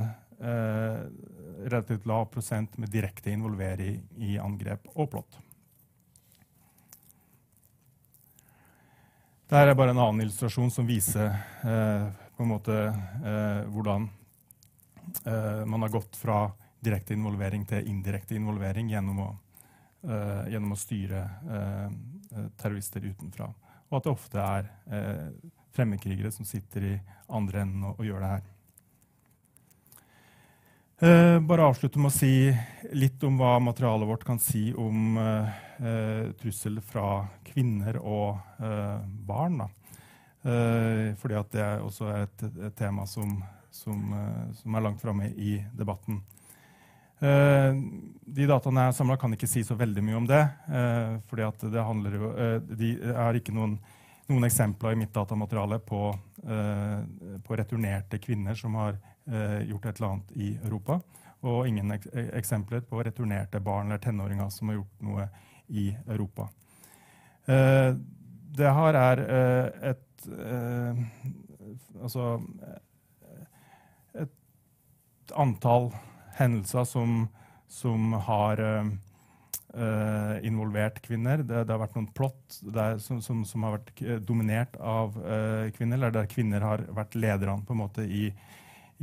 relativt 1.64 2.06
lav 2.06 2.26
prosent 2.34 2.76
med 2.78 2.92
direkte 2.92 3.32
involvering 3.32 4.02
i 4.16 4.36
angrep 4.38 4.86
og 4.94 5.10
plott. 5.14 5.38
Dette 9.46 9.62
er 9.62 9.76
bare 9.78 9.92
en 9.94 10.00
annen 10.02 10.24
illustrasjon 10.24 10.72
som 10.74 10.88
viser 10.88 11.28
eh, 11.30 12.06
på 12.34 12.42
en 12.42 12.48
måte 12.50 12.74
eh, 12.74 13.60
hvordan 13.70 14.08
eh, 15.22 15.60
man 15.70 15.84
har 15.84 15.92
gått 15.94 16.18
fra 16.18 16.48
direkte 16.82 17.14
involvering 17.14 17.62
til 17.70 17.86
indirekte 17.86 18.34
involvering 18.34 18.90
gjennom 18.90 19.20
å, 19.22 19.28
eh, 20.02 20.48
gjennom 20.50 20.74
å 20.74 20.80
styre 20.80 21.22
eh, 21.46 21.94
terrorister 22.58 23.06
utenfra. 23.06 23.46
Og 23.90 23.98
at 23.98 24.06
det 24.06 24.12
ofte 24.12 24.42
er 24.42 24.68
eh, 24.90 25.30
fremmedkrigere 25.76 26.32
som 26.34 26.48
sitter 26.48 26.90
i 26.94 26.94
andre 27.28 27.64
enden 27.64 27.88
og, 27.88 28.00
og 28.00 28.08
gjør 28.08 28.22
det 28.24 28.34
her. 28.34 28.44
Eh, 30.96 31.38
bare 31.44 31.66
avslutte 31.68 32.00
med 32.00 32.08
å 32.08 32.16
si 32.16 32.48
litt 32.96 33.24
om 33.28 33.36
hva 33.36 33.58
materialet 33.60 34.08
vårt 34.08 34.22
kan 34.24 34.38
si 34.40 34.70
om 34.72 35.18
eh, 35.20 36.30
trussel 36.40 36.80
fra 36.80 37.26
kvinner 37.44 37.98
og 38.00 38.38
eh, 38.64 39.02
barn. 39.28 39.60
Eh, 40.46 41.12
fordi 41.20 41.42
det 41.52 41.60
er 41.60 41.84
også 41.84 42.08
et, 42.14 42.46
et 42.48 42.78
tema 42.78 43.04
som, 43.10 43.36
som, 43.68 44.08
eh, 44.16 44.54
som, 44.56 44.74
er 44.74 44.86
langt 44.88 45.04
framme 45.04 45.28
i 45.36 45.58
debatten. 45.76 46.22
Eh, 47.20 47.78
de 48.36 48.46
dataene 48.48 48.84
jeg 48.84 48.92
har 48.92 48.96
samla, 48.96 49.16
kan 49.20 49.32
ikke 49.32 49.48
si 49.48 49.64
så 49.64 49.76
veldig 49.78 50.04
mye 50.04 50.16
om 50.18 50.26
det. 50.28 50.42
fordi 51.30 51.46
det 51.72 51.84
jo, 52.18 52.32
de 52.76 52.90
er 53.14 53.38
ikke 53.38 53.54
noen, 53.54 53.78
noen, 54.28 54.44
eksempler 54.44 54.92
i 54.92 54.98
mitt 55.00 55.14
datamateriale 55.14 55.78
på, 55.78 56.00
på 57.46 57.56
returnerte 57.56 58.18
kvinner 58.20 58.58
som 58.58 58.74
har 58.74 58.98
Eh, 59.26 59.62
gjort 59.68 59.86
et 59.86 59.96
eller 59.96 60.08
annet 60.08 60.32
i 60.32 60.58
Europa. 60.64 61.00
Og 61.42 61.66
ingen 61.66 61.90
ek 61.96 62.04
eksempler 62.38 62.84
på 62.86 63.00
returnerte 63.02 63.58
barn 63.60 63.90
eller 63.90 63.98
tenåringer 64.02 64.52
som 64.54 64.70
har 64.70 64.78
gjort 64.78 65.02
noe 65.02 65.26
i 65.66 65.88
Europa. 66.06 66.46
Eh, 67.50 67.90
det 68.56 68.74
her 68.78 69.00
er 69.02 69.24
eh, 69.26 69.90
et 69.92 70.04
Altså 72.02 72.40
et 74.14 75.32
antall 75.38 75.90
hendelser 76.38 76.84
som, 76.88 77.26
som 77.68 78.12
har 78.28 78.62
Uh, 79.76 80.38
involvert 80.46 81.02
kvinner. 81.04 81.42
Det, 81.44 81.66
det, 81.66 81.72
har 81.74 81.80
vært 81.82 81.96
noen 81.98 82.06
plott 82.16 82.54
der, 82.62 82.94
som, 83.02 83.18
som, 83.20 83.42
som, 83.44 83.66
har 83.66 83.74
vært 83.74 83.98
dominert 84.24 84.78
av 84.80 85.18
uh, 85.20 85.66
kvinner, 85.76 85.98
eller 85.98 86.14
der 86.14 86.30
kvinner 86.32 86.64
har 86.64 86.84
vært 86.96 87.16
lederne 87.18 87.60
på 87.66 87.74
en 87.74 87.82
måte 87.82 88.06
i, 88.08 88.30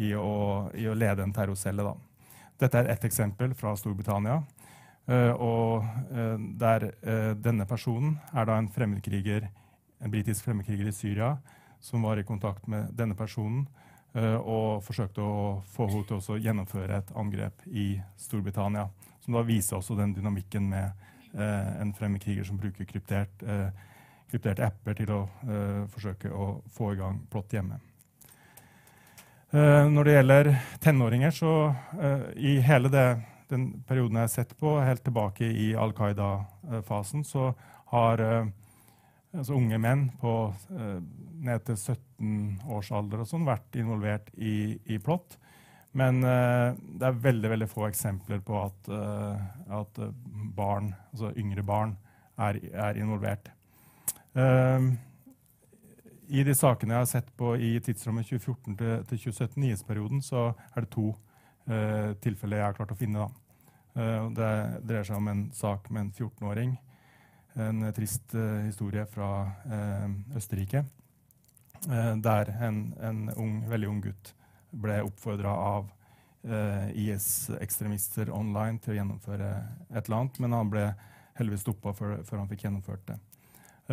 i 0.01 0.09
å, 0.17 0.71
i 0.73 0.87
å 0.89 0.95
lede 0.97 1.21
en 1.21 1.35
terrorcelle. 1.35 1.85
Da. 1.85 2.47
Dette 2.63 2.81
er 2.81 2.89
ett 2.89 3.05
eksempel 3.05 3.53
fra 3.59 3.75
Storbritannia. 3.77 4.39
Uh, 5.05 5.35
og 5.35 5.85
der 6.57 6.87
denne 7.37 7.69
personen 7.69 8.15
er 8.31 8.49
da 8.49 8.57
en 8.57 8.71
fremmedkriger, 8.73 9.45
en 10.01 10.15
britisk 10.15 10.47
fremmedkriger 10.47 10.89
i 10.89 10.95
Syria 10.95 11.35
som 11.83 12.01
var 12.07 12.17
i 12.17 12.25
kontakt 12.25 12.65
med 12.71 12.89
denne 12.97 13.13
personen 13.19 13.67
og 14.13 14.83
forsøkte 14.85 15.21
å 15.25 15.61
få 15.73 15.87
henne 15.89 16.05
til 16.05 16.35
å 16.35 16.41
gjennomføre 16.41 16.99
et 17.01 17.13
angrep 17.17 17.63
i 17.67 17.87
Storbritannia. 18.21 18.87
Som 19.23 19.37
da 19.37 19.41
viser 19.47 19.79
også 19.79 19.97
den 19.97 20.13
dynamikken 20.13 20.67
med 20.69 20.91
en 21.33 21.93
fremmedkriger 21.97 22.45
som 22.45 22.59
bruker 22.61 22.85
kryptert, 22.85 23.41
krypterte 24.29 24.67
apper 24.67 24.99
til 24.99 25.09
å 25.15 25.21
forsøke 25.89 26.29
å 26.29 26.59
få 26.75 26.91
i 26.93 26.99
gang 26.99 27.23
plott 27.31 27.55
hjemme. 27.55 27.79
Når 29.53 30.05
det 30.05 30.13
gjelder 30.17 30.49
tenåringer, 30.81 31.33
så 31.33 31.73
i 32.37 32.59
hele 32.65 32.89
det, 32.93 33.07
den 33.49 33.67
perioden 33.87 34.17
jeg 34.17 34.27
har 34.27 34.33
sett 34.33 34.53
på, 34.57 34.75
helt 34.81 35.03
tilbake 35.05 35.45
i 35.45 35.71
Al 35.77 35.93
Qaida-fasen, 35.93 37.25
så 37.25 37.51
har 37.93 38.23
altså 39.33 39.57
unge 39.57 39.79
menn 39.81 40.05
på 40.21 40.31
ned 41.43 41.63
til 41.67 41.77
17 41.77 42.67
års 42.71 42.91
alder 42.93 43.23
og 43.23 43.29
sånn 43.29 43.47
vært 43.47 43.75
involvert 43.81 44.29
i, 44.37 44.77
i 44.85 44.99
plott. 45.01 45.39
Men 45.97 46.21
det 46.21 47.05
er 47.05 47.17
veldig 47.21 47.51
veldig 47.51 47.67
få 47.69 47.87
eksempler 47.87 48.39
på 48.45 48.55
at, 48.61 48.87
at 49.77 49.99
barn, 50.57 50.93
altså 51.11 51.33
yngre 51.37 51.65
barn 51.65 51.95
er, 52.37 52.57
er 52.73 52.97
involvert. 53.01 53.51
Uh, 54.33 54.93
i 56.33 56.43
de 56.45 56.55
sakene 56.55 56.95
jeg 56.95 57.03
har 57.03 57.09
sett 57.09 57.29
på 57.37 57.53
i 57.59 57.75
tidsrommet 57.83 58.25
2014 58.29 58.77
til, 58.79 58.93
til 59.09 59.19
2017, 59.25 59.59
nyhetsperioden, 59.61 60.21
så 60.23 60.53
er 60.73 60.85
det 60.85 60.91
to 60.93 61.11
eh, 61.67 62.13
tilfeller 62.23 62.61
jeg 62.61 62.65
har 62.65 62.77
klart 62.77 62.93
å 62.95 62.97
finne. 62.97 63.27
Eh, 63.93 64.29
det 64.37 64.51
dreier 64.87 65.05
seg 65.05 65.19
om 65.19 65.29
en 65.29 65.43
sak 65.53 65.91
med 65.91 66.07
en 66.07 66.13
14-åring. 66.15 66.73
En 67.53 67.93
trist 67.93 68.33
eh, 68.33 68.65
historie 68.65 69.05
fra 69.05 69.51
eh, 69.71 70.37
Østerrike. 70.37 70.85
Eh, 71.89 72.15
der 72.17 72.49
en, 72.61 72.93
en 73.01 73.29
ung, 73.35 73.59
veldig 73.69 73.89
ung 73.89 73.99
gutt 74.01 74.33
ble 74.71 75.01
oppfordra 75.05 75.53
av 75.53 75.91
IS-ekstremister 76.43 78.27
online 78.35 78.81
til 78.83 78.91
å 78.91 78.95
gjennomføre 78.97 79.49
et 79.93 80.01
eller 80.01 80.17
annet, 80.17 80.39
men 80.43 80.55
han 80.57 80.71
ble 80.73 80.81
heldigvis 81.37 81.61
stoppa 81.63 81.93
før, 81.95 82.17
før 82.27 82.41
han 82.41 82.49
fikk 82.49 82.65
gjennomført 82.65 83.05
det. 83.07 83.15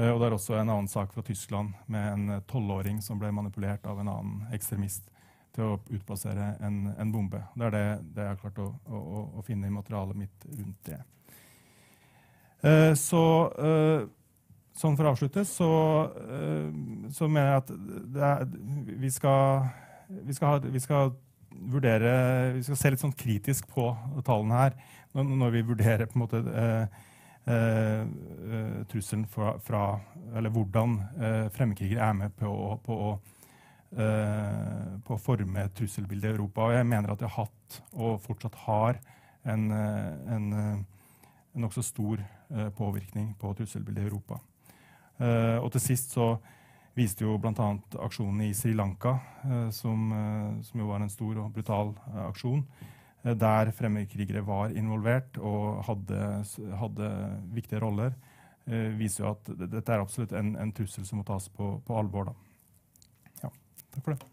Og 0.08 0.18
det 0.18 0.26
er 0.26 0.34
også 0.34 0.56
en 0.58 0.64
annen 0.72 0.90
sak 0.90 1.14
fra 1.14 1.22
Tyskland 1.22 1.76
med 1.86 2.08
en 2.08 2.42
tolvåring 2.50 2.98
som 3.06 3.20
ble 3.22 3.30
manipulert 3.36 3.86
av 3.86 4.02
en 4.02 4.10
annen 4.10 4.50
ekstremist 4.56 5.06
til 5.54 5.66
å 5.66 5.78
utplassere 5.94 6.54
en, 6.64 6.82
en 6.98 7.12
bombe. 7.12 7.42
Det 7.54 7.68
er 7.68 7.74
det, 7.74 7.86
det 8.14 8.26
jeg 8.26 8.32
har 8.32 8.42
klart 8.42 8.60
å, 8.62 8.68
å, 8.86 9.22
å, 9.38 9.46
finne 9.46 9.70
i 9.70 9.74
materialet 9.74 10.18
mitt 10.18 10.46
rundt 10.50 10.90
det. 10.90 11.00
Eh, 12.62 12.92
så 12.98 13.24
sånn 14.80 14.96
for 14.96 15.04
å 15.04 15.10
avslutte, 15.12 15.42
så, 15.44 15.70
så 17.12 17.26
mener 17.28 17.50
jeg 17.50 17.60
at 17.60 17.72
er, 18.30 18.46
vi, 19.02 19.10
skal, 19.12 19.66
vi, 20.08 20.36
skal 20.36 20.54
ha, 20.54 20.60
vi, 20.64 20.80
skal, 20.80 21.12
vurdere 21.50 22.12
Vi 22.54 22.62
skal 22.64 22.78
se 22.80 22.92
litt 22.94 23.02
sånn 23.02 23.12
kritisk 23.12 23.66
på 23.74 23.90
tallene 24.24 24.62
her 24.62 24.78
når, 25.12 25.26
når 25.42 25.52
vi 25.58 25.62
vurderer 25.68 26.08
på 26.08 26.16
en 26.16 26.22
måte 26.22 26.40
eh, 26.40 27.02
Eh, 27.44 28.00
eh, 28.00 28.86
trusselen 28.88 29.26
fra, 29.26 29.58
fra, 29.58 30.00
Eller 30.36 30.50
hvordan 30.50 30.98
eh, 31.18 31.46
fremmedkrigere 31.50 32.08
er 32.08 32.12
med 32.12 32.36
på, 32.36 32.80
på 32.84 33.18
på 33.90 35.16
å 35.16 35.18
forme 35.18 35.64
trusselbildet 35.74 36.28
i 36.28 36.34
Europa. 36.36 36.68
Og 36.68 36.76
jeg 36.76 36.86
mener 36.86 37.10
at 37.10 37.18
det 37.18 37.26
har 37.26 37.48
hatt, 37.48 37.78
og 37.90 38.20
fortsatt 38.22 38.54
har, 38.62 39.00
en, 39.42 39.64
en, 39.74 40.44
en 40.54 41.64
nokså 41.64 41.82
stor 41.82 42.22
påvirkning 42.76 43.34
på 43.38 43.52
trusselbildet 43.54 44.02
i 44.02 44.08
Europa. 44.08 44.40
Uh, 45.20 45.58
og 45.60 45.68
til 45.74 45.84
sist 45.84 46.16
så 46.16 46.32
viste 46.96 47.22
jo 47.22 47.36
bl.a. 47.38 47.68
aksjonen 48.02 48.42
i 48.48 48.54
Sri 48.56 48.72
Lanka, 48.74 49.12
som, 49.72 50.10
som, 50.66 50.80
jo 50.82 50.88
var 50.88 51.00
en 51.00 51.12
stor 51.12 51.38
og 51.38 51.52
brutal 51.54 51.92
aksjon, 52.26 52.64
der 53.22 53.70
fremmedkrigere 53.76 54.42
var 54.44 54.74
involvert 54.76 55.38
og 55.38 55.84
hadde, 55.86 56.18
hadde 56.82 57.12
viktige 57.54 57.80
roller 57.80 58.10
eh, 58.66 58.90
viser 58.98 59.24
jo 59.24 59.32
at 59.32 59.50
dette 59.60 59.86
er 59.92 60.02
absolutt 60.02 60.34
en, 60.36 60.54
en 60.60 60.74
trussel 60.74 61.06
som 61.08 61.20
må 61.20 61.26
tas 61.28 61.48
på, 61.54 61.72
på 61.86 61.98
alvor. 61.98 62.30
Da. 62.30 62.36
Ja, 63.46 63.52
takk 63.94 64.04
for 64.04 64.14
det. 64.14 64.29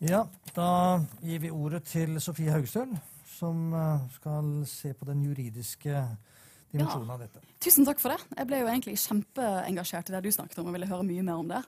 Ja, 0.00 0.22
da 0.56 1.02
gir 1.20 1.42
vi 1.42 1.50
ordet 1.52 1.82
til 1.90 2.16
Sofie 2.24 2.48
Haugstøl, 2.54 2.94
som 3.28 3.74
eh, 3.76 4.06
skal 4.14 4.46
se 4.68 4.94
på 4.96 5.04
den 5.04 5.20
juridiske 5.26 5.92
dimensjonen 6.72 7.10
ja. 7.10 7.16
av 7.18 7.24
dette. 7.26 7.42
Tusen 7.60 7.84
takk 7.84 8.00
for 8.00 8.14
det. 8.14 8.24
Jeg 8.38 8.48
ble 8.48 8.62
jo 8.62 8.70
egentlig 8.70 8.96
kjempeengasjert 9.02 10.08
i 10.08 10.14
det 10.16 10.22
du 10.24 10.30
snakket 10.32 10.62
om, 10.62 10.70
og 10.70 10.78
ville 10.78 10.88
høre 10.88 11.04
mye 11.04 11.26
mer 11.26 11.42
om 11.42 11.52
det. 11.52 11.60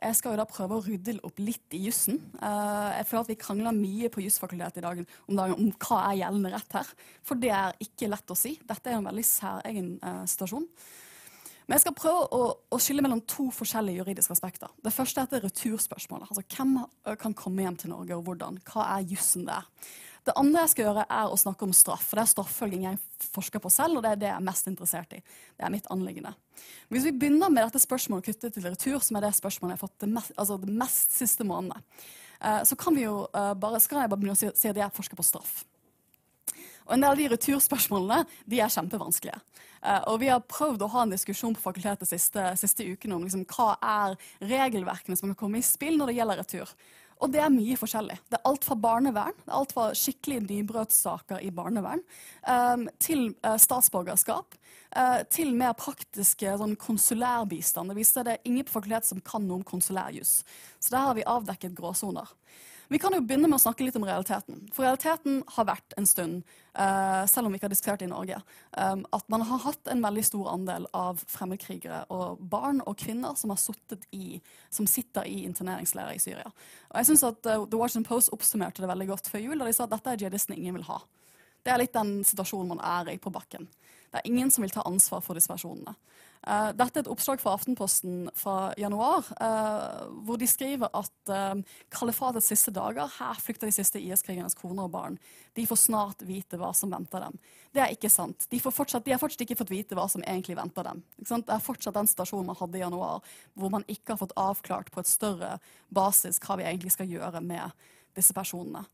Jeg 0.00 0.16
skal 0.16 0.32
jo 0.32 0.40
da 0.40 0.48
prøve 0.48 0.78
å 0.78 0.84
rydde 0.86 1.18
opp 1.28 1.44
litt 1.44 1.76
i 1.76 1.84
jussen. 1.84 2.16
Uh, 2.40 2.90
jeg 2.96 3.06
føler 3.10 3.22
at 3.26 3.32
vi 3.34 3.40
krangler 3.44 3.76
mye 3.76 4.10
på 4.12 4.24
jusfakultetet 4.24 4.80
i 4.80 4.86
dag 4.86 5.04
om, 5.04 5.36
dagen 5.36 5.54
om 5.54 5.70
hva 5.84 6.00
er 6.08 6.18
gjeldende 6.22 6.56
rett 6.56 6.76
her. 6.80 6.90
For 7.24 7.40
det 7.40 7.52
er 7.52 7.78
ikke 7.84 8.08
lett 8.10 8.32
å 8.32 8.38
si. 8.38 8.56
Dette 8.64 8.90
er 8.90 8.98
en 8.98 9.08
veldig 9.12 9.26
særegen 9.28 9.94
uh, 10.00 10.24
situasjon. 10.28 10.66
Men 11.64 11.78
jeg 11.78 11.86
skal 11.86 11.96
prøve 11.96 12.24
å, 12.28 12.40
å, 12.68 12.78
skille 12.82 13.02
mellom 13.04 13.22
to 13.28 13.46
forskjellige 13.54 14.02
juridiske 14.02 14.34
aspekter. 14.36 14.72
Det 14.84 14.92
første 14.92 15.22
er 15.24 15.44
returspørsmålet. 15.46 16.28
Altså, 16.28 16.44
hvem 16.52 17.16
kan 17.20 17.36
komme 17.38 17.64
hjem 17.64 17.78
til 17.80 17.94
Norge, 17.94 18.18
og 18.18 18.26
hvordan? 18.26 18.58
Hva 18.68 18.88
er 18.98 19.06
jussen 19.08 19.46
der? 19.48 19.64
Det 20.24 20.32
andre 20.40 20.62
jeg 20.64 20.72
skal 20.72 20.86
gjøre, 20.86 21.04
er 21.12 21.32
å 21.32 21.40
snakke 21.40 21.66
om 21.66 21.72
straff. 21.76 22.04
For 22.08 22.16
det 22.16 22.24
er 22.24 22.30
straffølging 22.32 22.84
jeg 22.86 23.00
forsker 23.32 23.60
på 23.60 23.72
selv, 23.72 23.98
og 23.98 24.04
det 24.04 24.12
er 24.14 24.20
det 24.20 24.30
jeg 24.30 24.36
er 24.38 24.46
mest 24.46 24.70
interessert 24.70 25.16
i. 25.16 25.20
Det 25.56 25.66
er 25.66 25.72
mitt 25.72 25.88
anliggende. 25.92 26.32
Hvis 26.92 27.08
vi 27.08 27.12
begynner 27.16 27.52
med 27.52 27.66
dette 27.66 27.82
spørsmålet 27.82 28.30
knyttet 28.30 28.56
til 28.56 28.64
retur, 28.64 28.96
som 29.04 29.20
er 29.20 29.26
det 29.26 29.34
spørsmålet 29.36 29.74
jeg 29.74 29.80
har 29.80 29.84
fått 29.84 30.04
det 30.04 30.10
mest, 30.14 30.32
altså 30.40 30.56
det 30.62 30.78
mest 30.84 31.16
siste 31.16 31.48
månedene, 31.48 31.84
eh, 32.40 32.62
så 32.64 32.76
kan, 32.80 32.96
vi 32.96 33.04
jo 33.04 33.22
eh, 33.32 33.52
bare, 33.60 33.80
skal 33.84 34.04
jeg 34.04 34.12
bare 34.12 34.22
begynne 34.22 34.36
å 34.36 34.56
si 34.56 34.72
at 34.72 34.80
jeg 34.80 34.96
forsker 34.96 35.20
på 35.20 35.28
straff. 35.28 35.62
Og 36.84 36.94
En 36.94 37.04
del 37.04 37.14
av 37.14 37.20
de 37.20 37.28
returspørsmålene 37.32 38.24
de 38.50 38.60
er 38.60 38.72
kjempevanskelige. 38.72 39.38
Uh, 39.84 40.00
og 40.12 40.18
Vi 40.22 40.32
har 40.32 40.44
prøvd 40.48 40.84
å 40.84 40.90
ha 40.94 41.04
en 41.04 41.14
diskusjon 41.14 41.54
på 41.56 41.64
fakultetet 41.64 42.08
siste, 42.08 42.44
siste 42.60 42.84
ukene 42.84 43.16
om 43.16 43.24
liksom, 43.24 43.44
hva 43.48 43.74
er 43.80 44.18
regelverkene 44.44 45.16
som 45.16 45.30
kan 45.32 45.40
komme 45.44 45.60
i 45.60 45.66
spill 45.66 45.98
når 46.00 46.12
det 46.12 46.18
gjelder 46.18 46.40
retur. 46.40 46.74
Og 47.22 47.30
det 47.32 47.40
er 47.40 47.52
mye 47.52 47.76
forskjellig. 47.78 48.16
Det 48.28 48.36
er 48.36 48.48
alt 48.48 48.66
fra 48.66 48.76
barnevern, 48.76 49.36
det 49.44 49.52
er 49.52 49.56
alt 49.56 49.72
fra 49.72 49.84
skikkelige 49.96 50.44
nybrødssaker 50.48 51.44
i 51.46 51.52
barnevern, 51.54 52.02
um, 52.48 52.88
til 53.00 53.30
uh, 53.46 53.56
statsborgerskap, 53.60 54.60
til 55.34 55.48
mer 55.58 55.72
praktiske 55.74 56.52
sånn, 56.54 56.76
konsulærbistand. 56.78 57.90
Det 57.90 57.96
viser 57.98 58.26
det 58.28 58.36
ingen 58.46 58.62
på 58.62 58.76
fakultetet 58.76 59.08
som 59.08 59.22
kan 59.26 59.42
noe 59.42 59.58
om 59.58 59.64
konsulærjus. 59.66 60.36
Så 60.78 60.92
der 60.94 61.08
har 61.08 61.16
vi 61.18 61.24
avdekket 61.26 61.74
gråsoner. 61.74 62.30
Vi 62.88 62.98
kan 62.98 63.14
jo 63.16 63.22
begynne 63.24 63.48
med 63.48 63.56
å 63.56 63.62
snakke 63.62 63.86
litt 63.86 63.96
om 63.96 64.04
realiteten. 64.04 64.66
For 64.74 64.84
realiteten 64.84 65.40
har 65.56 65.66
vært 65.68 65.94
en 65.96 66.06
stund, 66.08 66.42
uh, 66.76 67.24
selv 67.30 67.48
om 67.48 67.54
vi 67.54 67.58
ikke 67.58 67.68
har 67.68 67.72
diskutert 67.72 68.02
det 68.02 68.08
i 68.08 68.12
Norge, 68.12 68.40
um, 68.76 69.06
at 69.16 69.28
man 69.32 69.46
har 69.48 69.62
hatt 69.64 69.88
en 69.90 70.04
veldig 70.04 70.24
stor 70.28 70.50
andel 70.52 70.88
av 70.92 71.22
fremmedkrigere 71.32 72.02
og 72.12 72.42
barn 72.52 72.82
og 72.84 72.98
kvinner 73.00 73.38
som, 73.40 73.54
i, 74.12 74.40
som 74.68 74.88
sitter 74.90 75.28
i 75.30 75.42
interneringsleirer 75.48 76.18
i 76.18 76.22
Syria. 76.22 76.50
Og 76.92 77.00
jeg 77.00 77.12
synes 77.12 77.26
at 77.30 77.48
uh, 77.48 77.64
The 77.64 77.80
Washington 77.80 78.08
Post 78.08 78.32
oppsummerte 78.36 78.84
det 78.84 78.90
veldig 78.92 79.08
godt 79.14 79.32
før 79.32 79.46
jul, 79.46 79.58
da 79.58 79.68
de 79.70 79.76
sa 79.76 79.88
at 79.88 79.96
dette 79.96 80.12
er 80.12 80.26
jihadistene 80.26 80.60
ingen 80.60 80.76
vil 80.76 80.88
ha. 80.90 81.00
Det 81.64 81.72
er 81.72 81.80
litt 81.80 81.96
den 81.96 82.18
situasjonen 82.26 82.74
man 82.74 82.84
er 82.84 83.14
i 83.14 83.20
på 83.20 83.32
bakken. 83.32 83.64
Det 84.12 84.20
er 84.20 84.28
ingen 84.28 84.50
som 84.52 84.62
vil 84.62 84.70
ta 84.74 84.84
ansvar 84.86 85.24
for 85.24 85.34
disse 85.34 85.48
personene. 85.50 85.96
Uh, 86.44 86.70
dette 86.76 87.00
er 87.00 87.04
et 87.04 87.08
oppslag 87.08 87.40
fra 87.40 87.54
Aftenposten 87.56 88.26
fra 88.36 88.74
januar, 88.76 89.24
uh, 89.40 90.04
hvor 90.26 90.36
de 90.40 90.48
skriver 90.48 90.90
at 90.92 91.32
uh, 91.32 91.54
kalifatets 91.94 92.50
siste 92.52 92.74
dager, 92.74 93.08
her 93.16 93.40
flykter 93.40 93.70
de 93.70 93.72
siste 93.72 94.02
IS-krigernes 94.02 94.56
koner 94.58 94.84
og 94.84 94.92
barn. 94.92 95.16
De 95.56 95.64
får 95.68 95.80
snart 95.86 96.24
vite 96.28 96.60
hva 96.60 96.74
som 96.76 96.92
venter 96.92 97.24
dem. 97.24 97.38
Det 97.72 97.80
er 97.80 97.94
ikke 97.96 98.12
sant. 98.12 98.44
De, 98.52 98.60
fortsatt, 98.60 99.06
de 99.06 99.14
har 99.14 99.22
fortsatt 99.22 99.46
ikke 99.46 99.56
fått 99.62 99.72
vite 99.72 99.96
hva 99.96 100.04
som 100.10 100.24
egentlig 100.26 100.58
venter 100.58 100.84
dem. 100.90 101.00
Det 101.16 101.40
er 101.40 101.64
fortsatt 101.64 101.96
den 101.96 102.10
situasjonen 102.12 102.52
man 102.52 102.60
hadde 102.60 102.78
i 102.78 102.84
januar, 102.84 103.24
hvor 103.56 103.72
man 103.72 103.88
ikke 103.88 104.12
har 104.12 104.20
fått 104.20 104.36
avklart 104.38 104.92
på 104.92 105.00
et 105.00 105.10
større 105.10 105.56
basis 105.88 106.42
hva 106.44 106.60
vi 106.60 106.68
egentlig 106.68 106.92
skal 106.92 107.08
gjøre 107.08 107.40
med 107.40 107.72
disse 108.14 108.36
personene. 108.36 108.84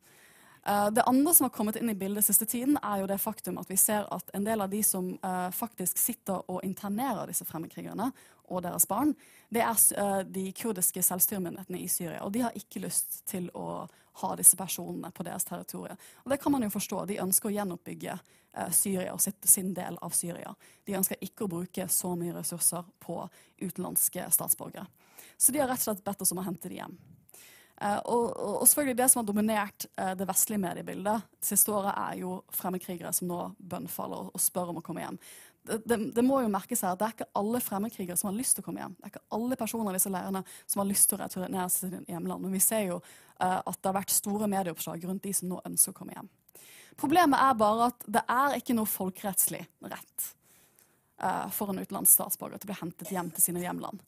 Eh, 0.65 0.91
det 0.91 1.03
andre 1.03 1.35
som 1.35 1.45
har 1.45 1.51
kommet 1.51 1.77
inn 1.77 1.91
i 1.91 1.95
bildet 1.95 2.25
siste 2.25 2.47
tiden, 2.47 2.79
er 2.83 3.01
jo 3.01 3.07
det 3.09 3.19
faktum 3.19 3.59
at 3.59 3.71
vi 3.71 3.77
ser 3.81 4.09
at 4.13 4.31
en 4.35 4.45
del 4.45 4.61
av 4.61 4.71
de 4.71 4.83
som 4.85 5.13
uh, 5.25 5.49
faktisk 5.55 5.99
sitter 5.99 6.43
og 6.51 6.65
internerer 6.65 7.31
disse 7.31 7.47
fremmedkrigerne 7.49 8.11
og 8.51 8.63
deres 8.67 8.87
barn, 8.89 9.15
det 9.49 9.63
er 9.65 9.79
uh, 9.97 10.21
de 10.27 10.51
kurdiske 10.53 11.03
selvstyremyndighetene 11.07 11.81
i 11.81 11.89
Syria. 11.89 12.21
Og 12.27 12.35
de 12.35 12.45
har 12.45 12.57
ikke 12.59 12.83
lyst 12.85 13.23
til 13.31 13.49
å 13.57 13.87
ha 14.21 14.35
disse 14.37 14.59
personene 14.59 15.13
på 15.17 15.25
deres 15.25 15.47
territorium. 15.49 15.97
Og 16.25 16.35
det 16.35 16.41
kan 16.43 16.53
man 16.53 16.67
jo 16.67 16.73
forstå. 16.75 17.07
De 17.09 17.21
ønsker 17.23 17.49
å 17.49 17.55
gjenoppbygge 17.55 18.19
Syria 18.75 19.15
og 19.15 19.23
sin 19.23 19.71
del 19.73 19.95
av 20.03 20.11
Syria. 20.13 20.51
De 20.85 20.97
ønsker 20.99 21.23
ikke 21.23 21.47
å 21.47 21.53
bruke 21.53 21.87
så 21.89 22.11
mye 22.19 22.35
ressurser 22.35 22.83
på 23.01 23.23
utenlandske 23.63 24.27
statsborgere. 24.35 24.91
Så 25.39 25.55
de 25.55 25.63
har 25.63 25.71
rett 25.71 25.81
og 25.81 25.87
slett 25.87 26.05
bedt 26.05 26.27
oss 26.27 26.35
om 26.35 26.43
å 26.43 26.45
hente 26.45 26.69
dem 26.69 26.83
hjem. 26.83 26.99
Uh, 27.81 27.97
og, 28.13 28.25
og, 28.61 28.65
selvfølgelig 28.69 28.97
Det 28.99 29.07
som 29.09 29.21
har 29.23 29.27
dominert 29.31 29.87
uh, 29.97 30.13
det 30.13 30.27
vestlige 30.29 30.61
mediebildet 30.61 31.23
det 31.33 31.47
siste 31.49 31.73
året, 31.73 31.95
er 31.97 32.19
jo 32.21 32.35
fremmedkrigere 32.53 33.13
som 33.17 33.31
nå 33.31 33.39
bønnfaller 33.57 34.27
og, 34.29 34.41
spør 34.41 34.75
om 34.75 34.81
å 34.81 34.83
komme 34.85 35.01
hjem. 35.07 35.17
Det, 35.65 35.79
det, 35.89 35.97
det, 36.17 36.25
må 36.25 36.43
jo 36.45 36.51
merke 36.53 36.77
seg 36.77 36.93
at 36.93 37.01
det 37.01 37.07
er 37.07 37.15
ikke 37.15 37.31
alle 37.41 37.63
fremmedkrigere 37.65 38.19
som 38.21 38.29
har 38.29 38.37
lyst 38.37 38.59
til 38.59 38.65
å 38.65 38.67
komme 38.67 38.83
hjem. 38.83 38.99
Det 38.99 39.07
er 39.07 39.15
ikke 39.15 39.39
alle 39.39 39.59
personer 39.61 39.97
disse 39.97 40.13
leirene 40.13 40.43
som 40.67 40.83
har 40.83 40.91
lyst 40.91 41.09
til 41.09 41.17
å 41.17 41.23
returnere 41.23 41.71
til 41.73 41.95
sitt 41.95 42.13
hjemland. 42.13 42.45
Men 42.45 42.59
vi 42.59 42.61
ser 42.65 42.85
jo 42.85 42.99
uh, 43.01 43.61
at 43.63 43.81
det 43.81 43.89
har 43.89 43.97
vært 43.97 44.13
store 44.13 44.51
medieoppslag 44.53 45.09
rundt 45.09 45.25
de 45.25 45.33
som 45.41 45.49
nå 45.49 45.63
ønsker 45.73 45.97
å 45.97 45.99
komme 46.03 46.19
hjem. 46.19 46.29
Problemet 47.01 47.41
er 47.41 47.57
bare 47.57 47.89
at 47.95 48.07
det 48.13 48.27
er 48.29 48.59
ikke 48.59 48.77
noe 48.77 48.89
folkerettslig 48.89 49.63
rett 49.89 50.31
for 51.53 51.69
en 51.69 51.77
utenlandsk 51.77 52.15
statsborger 52.17 52.61
til 52.61 52.65
å 52.65 52.71
bli 52.71 52.77
hentet 52.79 53.11
hjem 53.13 53.29
til 53.37 53.45
sine 53.45 53.61
hjemland. 53.61 54.01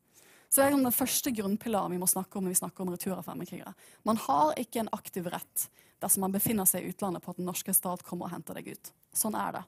Så 0.52 0.60
det 0.60 0.66
er 0.68 0.74
den 0.76 0.92
første 0.92 1.30
grunnpilaren 1.32 1.94
vi 1.94 1.98
må 2.02 2.06
snakke 2.10 2.36
om 2.36 2.44
når 2.44 2.52
vi 2.52 2.58
snakker 2.60 2.84
om 2.84 2.90
retur 2.92 3.14
av 3.14 3.24
fremmedkrigere. 3.24 3.70
Man 4.04 4.18
har 4.20 4.52
ikke 4.60 4.82
en 4.82 4.90
aktiv 4.92 5.30
rett 5.32 5.62
dersom 6.02 6.26
man 6.26 6.34
befinner 6.34 6.68
seg 6.68 6.84
i 6.84 6.90
utlandet 6.92 7.24
på 7.24 7.32
at 7.32 7.38
den 7.40 7.48
norske 7.48 7.72
stat 7.72 8.02
kommer 8.04 8.28
og 8.28 8.34
henter 8.34 8.58
deg 8.58 8.74
ut. 8.74 8.90
Sånn 9.16 9.38
er 9.38 9.56
det. 9.56 9.62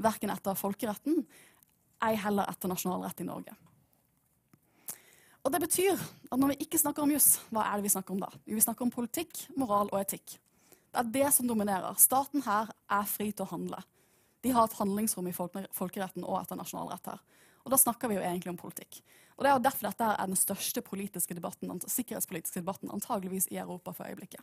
Verken 0.00 0.32
etter 0.32 0.56
folkeretten, 0.56 1.20
ei 2.00 2.14
heller 2.16 2.48
etter 2.48 2.72
nasjonalrett 2.72 3.20
i 3.20 3.28
Norge. 3.28 3.58
Og 5.42 5.52
det 5.52 5.60
betyr 5.66 6.00
at 6.00 6.40
når 6.40 6.54
vi 6.54 6.64
ikke 6.64 6.80
snakker 6.80 7.04
om 7.04 7.12
juss, 7.12 7.34
hva 7.50 7.66
er 7.68 7.76
det 7.76 7.90
vi 7.90 7.92
snakker 7.92 8.14
om 8.14 8.22
da? 8.22 8.30
Vi 8.46 8.64
snakker 8.64 8.86
om 8.86 8.94
politikk, 8.94 9.34
moral 9.58 9.90
og 9.92 10.00
etikk. 10.00 10.38
Det 10.92 11.02
er 11.02 11.10
det 11.18 11.28
som 11.36 11.48
dominerer. 11.50 11.98
Staten 12.00 12.44
her 12.46 12.72
er 12.88 13.10
fri 13.10 13.28
til 13.32 13.44
å 13.44 13.52
handle. 13.52 13.84
De 14.40 14.52
har 14.56 14.64
et 14.64 14.78
handlingsrom 14.80 15.28
i 15.28 15.34
folkeretten 15.36 16.24
og 16.24 16.40
etter 16.40 16.56
nasjonalrett 16.56 17.12
her. 17.12 17.20
Og 17.66 17.74
da 17.74 17.78
snakker 17.78 18.08
vi 18.08 18.16
jo 18.16 18.24
egentlig 18.24 18.54
om 18.54 18.58
politikk. 18.60 19.02
Og 19.36 19.44
det 19.44 19.50
er 19.50 19.56
jo 19.56 19.64
derfor 19.66 19.88
dette 19.88 20.08
er 20.12 20.30
den 20.30 20.38
største 20.38 20.82
debatten, 21.34 21.80
sikkerhetspolitiske 21.86 22.60
debatten 22.60 22.90
antageligvis 22.92 23.48
i 23.50 23.60
Europa 23.62 23.92
for 23.92 24.08
øyeblikket. 24.08 24.42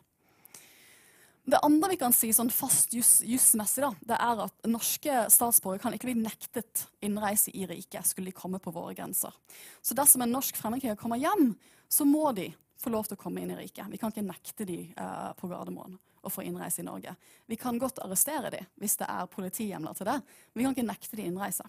Det 1.50 1.60
andre 1.66 1.90
vi 1.90 1.98
kan 1.98 2.14
si 2.14 2.30
sånn 2.36 2.52
fast 2.54 2.92
jussmessig, 2.94 3.82
da, 3.82 3.90
det 4.12 4.18
er 4.22 4.42
at 4.44 4.68
norske 4.70 5.24
statsborgere 5.34 5.82
kan 5.82 5.96
ikke 5.96 6.12
bli 6.12 6.20
nektet 6.20 6.84
innreise 7.02 7.50
i 7.58 7.64
riket 7.70 8.06
skulle 8.06 8.30
de 8.30 8.38
komme 8.38 8.60
på 8.62 8.74
våre 8.76 8.94
grenser. 8.98 9.34
Så 9.82 9.98
dersom 9.98 10.22
en 10.22 10.36
norsk 10.36 10.60
fremmedkriger 10.60 11.00
kommer 11.00 11.18
hjem, 11.18 11.56
så 11.90 12.06
må 12.06 12.30
de 12.38 12.52
få 12.80 12.94
lov 12.94 13.10
til 13.10 13.18
å 13.18 13.24
komme 13.24 13.42
inn 13.42 13.56
i 13.56 13.58
riket. 13.58 13.90
Vi 13.90 13.98
kan 13.98 14.14
ikke 14.14 14.28
nekte 14.28 14.68
de 14.68 14.78
uh, 14.94 15.32
på 15.40 15.50
Gardermoen 15.50 15.98
å 16.22 16.32
få 16.32 16.44
innreise 16.46 16.84
i 16.84 16.88
Norge. 16.88 17.16
Vi 17.50 17.58
kan 17.60 17.80
godt 17.82 18.02
arrestere 18.04 18.52
de 18.54 18.62
hvis 18.80 19.00
det 19.00 19.10
er 19.10 19.32
politihjemler 19.32 19.98
til 19.98 20.12
det, 20.12 20.20
men 20.20 20.62
vi 20.62 20.68
kan 20.68 20.78
ikke 20.78 20.92
nekte 20.92 21.18
de 21.18 21.28
innreise. 21.32 21.66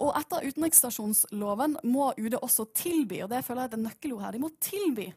Og 0.00 0.14
etter 0.16 0.46
utenriksstasjonsloven 0.48 1.78
må 1.92 2.10
UD 2.16 2.38
også 2.40 2.70
tilby, 2.76 3.20
og 3.24 3.30
det 3.32 3.44
føler 3.44 3.66
jeg 3.66 3.72
er 3.72 3.78
et 3.78 3.84
nøkkelord 3.84 4.24
her, 4.24 4.36
de 4.36 4.42
må 4.42 4.52
tilby 4.62 5.10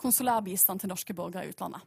konsulær 0.00 0.40
bistand 0.44 0.80
til 0.80 0.88
norske 0.88 1.14
borgere 1.16 1.44
i 1.44 1.52
utlandet. 1.52 1.84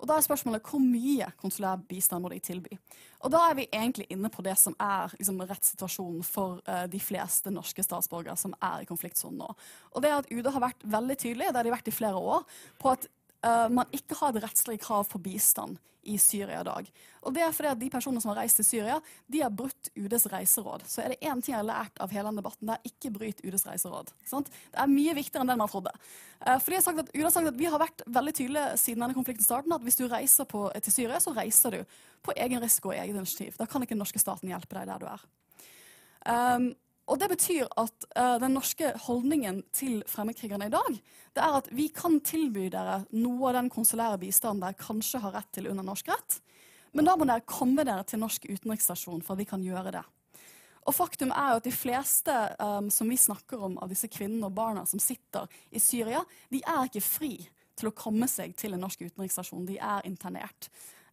Og 0.00 0.08
Da 0.08 0.16
er 0.16 0.24
spørsmålet 0.24 0.64
hvor 0.64 0.80
mye 0.80 1.26
konsulær 1.40 1.80
bistand 1.88 2.24
må 2.24 2.30
de 2.32 2.38
tilby. 2.40 2.76
Og 3.20 3.32
Da 3.32 3.42
er 3.50 3.54
vi 3.54 3.68
egentlig 3.68 4.06
inne 4.10 4.30
på 4.32 4.42
det 4.42 4.56
som 4.58 4.74
er 4.80 5.12
liksom, 5.18 5.40
rettssituasjonen 5.40 6.24
for 6.24 6.60
uh, 6.68 6.86
de 6.88 7.00
fleste 7.00 7.52
norske 7.52 7.84
statsborgere 7.84 8.36
som 8.36 8.54
er 8.62 8.80
i 8.80 8.88
konfliktsonen 8.88 9.38
nå. 9.38 9.50
Og 9.92 10.02
det 10.02 10.10
er 10.10 10.22
at 10.22 10.30
UD 10.32 10.48
har 10.52 10.64
vært 10.64 10.84
veldig 10.84 11.16
tydelig, 11.16 11.50
det 11.50 11.56
har 11.56 11.68
de 11.68 11.76
vært 11.76 11.92
i 11.92 11.96
flere 11.96 12.16
år, 12.16 12.46
på 12.80 12.94
at 12.94 13.06
man 13.42 13.88
ikke 13.96 14.18
har 14.18 14.34
et 14.34 14.42
rettslig 14.44 14.76
krav 14.82 15.06
for 15.08 15.22
bistand 15.24 15.78
i 16.02 16.18
Syria 16.18 16.60
i 16.60 16.64
dag. 16.64 16.88
Og 17.20 17.34
det 17.34 17.42
er 17.44 17.52
fordi 17.52 17.70
at 17.70 17.80
De 17.80 17.90
personene 17.92 18.22
som 18.22 18.32
har 18.32 18.40
reist 18.42 18.60
til 18.60 18.66
Syria, 18.66 18.98
de 19.28 19.42
har 19.42 19.52
brutt 19.52 19.90
UDs 19.96 20.26
reiseråd. 20.32 20.84
Så 20.88 21.02
er 21.02 21.12
det 21.12 21.20
én 21.20 21.40
ting 21.42 21.54
jeg 21.54 21.60
har 21.60 21.68
lært 21.68 22.00
av 22.00 22.12
hele 22.14 22.30
den 22.30 22.40
debatten, 22.40 22.70
det 22.70 22.76
er 22.76 22.92
ikke 22.92 23.12
bryt 23.16 23.42
UDs 23.44 23.66
reiseråd. 23.68 24.12
Sant? 24.28 24.50
Det 24.72 24.80
er 24.80 24.90
mye 24.90 25.16
viktigere 25.18 25.44
enn 25.44 25.52
det 25.52 25.58
man 25.60 25.70
trodde. 25.70 25.92
Uh, 26.40 26.56
fordi 26.56 26.76
jeg 26.76 26.82
har 26.82 26.86
sagt 26.88 27.02
at, 27.04 27.12
UD 27.14 27.24
har 27.26 27.34
sagt 27.34 27.52
at 27.52 27.58
Vi 27.60 27.68
har 27.68 27.82
vært 27.82 28.04
veldig 28.06 28.36
tydelige 28.36 28.76
siden 28.80 29.04
denne 29.04 29.16
konflikten 29.16 29.46
starten, 29.46 29.76
at 29.76 29.84
hvis 29.84 30.00
du 30.00 30.06
reiser 30.08 30.48
på, 30.48 30.66
til 30.80 30.96
Syria, 30.96 31.20
så 31.20 31.34
reiser 31.36 31.76
du 31.76 31.98
på 32.24 32.36
egen 32.36 32.62
risiko 32.62 32.92
og 32.92 32.96
eget 32.96 33.16
initiativ. 33.16 33.58
Da 33.60 33.68
kan 33.68 33.82
ikke 33.84 33.96
den 33.96 34.04
norske 34.04 34.22
staten 34.22 34.48
hjelpe 34.48 34.78
deg 34.78 34.88
der 34.88 35.04
du 35.04 35.10
er. 35.10 35.26
Um, 36.30 36.72
og 37.10 37.18
Det 37.18 37.26
betyr 37.32 37.66
at 37.80 38.06
uh, 38.14 38.36
den 38.38 38.54
norske 38.54 38.92
holdningen 39.06 39.64
til 39.74 40.04
fremmedkrigerne 40.06 40.68
i 40.70 40.72
dag 40.72 41.00
det 41.34 41.42
er 41.42 41.56
at 41.58 41.68
vi 41.74 41.88
kan 41.94 42.20
tilby 42.26 42.68
dere 42.70 43.00
noe 43.18 43.50
av 43.50 43.58
den 43.58 43.70
konsulære 43.70 44.20
bistanden 44.22 44.62
dere 44.62 44.78
kanskje 44.78 45.20
har 45.22 45.34
rett 45.34 45.50
til 45.54 45.68
under 45.70 45.86
norsk 45.86 46.08
rett, 46.10 46.38
men 46.94 47.06
da 47.06 47.16
må 47.18 47.26
dere 47.26 47.46
komme 47.46 47.84
dere 47.86 48.06
til 48.06 48.22
norsk 48.22 48.46
utenriksstasjon 48.50 49.22
for 49.26 49.34
at 49.34 49.42
vi 49.42 49.48
kan 49.50 49.62
gjøre 49.62 49.94
det. 49.98 50.04
Og 50.88 50.96
faktum 50.96 51.30
er 51.34 51.52
jo 51.52 51.60
at 51.60 51.66
De 51.68 51.74
fleste 51.74 52.36
um, 52.58 52.90
som 52.90 53.10
vi 53.10 53.18
snakker 53.20 53.62
om 53.62 53.76
av 53.78 53.90
disse 53.92 54.08
kvinnene 54.10 54.48
og 54.48 54.56
barna 54.56 54.86
som 54.88 55.02
sitter 55.02 55.50
i 55.70 55.82
Syria, 55.82 56.22
de 56.50 56.62
er 56.62 56.88
ikke 56.88 57.04
fri 57.04 57.34
til 57.78 57.90
å 57.90 57.96
komme 57.96 58.28
seg 58.28 58.56
til 58.58 58.74
en 58.74 58.82
norsk 58.84 59.04
utenriksstasjon. 59.06 59.68
De 59.68 59.78
er 59.78 60.08
internert. 60.08 60.70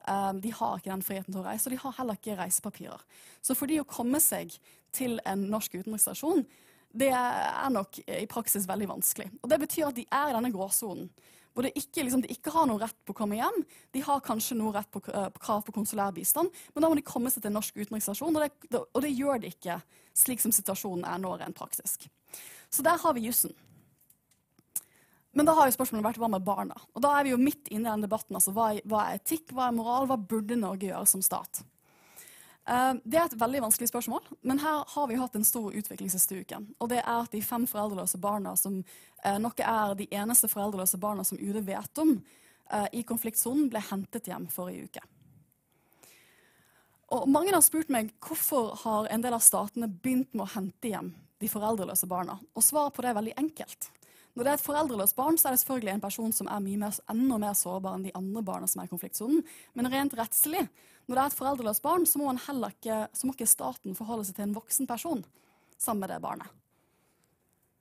Um, 0.07 0.39
de 0.41 0.53
har 0.55 0.79
ikke 0.79 0.91
den 0.91 1.03
friheten 1.03 1.35
til 1.35 1.41
å 1.41 1.45
reise, 1.45 1.67
og 1.67 1.75
de 1.75 1.81
har 1.83 1.95
heller 1.99 2.19
ikke 2.19 2.37
reisepapirer. 2.39 3.01
Så 3.43 3.57
for 3.59 3.69
de 3.69 3.81
å 3.81 3.87
komme 3.87 4.21
seg 4.23 4.55
til 4.97 5.17
en 5.27 5.47
norsk 5.51 5.77
utenriksstasjon, 5.79 6.43
det 6.97 7.09
er 7.13 7.71
nok 7.73 7.99
i 8.01 8.25
praksis 8.29 8.67
veldig 8.67 8.87
vanskelig. 8.89 9.29
Og 9.43 9.49
Det 9.51 9.59
betyr 9.61 9.89
at 9.89 9.97
de 9.97 10.05
er 10.07 10.31
i 10.31 10.37
denne 10.37 10.53
gråsonen. 10.53 11.09
Hvor 11.57 11.65
ikke, 11.65 12.03
liksom, 12.05 12.21
de 12.21 12.29
ikke 12.29 12.51
har 12.53 12.67
noe 12.69 12.77
rett 12.77 12.97
på 13.01 13.15
å 13.15 13.17
komme 13.17 13.39
hjem. 13.39 13.63
De 13.95 14.01
har 14.05 14.21
kanskje 14.21 14.59
noe 14.59 14.75
rett 14.75 14.89
på, 14.93 15.01
på 15.01 15.41
krav 15.41 15.63
på 15.65 15.73
konsulær 15.73 16.13
bistand, 16.13 16.53
men 16.73 16.83
da 16.83 16.89
må 16.91 16.97
de 16.99 17.05
komme 17.05 17.31
seg 17.33 17.41
til 17.41 17.49
en 17.49 17.57
norsk 17.57 17.79
utenriksstasjon, 17.79 18.37
og, 18.37 18.59
det, 18.69 18.81
og 18.85 19.01
det 19.01 19.09
gjør 19.09 19.41
de 19.41 19.49
ikke 19.55 19.79
slik 20.17 20.43
som 20.43 20.53
situasjonen 20.53 21.07
er 21.09 21.23
nå 21.23 21.31
rent 21.41 21.57
praktisk. 21.57 22.05
Så 22.69 22.85
der 22.85 23.01
har 23.01 23.17
vi 23.17 23.25
jussen. 23.25 23.55
Men 25.33 25.49
da 25.49 25.53
har 25.57 25.65
jo 25.69 25.75
spørsmålet 25.75 26.05
vært 26.11 26.21
hva 26.21 26.29
med 26.33 26.45
barna? 26.45 26.77
Og 26.93 27.01
da 27.01 27.15
er 27.17 27.25
vi 27.25 27.33
jo 27.33 27.41
midt 27.41 27.69
inne 27.69 27.85
i 27.85 27.91
den 27.91 28.05
debatten. 28.05 28.37
altså 28.37 28.53
Hva 28.53 28.71
hva 28.89 29.07
er 29.07 29.19
etikk, 29.19 29.51
hva 29.53 29.67
er 29.67 29.75
moral, 29.77 30.07
hva 30.09 30.17
burde 30.17 30.57
Norge 30.57 30.89
gjøre 30.89 31.09
som 31.09 31.25
stat? 31.25 31.61
Eh, 32.67 32.93
det 33.03 33.19
er 33.19 33.29
et 33.29 33.39
veldig 33.39 33.61
vanskelig 33.63 33.87
spørsmål, 33.87 34.25
men 34.41 34.59
her 34.59 34.83
har 34.91 35.07
vi 35.07 35.19
hatt 35.19 35.35
en 35.39 35.47
stor 35.47 35.71
utvikling 35.71 36.11
siste 36.11 36.35
uken. 36.35 36.67
Og 36.83 36.89
det 36.91 36.99
er 36.99 37.13
at 37.21 37.31
de 37.31 37.43
fem 37.43 37.67
foreldreløse 37.69 38.19
barna 38.19 38.55
som 38.59 38.81
eh, 39.23 39.37
nok 39.39 39.61
er 39.63 39.95
de 39.95 40.09
eneste 40.11 40.49
foreldreløse 40.51 40.99
barna 40.99 41.23
som 41.27 41.39
UD 41.39 41.61
vet 41.67 42.01
om 42.03 42.17
eh, 42.17 42.89
i 42.99 43.05
konfliktsonen, 43.07 43.69
ble 43.71 43.83
hentet 43.87 44.27
hjem 44.27 44.49
forrige 44.51 44.89
uke. 44.89 45.05
Og 47.15 47.29
mange 47.31 47.53
har 47.55 47.63
spurt 47.63 47.91
meg 47.93 48.11
hvorfor 48.19 48.73
har 48.83 49.07
en 49.15 49.23
del 49.23 49.37
av 49.37 49.45
statene 49.45 49.87
begynt 49.87 50.33
med 50.35 50.43
å 50.43 50.53
hente 50.57 50.91
hjem 50.91 51.13
de 51.39 51.47
foreldreløse 51.47 52.09
barna. 52.09 52.35
Og 52.51 52.65
svaret 52.65 52.97
på 52.97 53.05
det 53.05 53.13
er 53.13 53.19
veldig 53.21 53.37
enkelt. 53.39 53.91
Når 54.37 54.45
det 54.45 54.51
er 54.51 54.59
et 54.59 54.67
foreldreløst 54.67 55.15
barn, 55.17 55.37
så 55.41 55.47
er 55.49 55.55
det 55.55 55.63
selvfølgelig 55.63 55.95
en 55.95 56.03
person 56.03 56.33
som 56.35 56.49
er 56.53 56.61
mer, 56.61 56.97
enda 57.09 57.39
mer 57.41 57.55
sårbar 57.57 57.95
enn 57.97 58.03
de 58.05 58.11
andre 58.19 58.43
barna 58.45 58.67
som 58.69 58.83
er 58.83 58.85
i 58.85 58.91
konfliktsonen. 58.91 59.39
Men 59.73 59.89
rent 59.89 60.13
rettslig, 60.19 60.61
når 61.07 61.17
det 61.17 61.23
er 61.23 61.31
et 61.31 61.37
foreldreløst 61.39 61.81
barn, 61.81 62.05
så 62.05 62.21
må, 62.21 62.29
ikke, 62.69 62.99
så 63.17 63.25
må 63.25 63.33
ikke 63.33 63.49
staten 63.49 63.97
forholde 63.97 64.27
seg 64.27 64.37
til 64.37 64.45
en 64.45 64.53
voksen 64.53 64.89
person 64.89 65.23
sammen 65.73 66.03
med 66.03 66.13
det 66.13 66.19
barnet. 66.21 66.53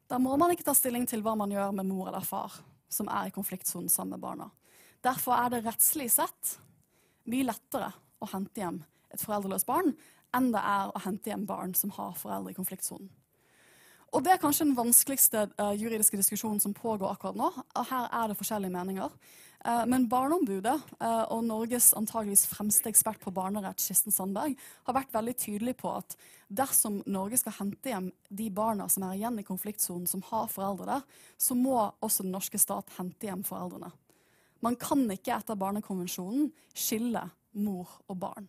Da 0.09 0.17
må 0.23 0.33
man 0.41 0.55
ikke 0.55 0.65
ta 0.65 0.73
stilling 0.79 1.05
til 1.11 1.21
hva 1.27 1.35
man 1.37 1.53
gjør 1.53 1.77
med 1.77 1.91
mor 1.91 2.09
eller 2.09 2.25
far 2.25 2.57
som 2.89 3.11
er 3.13 3.29
i 3.29 3.35
konfliktsonen 3.35 3.93
sammen 3.93 4.17
med 4.17 4.25
barna. 4.25 4.49
Derfor 5.05 5.37
er 5.37 5.53
det 5.53 5.65
rettslig 5.67 6.09
sett 6.15 6.57
mye 7.29 7.51
lettere 7.51 7.91
å 8.23 8.31
hente 8.33 8.63
hjem 8.63 8.81
et 9.13 9.21
foreldreløst 9.21 9.69
barn 9.69 9.93
enn 10.37 10.53
det 10.55 10.63
er 10.63 10.89
å 10.89 11.05
hente 11.05 11.29
hjem 11.29 11.45
barn 11.49 11.77
som 11.77 11.93
har 11.99 12.17
foreldre 12.17 12.55
i 12.55 12.57
konfliktsonen. 12.57 13.11
Og 14.15 14.23
Det 14.25 14.33
er 14.33 14.41
kanskje 14.41 14.69
den 14.69 14.77
vanskeligste 14.79 15.49
uh, 15.59 15.73
juridiske 15.77 16.19
diskusjonen 16.19 16.61
som 16.63 16.75
pågår 16.75 17.11
akkurat 17.11 17.37
nå. 17.37 17.51
Her 17.91 18.07
er 18.07 18.31
det 18.31 18.39
forskjellige 18.39 18.73
meninger. 18.73 19.13
Uh, 19.67 19.83
men 19.91 20.07
Barneombudet 20.09 20.77
uh, 21.03 21.25
og 21.35 21.43
Norges 21.45 21.91
antageligvis 21.99 22.47
fremste 22.47 22.89
ekspert 22.93 23.21
på 23.21 23.35
barnerett, 23.35 23.83
Kirsten 23.83 24.15
Sandberg, 24.15 24.55
har 24.87 24.97
vært 24.97 25.13
veldig 25.15 25.35
tydelig 25.43 25.77
på 25.83 25.91
at 25.99 26.17
dersom 26.47 27.01
Norge 27.11 27.41
skal 27.43 27.59
hente 27.59 27.91
hjem 27.91 28.13
de 28.31 28.51
barna 28.55 28.87
som 28.93 29.09
er 29.09 29.19
igjen 29.19 29.41
i 29.43 29.47
konfliktsonen, 29.47 30.07
som 30.07 30.23
har 30.31 30.47
foreldre 30.53 30.87
der, 30.93 31.07
så 31.37 31.59
må 31.59 31.81
også 32.01 32.23
den 32.23 32.37
norske 32.37 32.61
stat 32.63 32.95
hente 33.01 33.27
hjem 33.27 33.43
foreldrene. 33.47 33.91
Man 34.65 34.79
kan 34.81 35.03
ikke 35.13 35.35
etter 35.35 35.59
Barnekonvensjonen 35.59 36.53
skille 36.75 37.27
mor 37.59 37.99
og 38.07 38.23
barn. 38.23 38.47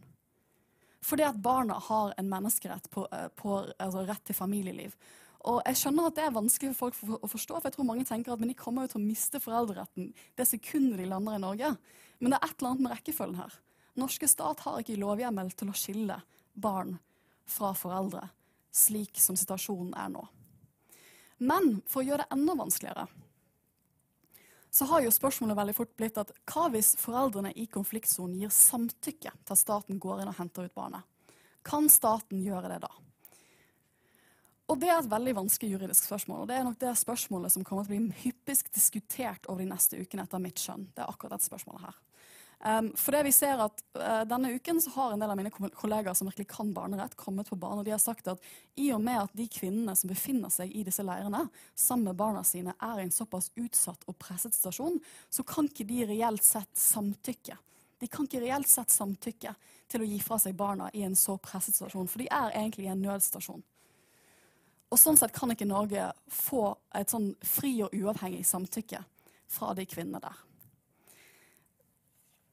Fordi 1.07 1.23
at 1.23 1.39
barna 1.39 1.77
har 1.87 2.13
en 2.17 2.29
menneskerett 2.29 2.89
på, 2.91 3.05
på 3.35 3.57
altså 3.79 4.03
rett 4.07 4.23
til 4.27 4.35
familieliv. 4.35 4.95
Og 5.45 5.61
jeg 5.67 5.77
skjønner 5.79 6.09
at 6.09 6.17
det 6.17 6.23
er 6.25 6.33
vanskelig 6.35 6.73
for 6.75 6.95
folk 6.97 7.21
å 7.23 7.29
forstå, 7.29 7.59
for 7.59 7.69
jeg 7.69 7.75
tror 7.77 7.87
mange 7.87 8.05
tenker 8.07 8.33
at 8.33 8.41
de 8.41 8.57
kommer 8.57 8.85
jo 8.85 8.95
til 8.95 9.01
å 9.01 9.05
miste 9.05 9.41
foreldreretten 9.41 10.09
det 10.35 10.47
sekundet 10.49 10.97
de 11.01 11.09
lander 11.09 11.37
i 11.37 11.43
Norge. 11.43 11.73
Men 12.19 12.33
det 12.33 12.39
er 12.39 12.47
et 12.49 12.57
eller 12.57 12.71
annet 12.71 12.85
med 12.85 12.95
rekkefølgen 12.95 13.41
her. 13.41 13.59
Norske 13.97 14.29
stat 14.29 14.63
har 14.65 14.81
ikke 14.81 14.97
lovhjemmel 15.01 15.53
til 15.57 15.71
å 15.71 15.77
skille 15.77 16.17
barn 16.57 16.97
fra 17.47 17.71
foreldre, 17.77 18.25
slik 18.73 19.21
som 19.21 19.37
situasjonen 19.39 19.93
er 19.97 20.11
nå. 20.13 20.25
Men 21.37 21.79
for 21.89 22.01
å 22.01 22.07
gjøre 22.07 22.25
det 22.25 22.33
enda 22.33 22.57
vanskeligere, 22.57 23.05
så 24.73 24.85
har 24.85 25.01
jo 25.01 25.13
spørsmålet 25.13 25.57
veldig 25.57 25.73
fort 25.77 25.93
blitt 25.97 26.17
at 26.21 26.33
hva 26.51 26.67
hvis 26.73 26.91
foreldrene 27.01 27.53
i 27.57 27.65
konfliktsonen 27.71 28.37
gir 28.41 28.51
samtykke 28.53 29.31
til 29.31 29.53
at 29.55 29.61
staten 29.61 30.01
går 30.01 30.21
inn 30.21 30.31
og 30.33 30.37
henter 30.37 30.67
ut 30.67 30.75
barnet? 30.77 31.05
Kan 31.65 31.89
staten 31.89 32.43
gjøre 32.43 32.69
det 32.73 32.81
da? 32.83 32.91
Og 34.67 34.79
Det 34.79 34.89
er 34.91 34.97
et 34.99 35.11
veldig 35.11 35.33
vanskelig 35.35 35.77
juridisk 35.77 36.09
spørsmål. 36.09 36.41
og 36.41 36.47
Det 36.47 36.55
er 36.57 36.63
nok 36.63 36.79
det 36.79 36.97
spørsmålet 36.99 37.51
som 37.53 37.63
kommer 37.63 37.85
til 37.85 37.95
å 37.95 37.99
bli 38.01 38.15
hyppigst 38.25 38.73
diskutert 38.75 39.47
over 39.47 39.63
de 39.63 39.69
neste 39.71 39.95
ukene, 39.95 40.23
etter 40.27 40.43
mitt 40.43 40.59
skjønn. 40.59 40.89
Det 40.93 41.03
er 41.03 41.07
akkurat 41.07 41.37
dette 41.37 41.47
spørsmålet 41.47 41.85
her. 41.87 41.95
Um, 42.57 42.89
for 42.97 43.13
det 43.13 43.19
vi 43.27 43.31
ser 43.31 43.59
at 43.61 43.83
uh, 43.99 44.23
Denne 44.25 44.49
uken 44.57 44.79
så 44.81 44.89
har 44.95 45.11
en 45.13 45.21
del 45.21 45.29
av 45.29 45.37
mine 45.37 45.51
kollegaer 45.53 46.15
som 46.17 46.25
virkelig 46.25 46.47
kan 46.49 46.71
barnerett, 46.73 47.13
kommet 47.15 47.49
på 47.49 47.55
banen. 47.55 47.79
og 47.79 47.85
De 47.85 47.93
har 47.93 48.01
sagt 48.01 48.27
at 48.27 48.41
i 48.75 48.89
og 48.91 49.03
med 49.05 49.21
at 49.21 49.37
de 49.37 49.45
kvinnene 49.45 49.93
som 49.95 50.09
befinner 50.09 50.49
seg 50.49 50.73
i 50.73 50.81
disse 50.83 51.05
leirene, 51.05 51.45
sammen 51.77 52.09
med 52.09 52.17
barna 52.17 52.41
sine, 52.43 52.73
er 52.81 52.99
i 52.99 53.05
en 53.05 53.13
såpass 53.13 53.51
utsatt 53.55 54.03
og 54.09 54.17
presset 54.17 54.57
situasjon, 54.57 54.97
så 55.29 55.45
kan 55.47 55.69
ikke 55.69 55.85
de 55.87 56.01
reelt 56.09 56.43
sett 56.43 56.73
samtykke. 56.73 57.55
De 58.01 58.09
kan 58.09 58.27
ikke 58.27 58.41
reelt 58.41 58.69
sett 58.69 58.91
samtykke 58.91 59.53
til 59.87 60.03
å 60.03 60.09
gi 60.09 60.19
fra 60.25 60.41
seg 60.41 60.57
barna 60.57 60.89
i 60.97 61.05
en 61.05 61.15
så 61.15 61.37
presset 61.37 61.77
situasjon, 61.77 62.09
for 62.09 62.25
de 62.25 62.27
er 62.27 62.57
egentlig 62.57 62.89
i 62.89 62.91
en 62.91 63.05
nødstasjon. 63.05 63.63
Og 64.87 64.99
sånn 64.99 65.17
sett 65.19 65.35
kan 65.35 65.51
ikke 65.51 65.67
Norge 65.67 66.09
få 66.31 66.71
et 66.95 67.11
sånn 67.11 67.33
fri 67.43 67.73
og 67.83 67.95
uavhengig 67.95 68.45
samtykke 68.47 69.01
fra 69.51 69.73
de 69.75 69.85
kvinnene 69.87 70.21
der. 70.23 70.43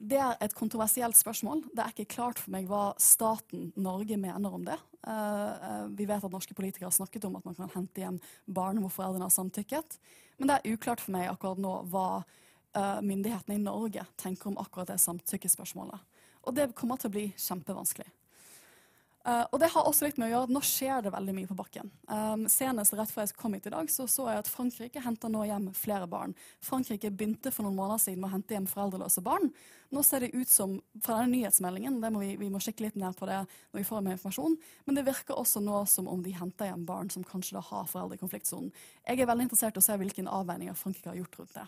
Det 0.05 0.19
er 0.21 0.35
et 0.43 0.55
kontroversielt 0.57 1.17
spørsmål. 1.17 1.63
Det 1.73 1.81
er 1.81 1.93
ikke 1.95 2.11
klart 2.17 2.41
for 2.43 2.53
meg 2.53 2.67
hva 2.69 2.91
staten 3.01 3.71
Norge 3.81 4.19
mener 4.21 4.53
om 4.53 4.67
det. 4.67 4.77
Uh, 5.07 5.87
vi 5.97 6.09
vet 6.09 6.25
at 6.25 6.33
norske 6.33 6.57
politikere 6.57 6.91
har 6.91 6.97
snakket 6.97 7.25
om 7.29 7.39
at 7.39 7.47
man 7.47 7.57
kan 7.57 7.71
hente 7.73 8.03
hjem 8.03 8.19
barn 8.45 8.83
hvor 8.83 8.93
foreldrene 8.93 9.29
har 9.29 9.33
samtykket. 9.33 9.97
Men 10.37 10.51
det 10.51 10.59
er 10.59 10.75
uklart 10.75 11.05
for 11.05 11.15
meg 11.15 11.31
akkurat 11.31 11.63
nå 11.63 11.77
hva 11.93 12.09
uh, 12.21 13.01
myndighetene 13.07 13.57
i 13.57 13.63
Norge 13.63 14.05
tenker 14.21 14.51
om 14.51 14.59
akkurat 14.61 14.91
det 14.91 14.99
samtykkespørsmålet. 15.05 16.03
Og 16.45 16.59
det 16.59 16.73
kommer 16.77 17.01
til 17.01 17.13
å 17.13 17.15
bli 17.15 17.27
kjempevanskelig. 17.41 18.11
Uh, 19.25 19.47
og 19.55 19.61
det 19.63 19.71
har 19.73 19.87
også 19.89 20.05
litt 20.05 20.19
med 20.21 20.29
å 20.29 20.33
gjøre 20.35 20.47
at 20.51 20.51
nå 20.53 20.61
skjer 20.69 21.05
det 21.07 21.11
veldig 21.15 21.33
mye 21.33 21.49
på 21.49 21.57
bakken. 21.57 21.89
Um, 22.11 22.43
senest 22.53 22.93
rett 22.93 23.09
før 23.09 23.25
jeg 23.25 23.37
kom 23.39 23.55
hit 23.57 23.69
i 23.71 23.73
dag, 23.73 23.89
så 23.89 24.05
så 24.11 24.27
jeg 24.29 24.43
at 24.43 24.51
Frankrike 24.53 25.01
henter 25.01 25.33
nå 25.33 25.47
hjem 25.49 25.71
flere 25.79 26.09
barn. 26.13 26.35
Frankrike 26.61 27.09
begynte 27.09 27.49
for 27.55 27.65
noen 27.65 27.79
måneder 27.79 28.03
siden 28.03 28.21
med 28.21 28.29
å 28.29 28.35
hente 28.35 28.53
hjem 28.53 28.67
foreldreløse 28.69 29.23
barn. 29.25 29.49
Nå 29.97 30.03
ser 30.05 30.27
det 30.27 30.35
ut 30.35 30.51
som, 30.53 30.75
fra 31.01 31.23
denne 31.23 31.39
nyhetsmeldingen, 31.39 31.97
må 32.05 32.21
vi, 32.21 32.35
vi, 32.37 32.51
må 32.53 32.61
kikke 32.61 32.85
litt 32.85 32.99
ned 33.01 33.17
på 33.17 33.29
det 33.31 33.39
når 33.47 33.79
vi 33.79 33.87
får 33.89 34.05
mer 34.05 34.19
informasjon, 34.19 34.59
men 34.85 34.99
det 34.99 35.07
virker 35.07 35.41
også 35.41 35.63
nå 35.65 35.81
som 35.89 36.11
om 36.13 36.21
de 36.25 36.35
henter 36.37 36.69
hjem 36.69 36.85
barn 36.89 37.09
som 37.15 37.25
kanskje 37.25 37.57
da 37.57 37.63
har 37.65 37.89
foreldre 37.89 38.19
i 38.19 38.21
konfliktsonen. 38.21 38.75
Jeg 39.07 39.23
er 39.23 39.31
veldig 39.31 39.49
interessert 39.49 39.79
i 39.79 39.81
å 39.81 39.87
se 39.87 39.97
hvilke 40.01 40.27
avveininger 40.27 40.77
Frankrike 40.77 41.15
har 41.15 41.23
gjort 41.23 41.41
rundt 41.41 41.57
det. 41.57 41.65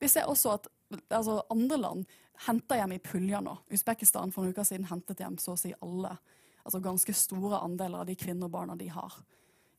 Vi 0.00 0.08
ser 0.08 0.30
også 0.32 0.56
at 0.56 0.70
altså, 1.12 1.42
andre 1.52 1.76
land 1.82 2.08
henter 2.46 2.80
hjem 2.80 2.96
i 2.96 3.02
puljer 3.04 3.44
nå. 3.44 3.58
Usbekistan 3.72 4.32
for 4.32 4.44
noen 4.44 4.56
uker 4.56 4.64
siden 4.68 4.88
hentet 4.88 5.20
hjem 5.20 5.36
så 5.42 5.54
å 5.54 5.60
si 5.60 5.74
alle 5.84 6.16
altså 6.66 6.82
ganske 6.82 7.14
store 7.14 7.60
andeler 7.62 8.02
av 8.02 8.08
de 8.08 8.16
kvinner 8.18 8.48
og 8.48 8.54
barna 8.56 8.76
de 8.78 8.88
har, 8.90 9.14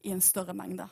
i 0.07 0.13
en 0.13 0.23
større 0.23 0.55
mengde. 0.55 0.87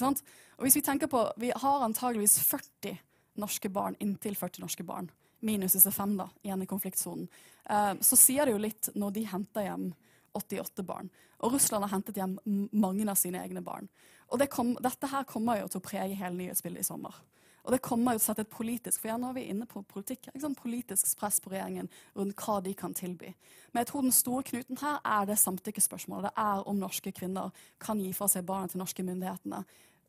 Og 0.00 0.62
hvis 0.64 0.76
Vi 0.76 0.82
tenker 0.82 1.06
på, 1.06 1.32
vi 1.36 1.50
har 1.50 1.84
antageligvis 1.84 2.38
40 2.38 2.98
norske 3.36 3.68
barn, 3.68 3.96
inntil 4.00 4.36
40 4.36 4.62
norske 4.62 4.84
barn, 4.84 5.10
minus 5.40 5.72
disse 5.72 5.90
fem 5.90 6.16
da, 6.16 6.28
igjen 6.42 6.62
i 6.62 6.66
konfliktsonen. 6.66 7.28
Eh, 7.64 7.94
så 8.00 8.16
sier 8.16 8.46
det 8.46 8.52
jo 8.52 8.62
litt 8.62 8.88
når 8.94 9.10
de 9.10 9.26
henter 9.26 9.66
hjem 9.66 9.92
88 10.32 10.84
barn. 10.86 11.10
Og 11.42 11.52
Russland 11.52 11.84
har 11.84 11.92
hentet 11.96 12.16
hjem 12.16 12.38
mange 12.72 13.08
av 13.10 13.18
sine 13.18 13.42
egne 13.42 13.60
barn. 13.60 13.88
Og 14.30 14.38
det 14.38 14.48
kom, 14.52 14.76
dette 14.80 15.10
her 15.10 15.26
kommer 15.28 15.60
jo 15.60 15.68
til 15.68 15.82
å 15.82 15.84
prege 15.84 16.16
hele 16.16 16.38
nyhetsbildet 16.38 16.84
i 16.84 16.88
sommer. 16.88 17.18
Og 17.62 17.70
det 17.70 17.82
kommer 17.84 18.16
jo 18.16 18.22
sette 18.22 18.42
et 18.42 18.50
politisk 18.50 19.04
for 19.04 19.20
nå 19.22 19.28
er 19.30 19.36
vi 19.36 19.44
inne 19.52 19.68
på 19.70 19.84
politikk, 19.86 20.26
politisk 20.58 21.18
press 21.18 21.38
på 21.40 21.52
regjeringen 21.52 21.88
rundt 22.18 22.34
hva 22.42 22.58
de 22.64 22.72
kan 22.74 22.94
tilby. 22.94 23.30
Men 23.70 23.82
jeg 23.82 23.90
tror 23.92 24.02
den 24.02 24.16
store 24.16 24.42
knuten 24.48 24.80
her 24.82 24.98
er 25.04 25.28
det 25.30 25.38
samtykkespørsmålet. 25.38 26.30
Det 26.30 26.42
er 26.42 26.66
om 26.68 26.80
norske 26.80 27.12
kvinner 27.14 27.54
kan 27.78 28.00
gi 28.02 28.10
fra 28.12 28.26
seg 28.28 28.48
barna 28.48 28.66
til 28.68 28.82
norske 28.82 29.06
myndighetene 29.06 29.62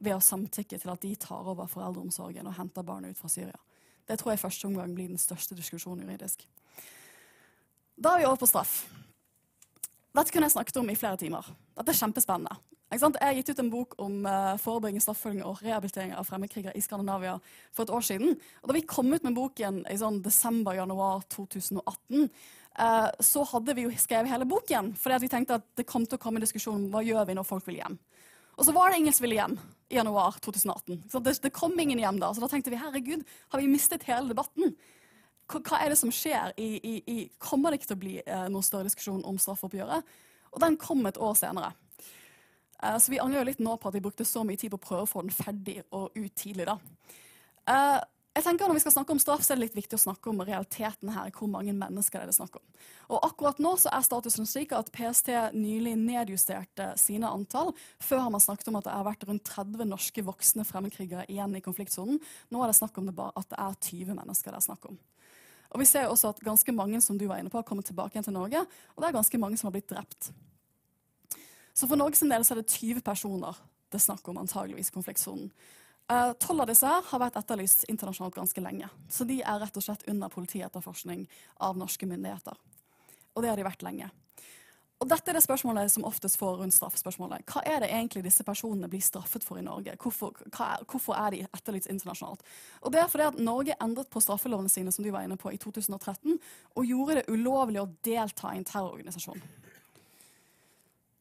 ved 0.04 0.18
å 0.18 0.24
samtykke 0.24 0.82
til 0.82 0.94
at 0.96 1.06
de 1.06 1.14
tar 1.16 1.46
over 1.46 1.70
foreldreomsorgen 1.70 2.50
og 2.50 2.58
henter 2.58 2.84
barna 2.84 3.14
ut 3.14 3.22
fra 3.22 3.30
Syria. 3.30 3.60
Det 4.08 4.18
tror 4.20 4.34
jeg 4.34 4.42
i 4.42 4.46
første 4.48 4.68
omgang 4.68 4.96
blir 4.96 5.14
den 5.14 5.22
største 5.22 5.56
diskusjonen 5.56 6.04
juridisk. 6.04 6.48
Da 7.96 8.16
er 8.16 8.24
vi 8.24 8.28
over 8.28 8.42
på 8.42 8.50
straff. 8.50 8.82
Dette 10.14 10.34
kunne 10.34 10.50
jeg 10.50 10.58
snakket 10.58 10.78
om 10.82 10.90
i 10.90 10.98
flere 10.98 11.18
timer. 11.22 11.46
Dette 11.78 11.94
er 11.94 12.02
kjempespennende. 12.02 12.58
Jeg 12.94 13.16
har 13.18 13.34
gitt 13.34 13.50
ut 13.50 13.62
en 13.64 13.72
bok 13.74 13.96
om 14.02 14.26
uh, 14.28 14.54
forebygging, 14.62 15.02
straffefølging 15.02 15.44
og 15.48 15.62
rehabilitering 15.66 16.14
av 16.14 16.28
fremmedkrigere 16.28 16.76
i 16.78 16.82
Skandinavia 16.84 17.40
for 17.74 17.86
et 17.86 17.94
år 17.94 18.06
siden. 18.06 18.36
Og 18.62 18.70
da 18.70 18.76
vi 18.78 18.84
kom 18.86 19.10
ut 19.14 19.24
med 19.26 19.38
boken 19.38 19.82
i 19.90 19.98
sånn 19.98 20.20
desember-januar 20.26 21.26
2018, 21.34 22.28
uh, 22.78 23.10
så 23.18 23.46
hadde 23.50 23.76
vi 23.78 23.88
jo 23.88 23.94
skrevet 23.98 24.30
hele 24.30 24.48
boken. 24.50 24.94
Fordi 25.00 25.24
vi 25.26 25.32
tenkte 25.34 25.58
at 25.58 25.66
det 25.80 25.88
kom 25.90 26.06
til 26.06 26.20
å 26.20 26.22
komme 26.22 26.42
en 26.42 26.46
diskusjon 26.46 26.84
om 26.84 26.90
hva 26.94 27.02
gjør 27.06 27.26
vi 27.30 27.38
når 27.40 27.50
folk 27.50 27.66
vil 27.70 27.82
hjem. 27.82 27.98
Og 28.54 28.68
så 28.68 28.74
var 28.76 28.92
det 28.92 29.02
ingen 29.02 29.16
som 29.16 29.26
ville 29.26 29.40
hjem 29.40 29.56
i 29.90 29.98
januar 29.98 30.38
2018. 30.46 31.04
Så 31.12 31.22
det, 31.26 31.38
det, 31.42 31.54
kom 31.56 31.74
ingen 31.80 32.02
hjem 32.02 32.20
da. 32.22 32.30
Så 32.34 32.44
da 32.44 32.50
tenkte 32.52 32.74
vi 32.74 32.82
herregud, 32.82 33.24
har 33.50 33.62
vi 33.62 33.72
mistet 33.72 34.06
hele 34.06 34.30
debatten? 34.30 34.76
Hva 35.50 35.80
er 35.82 35.92
det 35.92 35.98
som 36.00 36.14
skjer? 36.14 36.54
I, 36.62 36.76
i, 36.78 36.94
i, 37.10 37.18
kommer 37.42 37.74
det 37.74 37.82
ikke 37.82 37.90
til 37.92 37.98
å 37.98 38.04
bli 38.04 38.14
eh, 38.22 38.46
noen 38.54 38.66
større 38.66 38.88
diskusjon 38.88 39.26
om 39.28 39.40
straffoppgjøret? 39.42 40.14
Og 40.54 40.62
den 40.62 40.78
kom 40.82 41.02
et 41.10 41.18
år 41.18 41.34
senere. 41.38 41.74
Så 42.80 43.14
vi 43.14 43.20
angrer 43.22 43.48
litt 43.48 43.62
nå 43.64 43.78
på 43.80 43.88
at 43.88 43.96
vi 43.96 44.02
brukte 44.04 44.26
så 44.28 44.42
mye 44.44 44.60
tid 44.60 44.74
på 44.74 44.80
å 44.80 44.84
prøve 44.84 45.06
å 45.06 45.08
få 45.08 45.22
den 45.24 45.32
ferdig 45.32 45.78
og 45.96 46.18
ut 46.18 46.34
tidlig. 46.36 46.66
da. 46.68 46.76
Uh, 47.64 48.02
jeg 48.34 48.48
tenker 48.48 48.66
Når 48.66 48.80
vi 48.80 48.82
skal 48.82 48.94
snakke 48.96 49.14
om 49.14 49.20
straff, 49.22 49.44
så 49.46 49.54
er 49.54 49.60
det 49.60 49.68
litt 49.68 49.76
viktig 49.78 49.94
å 49.94 50.02
snakke 50.08 50.32
om 50.32 50.42
realiteten 50.42 51.12
her. 51.14 51.30
Hvor 51.38 51.52
mange 51.54 51.74
mennesker 51.78 52.18
det 52.18 52.26
er 52.26 52.32
det 52.32 52.38
snakk 52.40 52.56
om. 52.58 52.64
Og 53.14 53.28
Akkurat 53.28 53.60
nå 53.62 53.76
så 53.78 53.92
er 53.94 54.06
statusen 54.08 54.48
slik 54.50 54.74
at 54.74 54.90
PST 54.96 55.30
nylig 55.54 55.94
nedjusterte 56.02 56.88
sine 56.98 57.30
antall. 57.30 57.76
Før 58.02 58.24
har 58.26 58.32
man 58.34 58.42
snakket 58.42 58.72
om 58.72 58.80
at 58.80 58.88
det 58.88 58.96
har 58.96 59.06
vært 59.06 59.28
rundt 59.30 59.46
30 59.46 59.86
norske 59.92 60.26
voksne 60.26 60.66
fremmedkrigere 60.66 61.28
igjen 61.30 61.54
i 61.60 61.62
konfliktsonen. 61.62 62.18
Nå 62.50 62.64
er 62.64 62.74
det 62.74 62.80
snakk 62.80 62.98
om 62.98 63.12
det 63.12 63.14
bare 63.20 63.38
at 63.38 63.52
det 63.54 63.60
er 63.62 63.78
20 63.92 64.18
mennesker 64.18 64.50
det 64.50 64.64
er 64.64 64.66
snakk 64.66 64.90
om. 64.90 64.98
Og 65.74 65.82
Vi 65.82 65.90
ser 65.90 66.10
også 66.10 66.34
at 66.34 66.42
ganske 66.42 66.74
mange 66.74 67.02
som 67.06 67.18
du 67.22 67.28
var 67.30 67.38
inne 67.38 67.54
på, 67.54 67.62
har 67.62 67.70
kommet 67.70 67.86
tilbake 67.86 68.18
igjen 68.18 68.26
til 68.26 68.34
Norge. 68.34 68.66
Og 68.96 69.02
det 69.02 69.12
er 69.12 69.20
ganske 69.20 69.42
mange 69.42 69.62
som 69.62 69.70
har 69.70 69.78
blitt 69.78 69.94
drept. 69.94 70.34
Så 71.74 71.90
for 71.90 72.00
Norges 72.00 72.22
del 72.22 72.34
er 72.34 72.60
det 72.62 72.70
20 72.70 73.02
personer 73.06 73.58
det 73.94 74.00
er 74.00 74.08
snakk 74.08 74.28
om 74.32 74.40
antageligvis 74.42 74.90
i 74.90 74.94
konfliktsonen. 74.96 75.52
Eh, 76.12 76.32
tolv 76.42 76.64
av 76.64 76.70
disse 76.72 76.90
har 76.90 77.22
vært 77.22 77.38
etterlyst 77.38 77.86
internasjonalt 77.92 78.36
ganske 78.36 78.64
lenge. 78.66 78.90
Så 79.06 79.28
de 79.30 79.38
er 79.46 79.60
rett 79.62 79.78
og 79.78 79.86
slett 79.86 80.08
under 80.10 80.34
politietterforskning 80.34 81.28
av 81.62 81.78
norske 81.78 82.10
myndigheter. 82.10 82.58
Og 83.36 83.44
det 83.44 83.52
har 83.52 83.62
de 83.62 83.68
vært 83.68 83.86
lenge. 83.86 84.10
Og 85.04 85.10
dette 85.12 85.30
er 85.30 85.36
det 85.36 85.44
spørsmålet 85.44 85.92
som 85.92 86.06
oftest 86.08 86.38
får 86.40 86.62
rundt 86.62 86.74
straffespørsmålet. 86.74 87.44
Hva 87.50 87.62
er 87.68 87.82
det 87.84 87.90
egentlig 87.92 88.24
disse 88.24 88.46
personene 88.48 88.88
blir 88.90 89.04
straffet 89.04 89.44
for 89.44 89.60
i 89.60 89.66
Norge? 89.66 89.94
Hvorfor, 90.00 90.32
er, 90.48 90.86
hvorfor 90.90 91.18
er 91.20 91.36
de 91.36 91.42
etterlyst 91.46 91.90
internasjonalt? 91.92 92.42
Og 92.82 92.94
det 92.94 93.02
er 93.02 93.10
fordi 93.12 93.28
at 93.28 93.42
Norge 93.42 93.76
endret 93.84 94.10
på 94.10 94.24
straffelovene 94.24 94.72
sine 94.72 94.94
som 94.96 95.04
du 95.04 95.12
var 95.12 95.28
inne 95.28 95.38
på, 95.38 95.52
i 95.52 95.60
2013, 95.60 96.40
og 96.76 96.88
gjorde 96.88 97.20
det 97.20 97.28
ulovlig 97.30 97.84
å 97.84 97.90
delta 98.06 98.54
i 98.54 98.62
en 98.62 98.70
terrororganisasjon. 98.70 99.44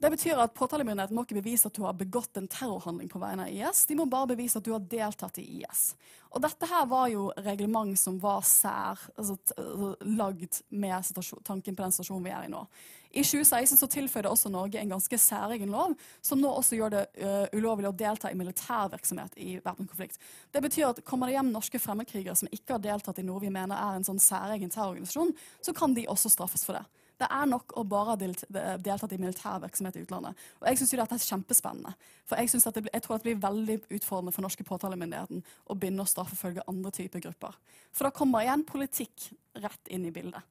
Det 0.03 0.11
betyr 0.11 0.40
at 0.42 0.55
Påtalemyndigheten 0.59 1.14
må 1.14 1.22
ikke 1.22 1.36
bevise 1.38 1.68
at 1.70 1.76
du 1.78 1.84
har 1.86 1.94
begått 1.94 2.34
en 2.34 2.48
terrorhandling 2.50 3.07
på 3.07 3.20
vegne 3.22 3.44
av 3.46 3.53
IS. 3.55 3.84
De 3.86 3.94
må 3.94 4.03
bare 4.11 4.32
bevise 4.32 4.59
at 4.59 4.66
du 4.66 4.72
har 4.74 4.82
deltatt 4.90 5.36
i 5.38 5.44
IS. 5.61 5.92
Og 6.34 6.42
dette 6.42 6.66
her 6.66 6.88
var 6.90 7.07
jo 7.12 7.28
reglement 7.44 7.94
som 8.00 8.16
var 8.18 8.40
sær, 8.42 8.98
altså, 9.14 9.36
altså 9.55 9.92
lagd 10.18 10.59
med 10.74 11.12
tanken 11.46 11.76
på 11.78 11.84
den 11.84 11.94
situasjonen 11.94 12.26
vi 12.26 12.32
er 12.34 12.48
i 12.48 12.50
nå. 12.50 12.64
I 13.12 13.22
2016 13.22 13.78
så 13.78 13.88
tilføyde 13.92 14.32
også 14.32 14.50
Norge 14.50 14.80
en 14.80 14.90
ganske 14.90 15.18
særegen 15.22 15.70
lov, 15.70 15.94
som 16.24 16.40
nå 16.42 16.50
også 16.50 16.80
gjør 16.80 16.94
det 16.96 17.05
uh, 17.20 17.46
ulovlig 17.55 17.92
å 17.92 17.94
delta 17.94 18.32
i 18.32 18.38
militærvirksomhet 18.40 19.36
i 19.38 19.53
væpnet 19.62 19.92
konflikt. 19.92 20.18
Det 20.50 20.64
betyr 20.64 20.88
at 20.88 21.03
kommer 21.07 21.30
det 21.30 21.36
hjem 21.36 21.53
norske 21.55 21.78
fremmedkrigere 21.78 22.34
som 22.42 22.50
ikke 22.50 22.74
har 22.74 22.82
deltatt 22.88 23.22
i 23.22 23.26
noe 23.28 23.44
vi 23.44 23.55
mener 23.55 23.78
er 23.78 24.00
en 24.00 24.09
sånn 24.09 24.18
særegen 24.22 24.72
terrororganisasjon, 24.72 25.30
så 25.62 25.76
kan 25.76 25.94
de 25.94 26.09
også 26.11 26.32
straffes 26.32 26.66
for 26.66 26.80
det. 26.80 27.01
Det 27.20 27.28
er 27.28 27.48
nok 27.50 27.74
å 27.78 27.84
bare 27.86 28.14
ha 28.14 28.18
deltatt 28.18 29.14
i 29.14 29.20
militær 29.20 29.60
virksomhet 29.62 29.98
i 29.98 30.02
utlandet. 30.04 30.38
Og 30.60 30.68
jeg 30.68 30.80
syns 30.80 30.94
dette 30.96 31.18
er 31.18 31.26
kjempespennende. 31.26 31.92
For 32.28 32.40
jeg, 32.40 32.62
det, 32.64 32.84
jeg, 32.88 33.04
tror 33.04 33.18
det 33.18 33.26
blir 33.28 33.42
veldig 33.42 33.78
utfordrende 33.98 34.34
for 34.34 34.46
norske 34.46 34.66
påtalemyndigheten 34.66 35.42
å 35.42 35.78
begynne 35.78 36.06
å 36.06 36.10
straffefølge 36.10 36.66
andre 36.70 36.94
typer 36.96 37.24
grupper. 37.28 37.58
For 37.94 38.08
da 38.08 38.14
kommer 38.16 38.46
igjen 38.46 38.66
politikk 38.68 39.30
rett 39.62 39.92
inn 39.92 40.08
i 40.08 40.14
bildet. 40.14 40.42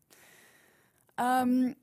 Um, 1.20 1.74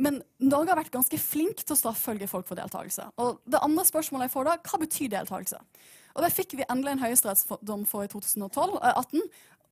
men 0.00 0.22
Norge 0.42 0.72
har 0.72 0.80
vært 0.80 0.94
ganske 0.94 1.18
flink 1.20 1.60
til 1.62 1.76
å 1.76 1.78
straffefølge 1.78 2.28
folk 2.30 2.48
for 2.48 2.58
deltakelse. 2.58 3.06
Og 3.20 3.38
det 3.46 3.62
andre 3.62 3.84
spørsmålet 3.86 4.26
jeg 4.26 4.34
får 4.34 4.48
da, 4.48 4.56
hva 4.64 4.80
betyr 4.82 5.12
deltakelse? 5.12 5.60
Og 6.14 6.22
Det 6.22 6.30
fikk 6.30 6.54
vi 6.58 6.66
endelig 6.70 6.94
en 6.94 7.02
høyesterettsdom 7.02 7.84
for 7.90 8.06
i 8.06 8.10
2012, 8.10 8.76
18, 8.78 9.22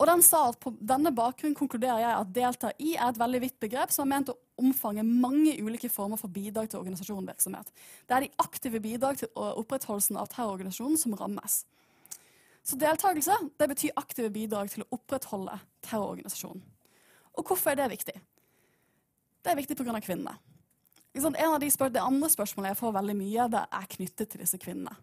og 0.02 0.08
den 0.08 0.22
sa 0.26 0.48
at 0.50 0.56
på 0.58 0.72
denne 0.82 1.12
bakgrunn 1.14 1.54
konkluderer 1.54 2.00
jeg 2.02 2.14
at 2.18 2.30
delta 2.34 2.70
i 2.82 2.96
er 2.96 3.12
et 3.12 3.20
veldig 3.20 3.40
vidt 3.44 3.58
begrep 3.62 3.92
som 3.94 4.08
er 4.08 4.16
ment 4.16 4.32
å 4.32 4.38
omfange 4.58 5.04
mange 5.06 5.54
ulike 5.62 5.86
former 5.92 6.18
for 6.18 6.32
bidrag 6.32 6.72
til 6.72 6.80
organisasjonsvirksomhet. 6.80 7.70
Det 8.08 8.16
er 8.16 8.24
de 8.24 8.32
aktive 8.42 8.80
bidrag 8.82 9.20
til 9.20 9.30
opprettholdelsen 9.38 10.18
av 10.18 10.26
terrororganisasjonen 10.32 10.98
som 10.98 11.14
rammes. 11.20 11.60
Så 12.66 12.78
deltakelse 12.82 13.36
det 13.58 13.68
betyr 13.70 13.94
aktive 14.02 14.32
bidrag 14.34 14.74
til 14.74 14.82
å 14.82 14.90
opprettholde 14.98 15.54
terrororganisasjonen. 15.86 16.66
Og 17.38 17.46
hvorfor 17.46 17.70
er 17.70 17.84
det 17.84 17.92
viktig? 17.94 18.18
Det 19.42 19.54
er 19.54 19.58
viktig 19.58 19.78
pga. 19.78 20.00
kvinnene. 20.02 20.34
En 21.14 21.54
av 21.54 21.60
de 21.60 21.70
det 21.70 22.02
andre 22.02 22.28
spørsmålet 22.28 22.72
jeg 22.72 22.82
får 22.82 22.98
veldig 22.98 23.16
mye, 23.22 23.48
det 23.54 23.64
er 23.70 23.90
knyttet 23.96 24.30
til 24.30 24.42
disse 24.42 24.58
kvinnene. 24.58 24.96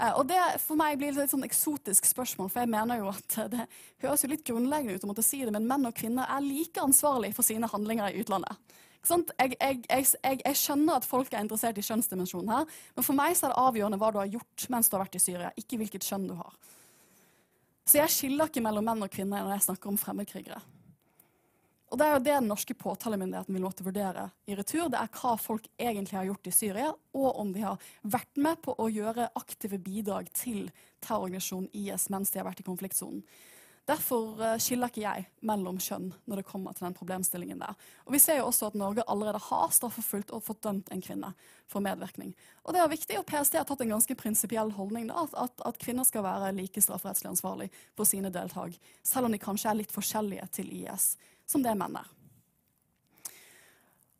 Eh, 0.00 0.12
og 0.12 0.26
det 0.28 0.40
for 0.60 0.76
meg 0.78 0.98
blir 1.00 1.16
et 1.16 1.32
sånn 1.32 1.46
eksotisk 1.46 2.08
spørsmål, 2.08 2.50
for 2.52 2.64
jeg 2.64 2.72
mener 2.72 3.00
jo 3.00 3.10
at 3.12 3.38
det 3.52 3.66
høres 4.04 4.24
jo 4.24 4.32
litt 4.32 4.44
grunnleggende 4.46 4.98
ut 4.98 5.06
å 5.06 5.10
måtte 5.12 5.24
si 5.24 5.40
det, 5.44 5.54
men 5.54 5.68
menn 5.68 5.88
og 5.88 5.96
kvinner 5.96 6.28
er 6.28 6.44
like 6.44 6.82
ansvarlig 6.82 7.32
for 7.36 7.46
sine 7.46 7.70
handlinger 7.72 8.12
i 8.12 8.20
utlandet. 8.24 8.76
Jeg, 9.06 9.54
jeg, 9.60 9.82
jeg, 9.86 10.06
jeg, 10.42 10.56
skjønner 10.58 10.98
at 10.98 11.06
folk 11.06 11.30
er 11.30 11.44
interessert 11.44 11.78
i 11.78 11.84
kjønnsdimensjonen 11.86 12.50
her, 12.50 12.78
men 12.96 13.06
for 13.06 13.16
meg 13.16 13.36
er 13.36 13.52
det 13.52 13.60
avgjørende 13.62 14.00
hva 14.02 14.10
du 14.10 14.18
har 14.18 14.32
gjort 14.32 14.66
mens 14.72 14.90
du 14.90 14.96
har 14.96 15.04
vært 15.04 15.18
i 15.18 15.22
Syria, 15.22 15.52
ikke 15.54 15.78
hvilket 15.78 16.08
kjønn 16.08 16.26
du 16.32 16.34
har. 16.34 16.56
Så 17.86 18.00
jeg 18.00 18.10
skiller 18.10 18.50
ikke 18.50 18.64
mellom 18.66 18.88
menn 18.88 19.06
og 19.06 19.12
kvinner 19.14 19.46
når 19.46 19.54
jeg 19.54 19.68
snakker 19.68 19.92
om 19.92 20.00
fremmedkrigere. 20.00 20.58
Og 21.96 22.00
Det 22.00 22.06
er 22.06 22.12
jo 22.12 22.24
det 22.26 22.32
den 22.34 22.50
norske 22.50 22.74
påtalemyndigheten 22.76 23.56
vil 23.56 23.62
måtte 23.64 23.84
vurdere 23.86 24.26
i 24.44 24.52
retur. 24.52 24.90
Det 24.92 24.98
er 25.00 25.08
hva 25.16 25.30
folk 25.40 25.64
egentlig 25.80 26.18
har 26.18 26.26
gjort 26.28 26.48
i 26.50 26.52
Syria, 26.52 26.90
og 27.16 27.38
om 27.40 27.54
de 27.54 27.62
har 27.62 27.86
vært 28.04 28.36
med 28.36 28.58
på 28.60 28.74
å 28.76 28.90
gjøre 28.92 29.30
aktive 29.40 29.78
bidrag 29.80 30.28
til 30.36 30.66
terrororganisasjonen 31.00 31.70
IS 31.72 32.10
mens 32.12 32.34
de 32.34 32.42
har 32.42 32.44
vært 32.50 32.60
i 32.60 32.66
konfliktsonen. 32.66 33.22
Derfor 33.88 34.42
eh, 34.44 34.58
skiller 34.60 34.92
ikke 34.92 35.06
jeg 35.06 35.24
mellom 35.48 35.78
kjønn 35.80 36.10
når 36.26 36.42
det 36.42 36.44
kommer 36.50 36.76
til 36.76 36.84
den 36.84 36.96
problemstillingen 36.98 37.62
der. 37.64 37.78
Og 38.04 38.12
Vi 38.12 38.20
ser 38.20 38.42
jo 38.42 38.50
også 38.50 38.68
at 38.68 38.76
Norge 38.76 39.06
allerede 39.08 39.40
har 39.46 39.72
straffeforfulgt 39.72 40.34
og 40.36 40.42
fått 40.44 40.66
dømt 40.66 40.92
en 40.92 41.00
kvinne 41.00 41.30
for 41.64 41.80
medvirkning. 41.80 42.34
Og 42.66 42.76
det 42.76 42.82
er 42.82 42.92
viktig, 42.92 43.16
og 43.22 43.24
PST 43.30 43.56
har 43.56 43.64
tatt 43.70 43.86
en 43.86 43.94
ganske 43.94 44.18
prinsipiell 44.20 44.74
holdning 44.76 45.08
da, 45.08 45.24
at, 45.32 45.64
at, 45.64 45.80
kvinner 45.80 46.04
skal 46.04 46.26
være 46.28 46.52
like 46.58 46.82
strafferettslig 46.84 47.32
ansvarlig 47.32 47.70
for 47.96 48.04
sine 48.04 48.34
deltak, 48.34 48.76
selv 49.06 49.30
om 49.30 49.32
de 49.32 49.40
kanskje 49.40 49.72
er 49.72 49.80
litt 49.80 49.96
forskjellige 49.96 50.50
til 50.58 50.76
IS 50.82 51.14
som 51.46 51.64
det 51.64 51.74
menn 51.78 51.98
er. 51.98 52.12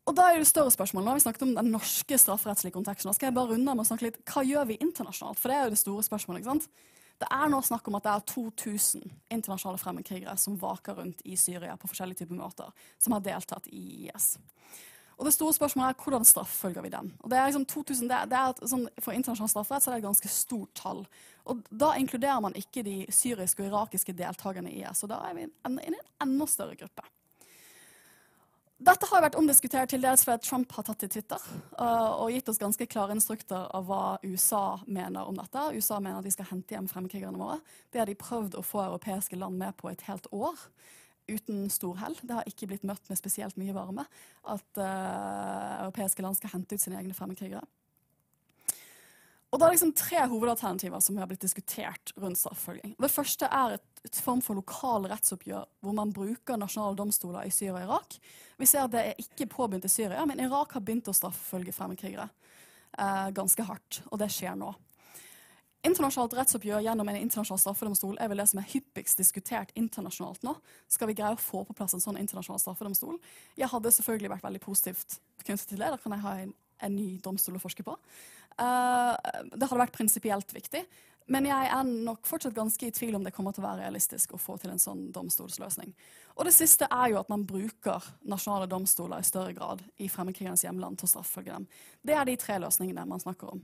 Og 0.07 0.15
da 0.15 0.29
er 0.31 0.39
det 0.39 0.47
større 0.47 0.71
spørsmål. 0.71 1.03
Nå 1.03 1.11
har 1.11 1.19
vi 1.19 1.25
snakket 1.25 1.43
om 1.43 1.55
den 1.57 1.73
norske 1.73 2.17
strafferettslige 2.21 2.77
konteksten. 2.77 3.09
Da 3.09 3.15
skal 3.17 3.27
jeg 3.27 3.35
bare 3.35 3.51
runde 3.51 3.73
med 3.73 3.83
å 3.83 3.87
snakke 3.89 4.07
litt 4.07 4.21
hva 4.31 4.43
gjør 4.47 4.69
vi 4.69 4.79
internasjonalt? 4.79 5.39
For 5.41 5.51
det 5.51 5.57
er 5.57 5.65
jo 5.67 5.73
det 5.73 5.81
store 5.81 6.05
spørsmålet. 6.07 6.41
ikke 6.41 6.53
sant? 6.53 6.69
Det 7.17 7.27
er 7.33 7.49
nå 7.49 7.59
snakk 7.65 7.87
om 7.89 7.97
at 7.97 8.05
det 8.05 8.13
er 8.13 8.25
2000 8.29 9.07
internasjonale 9.33 9.81
fremmedkrigere 9.81 10.35
som 10.39 10.55
vaker 10.61 10.99
rundt 11.01 11.23
i 11.25 11.35
Syria 11.35 11.75
på 11.75 11.89
forskjellige 11.89 12.21
typer 12.21 12.37
måter, 12.37 12.69
som 13.01 13.17
har 13.17 13.25
deltatt 13.25 13.67
i 13.73 14.05
IS. 14.05 14.35
Og 15.17 15.25
det 15.25 15.33
store 15.33 15.55
spørsmålet 15.57 15.95
er 15.95 16.03
hvordan 16.03 16.27
strafffølger 16.29 16.85
vi 16.85 16.93
dem? 16.93 17.09
Og 17.25 17.31
det 17.33 17.39
er 17.39 17.49
liksom 17.49 17.65
2000, 17.65 18.07
det 18.07 18.17
er, 18.19 18.29
det 18.29 18.37
er 18.37 18.69
sånn, 18.69 18.85
For 19.01 19.17
internasjonal 19.17 19.49
strafferett 19.49 19.83
så 19.83 19.91
er 19.91 19.97
det 19.97 20.03
et 20.03 20.09
ganske 20.11 20.31
stort 20.31 20.75
tall. 20.77 21.03
Og 21.49 21.65
Da 21.73 21.95
inkluderer 21.97 22.39
man 22.45 22.55
ikke 22.55 22.85
de 22.85 22.99
syriske 23.09 23.65
og 23.65 23.71
irakiske 23.71 24.13
deltakerne 24.13 24.71
i 24.71 24.83
IS. 24.85 25.01
Og 25.03 25.09
da 25.09 25.23
er 25.25 25.33
vi 25.33 25.47
i 25.47 25.49
en 25.65 26.01
enda 26.21 26.47
større 26.47 26.77
gruppe. 26.77 27.03
Dette 28.77 29.07
har 29.09 29.23
vært 29.25 29.35
omdiskutert 29.39 29.89
til 29.89 30.03
dels 30.03 30.21
fordi 30.27 30.45
Trump 30.45 30.73
har 30.77 30.85
tatt 30.85 30.99
til 31.01 31.09
Twitter 31.15 31.41
uh, 31.79 32.13
og 32.21 32.29
gitt 32.29 32.49
oss 32.51 32.59
ganske 32.61 32.85
klare 32.85 33.15
instrukter 33.15 33.65
av 33.73 33.87
hva 33.89 34.19
USA 34.21 34.77
mener 34.85 35.25
om 35.25 35.39
dette. 35.39 35.63
USA 35.73 35.97
mener 35.97 36.19
at 36.19 36.27
de 36.27 36.33
skal 36.35 36.51
hente 36.51 36.75
hjem 36.75 36.89
fremmedkrigerne 36.91 37.41
våre. 37.41 37.57
Det 37.89 38.03
har 38.03 38.09
de 38.09 38.17
prøvd 38.21 38.59
å 38.59 38.65
få 38.65 38.83
europeiske 38.83 39.39
land 39.41 39.57
med 39.57 39.73
på 39.81 39.89
et 39.89 40.05
helt 40.05 40.29
år. 40.29 40.61
Uten 41.27 41.65
stor 41.73 41.97
hell. 42.03 42.19
Det 42.21 42.37
har 42.37 42.47
ikke 42.47 42.69
blitt 42.69 42.85
møtt 42.87 43.09
med 43.09 43.19
spesielt 43.19 43.57
mye 43.57 43.73
varme 43.75 44.05
at 44.45 44.79
uh, 44.79 45.81
europeiske 45.87 46.23
land 46.23 46.37
skal 46.37 46.53
hente 46.53 46.77
ut 46.77 46.85
sine 46.85 47.01
egne 47.01 47.17
fremmedkrigere. 47.17 47.65
Og 49.47 49.59
Det 49.59 49.65
er 49.65 49.73
liksom 49.73 49.93
tre 49.95 50.23
hovedalternativer 50.27 51.01
som 51.01 51.17
har 51.17 51.29
blitt 51.29 51.41
diskutert 51.41 52.11
rundt 52.19 52.37
straffeforfølging. 52.37 52.97
Det 52.99 53.09
første 53.09 53.47
er 53.47 53.77
et, 53.77 53.96
et, 54.07 54.19
form 54.23 54.41
for 54.43 54.57
lokal 54.57 55.07
rettsoppgjør 55.11 55.67
hvor 55.83 55.95
man 55.95 56.13
bruker 56.15 56.59
nasjonale 56.59 56.97
domstoler 56.97 57.47
i 57.47 57.53
Syria 57.53 57.77
og 57.77 57.85
Irak. 57.85 58.17
Vi 58.57 58.67
ser 58.69 58.85
at 58.85 58.95
det 58.95 59.03
er 59.03 59.21
ikke 59.21 59.49
påbegynt 59.53 59.85
i 59.87 59.91
Syria, 59.91 60.25
men 60.25 60.41
Irak 60.43 60.75
har 60.75 60.83
begynt 60.83 61.09
å 61.11 61.15
straffefølge 61.15 61.75
fremmedkrigere 61.75 62.27
eh, 62.27 63.29
ganske 63.37 63.67
hardt. 63.67 64.01
Og 64.11 64.21
det 64.21 64.31
skjer 64.33 64.57
nå. 64.59 64.73
Internasjonalt 65.85 66.33
rettsoppgjør 66.35 66.81
gjennom 66.83 67.09
en 67.11 67.19
internasjonal 67.19 67.61
straffedomstol 67.61 68.17
er 68.19 68.31
vel 68.31 68.41
det 68.41 68.47
som 68.49 68.59
er 68.59 68.69
hyppigst 68.71 69.19
diskutert 69.21 69.69
internasjonalt 69.77 70.41
nå. 70.43 70.55
Skal 70.91 71.11
vi 71.11 71.15
greie 71.19 71.37
å 71.37 71.41
få 71.41 71.61
på 71.67 71.75
plass 71.77 71.93
en 71.95 72.03
sånn 72.03 72.17
internasjonal 72.19 72.59
straffedomstol? 72.63 73.19
Jeg 73.59 73.69
hadde 73.71 73.93
selvfølgelig 73.95 74.33
vært 74.33 74.47
veldig 74.47 74.63
positivt 74.65 75.19
knyttet 75.45 75.69
til 75.69 75.83
det. 75.83 75.91
Da 75.93 76.01
kan 76.01 76.15
jeg 76.17 76.25
ha 76.25 76.33
en, 76.41 76.55
en 76.83 76.97
ny 76.97 77.11
domstol 77.23 77.59
å 77.59 77.63
forske 77.63 77.85
på. 77.87 77.93
Uh, 78.57 79.13
det 79.53 79.67
hadde 79.69 79.83
vært 79.83 79.95
prinsipielt 79.95 80.55
viktig. 80.55 80.81
Men 81.27 81.47
jeg 81.49 81.69
er 81.75 81.87
nok 82.07 82.27
fortsatt 82.27 82.55
ganske 82.55 82.87
i 82.87 82.93
tvil 82.95 83.17
om 83.17 83.25
det 83.25 83.33
kommer 83.35 83.51
til 83.51 83.63
å 83.63 83.67
være 83.67 83.83
realistisk 83.83 84.33
å 84.33 84.39
få 84.39 84.55
til 84.61 84.71
en 84.71 84.79
sånn 84.79 85.09
domstolsløsning. 85.11 85.91
Og 86.39 86.47
det 86.47 86.53
siste 86.55 86.87
er 86.87 87.11
jo 87.11 87.19
at 87.19 87.31
man 87.31 87.43
bruker 87.47 88.05
nasjonale 88.31 88.69
domstoler 88.71 89.19
i 89.19 89.27
større 89.27 89.55
grad 89.57 89.83
i 89.99 90.07
fremmedkrigernes 90.11 90.63
hjemland 90.63 90.99
til 90.99 91.09
å 91.09 91.11
straffefølge 91.17 91.57
dem. 91.57 91.67
Det 91.99 92.15
er 92.15 92.29
de 92.29 92.37
tre 92.39 92.59
løsningene 92.63 93.03
man 93.09 93.23
snakker 93.23 93.51
om. 93.57 93.63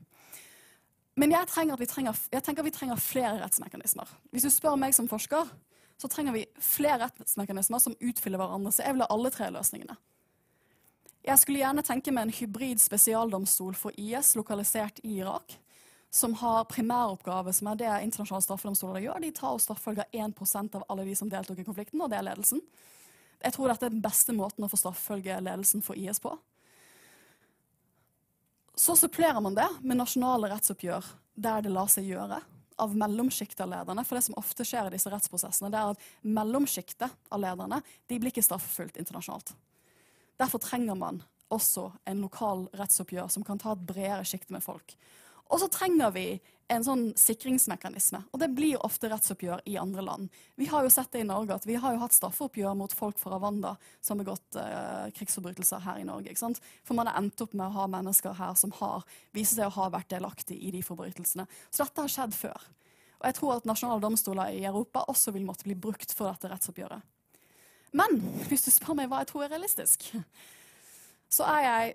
Men 1.16 1.32
jeg, 1.36 1.47
trenger, 1.53 2.20
jeg 2.34 2.43
tenker 2.43 2.66
vi 2.66 2.74
trenger 2.74 2.99
flere 2.99 3.38
rettsmekanismer. 3.43 4.11
Hvis 4.34 4.47
du 4.47 4.51
spør 4.51 4.76
meg 4.82 4.95
som 4.97 5.07
forsker, 5.07 5.51
så 6.01 6.09
trenger 6.11 6.36
vi 6.36 6.47
flere 6.59 7.05
rettsmekanismer 7.05 7.80
som 7.80 7.95
utfyller 7.95 8.41
hverandre. 8.41 8.74
Så 8.74 8.84
jeg 8.84 8.97
vil 8.97 9.05
ha 9.05 9.11
alle 9.14 9.32
tre 9.32 9.47
løsningene. 9.53 9.95
Jeg 11.24 11.39
skulle 11.39 11.61
gjerne 11.61 11.86
tenke 11.88 12.11
meg 12.11 12.28
en 12.28 12.36
hybrid 12.36 12.82
spesialdomstol 12.84 13.78
for 13.80 13.95
IS 13.95 14.34
lokalisert 14.36 14.99
i 15.07 15.22
Irak, 15.22 15.55
som 16.14 16.34
har 16.38 16.68
primæroppgave, 16.70 17.53
som 17.53 17.72
er 17.72 17.78
det 17.80 17.91
internasjonale 18.05 18.45
straffedomstoler 18.45 19.01
gjør. 19.01 19.22
De 19.24 19.32
tar 19.34 19.55
og 19.55 19.61
straffefølger 19.64 20.05
1% 20.14 20.76
av 20.78 20.84
alle 20.93 21.07
de 21.07 21.16
som 21.18 21.30
deltok 21.32 21.64
i 21.64 21.66
konflikten, 21.66 22.01
og 22.05 22.11
det 22.11 22.20
er 22.20 22.28
ledelsen. 22.28 22.61
Jeg 23.41 23.55
tror 23.55 23.72
dette 23.72 23.88
er 23.89 23.95
den 23.95 24.03
beste 24.03 24.36
måten 24.38 24.61
å 24.61 24.70
få 24.70 24.78
straffefølge 24.78 25.39
ledelsen 25.41 25.82
for 25.82 25.97
IS 25.97 26.22
på. 26.22 26.36
Så 28.78 28.93
supplerer 28.97 29.41
man 29.41 29.57
det 29.57 29.66
med 29.82 29.97
nasjonale 29.97 30.51
rettsoppgjør 30.53 31.09
der 31.34 31.66
det 31.66 31.74
lar 31.74 31.89
seg 31.89 32.05
gjøre, 32.11 32.39
av 32.84 32.93
mellomsjiktet 32.97 33.66
av 33.66 33.74
lederne. 33.74 34.05
For 34.05 34.18
det 34.18 34.26
som 34.28 34.38
ofte 34.38 34.66
skjer 34.66 34.91
i 34.91 34.93
disse 34.93 35.09
rettsprosessene, 35.09 35.74
det 35.74 35.82
er 35.82 35.95
at 35.95 36.07
mellomsjiktet 36.26 37.09
av 37.09 37.41
lederne 37.41 37.82
de 37.82 38.22
blir 38.22 38.34
ikke 38.34 38.45
straffefullt 38.45 39.01
internasjonalt. 39.01 39.53
Derfor 40.41 40.61
trenger 40.61 40.97
man 40.97 41.24
også 41.53 41.89
en 42.09 42.22
lokal 42.22 42.68
rettsoppgjør 42.78 43.34
som 43.34 43.45
kan 43.45 43.61
ta 43.61 43.74
et 43.74 43.86
bredere 43.89 44.26
sjikte 44.26 44.53
med 44.53 44.66
folk. 44.66 44.93
Og 45.52 45.60
så 45.62 45.68
trenger 45.72 46.14
vi 46.16 46.28
en 46.72 46.84
sånn 46.86 47.04
sikringsmekanisme, 47.20 48.22
og 48.32 48.39
det 48.41 48.48
blir 48.56 48.82
ofte 48.86 49.10
rettsoppgjør 49.12 49.66
i 49.70 49.76
andre 49.78 50.04
land. 50.06 50.38
Vi 50.58 50.70
har 50.72 50.86
jo 50.86 50.91
sett 50.94 51.12
det 51.14 51.22
i 51.22 51.28
Norge, 51.28 51.58
at 51.58 51.68
vi 51.68 51.76
har 51.78 51.94
jo 51.94 52.02
hatt 52.02 52.16
straffeoppgjør 52.16 52.78
mot 52.80 52.94
folk 52.96 53.20
fra 53.22 53.38
Rwanda 53.38 53.76
som 54.00 54.16
har 54.16 54.24
begått 54.24 54.58
uh, 54.58 55.10
krigsforbrytelser 55.18 55.84
her 55.84 56.00
i 56.02 56.08
Norge. 56.08 56.32
ikke 56.32 56.41
sant? 56.46 56.62
For 56.88 56.98
man 56.98 57.12
har 57.12 57.20
endt 57.20 57.44
opp 57.44 57.54
med 57.54 57.68
å 57.68 57.76
ha 57.76 57.89
mennesker 57.91 58.38
her 58.39 58.56
som 58.60 58.74
har 58.80 59.04
viser 59.36 59.60
seg 59.60 59.70
å 59.70 59.76
ha 59.76 59.89
vært 59.94 60.14
delaktig 60.16 60.58
i 60.58 60.72
de 60.74 60.82
forbrytelsene. 60.86 61.46
Så 61.70 61.84
dette 61.84 62.08
har 62.08 62.16
skjedd 62.16 62.38
før. 62.38 62.70
Og 63.20 63.28
jeg 63.30 63.38
tror 63.39 63.58
at 63.58 63.68
nasjonale 63.70 64.04
domstoler 64.04 64.56
i 64.56 64.66
Europa 64.68 65.06
også 65.12 65.36
vil 65.36 65.46
måtte 65.48 65.68
bli 65.68 65.78
brukt 65.80 66.16
for 66.16 66.32
dette 66.32 66.50
rettsoppgjøret. 66.52 67.04
Men 67.94 68.18
hvis 68.50 68.66
du 68.66 68.72
spør 68.74 68.98
meg 68.98 69.12
hva 69.12 69.22
jeg 69.22 69.30
tror 69.30 69.46
er 69.46 69.54
realistisk, 69.54 70.10
så 71.34 71.46
er 71.54 71.68
jeg 71.68 71.94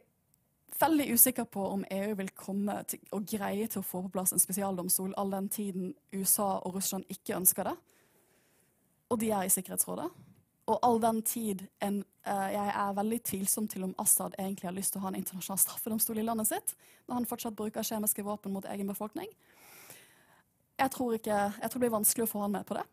veldig 0.80 1.08
usikker 1.14 1.44
på 1.44 1.64
om 1.66 1.84
EU 1.90 2.14
vil 2.18 2.30
komme 2.36 2.82
til, 2.88 3.00
og 3.12 3.26
greie 3.26 3.66
til 3.66 3.82
å 3.82 3.86
få 3.86 4.02
på 4.04 4.12
plass 4.14 4.32
en 4.32 4.42
spesialdomstol 4.42 5.14
all 5.18 5.30
den 5.32 5.48
tiden 5.48 5.94
USA 6.12 6.58
og 6.58 6.76
Russland 6.78 7.08
ikke 7.08 7.36
ønsker 7.36 7.70
det. 7.70 7.76
Og 9.08 9.20
de 9.20 9.30
er 9.32 9.46
i 9.46 9.52
Sikkerhetsrådet. 9.52 10.08
Og 10.68 10.78
all 10.84 11.00
den 11.00 11.22
tid 11.24 11.64
en, 11.80 12.02
uh, 12.28 12.48
jeg 12.52 12.72
er 12.74 12.96
veldig 12.98 13.20
tvilsom 13.24 13.68
til 13.72 13.86
om 13.86 13.94
Assad 13.98 14.36
egentlig 14.38 14.68
har 14.68 14.76
lyst 14.76 14.92
til 14.92 15.00
å 15.00 15.06
ha 15.06 15.12
en 15.12 15.20
internasjonal 15.20 15.62
straffedomstol 15.62 16.20
i 16.20 16.26
landet 16.26 16.50
sitt, 16.50 16.74
når 17.08 17.20
han 17.20 17.28
fortsatt 17.30 17.56
bruker 17.56 17.86
kjemiske 17.86 18.24
våpen 18.24 18.52
mot 18.52 18.68
egen 18.68 18.90
befolkning. 18.92 19.32
Jeg 20.78 20.92
tror, 20.94 21.14
ikke, 21.16 21.38
jeg 21.56 21.70
tror 21.70 21.80
det 21.80 21.86
blir 21.86 21.96
vanskelig 21.96 22.28
å 22.28 22.30
få 22.30 22.44
han 22.44 22.52
med 22.54 22.68
på 22.68 22.76
det. 22.76 22.84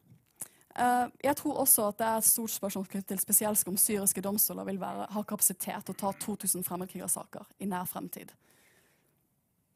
Uh, 0.75 1.07
jeg 1.23 1.37
tror 1.39 1.61
også 1.61 1.85
at 1.87 1.99
det 2.01 2.07
er 2.07 2.17
et 2.19 2.27
stort 2.27 2.51
spørsmål 2.51 2.87
til 3.07 3.19
spesielt 3.21 3.69
om 3.71 3.77
syriske 3.79 4.21
domstoler 4.21 4.67
vil 4.67 4.79
være, 4.81 5.05
ha 5.15 5.21
kapasitet 5.23 5.85
til 5.87 5.95
å 5.95 5.99
ta 6.01 6.11
2000 6.19 6.65
fremmedkrigersaker 6.67 7.47
i 7.63 7.69
nær 7.71 7.87
fremtid. 7.87 8.33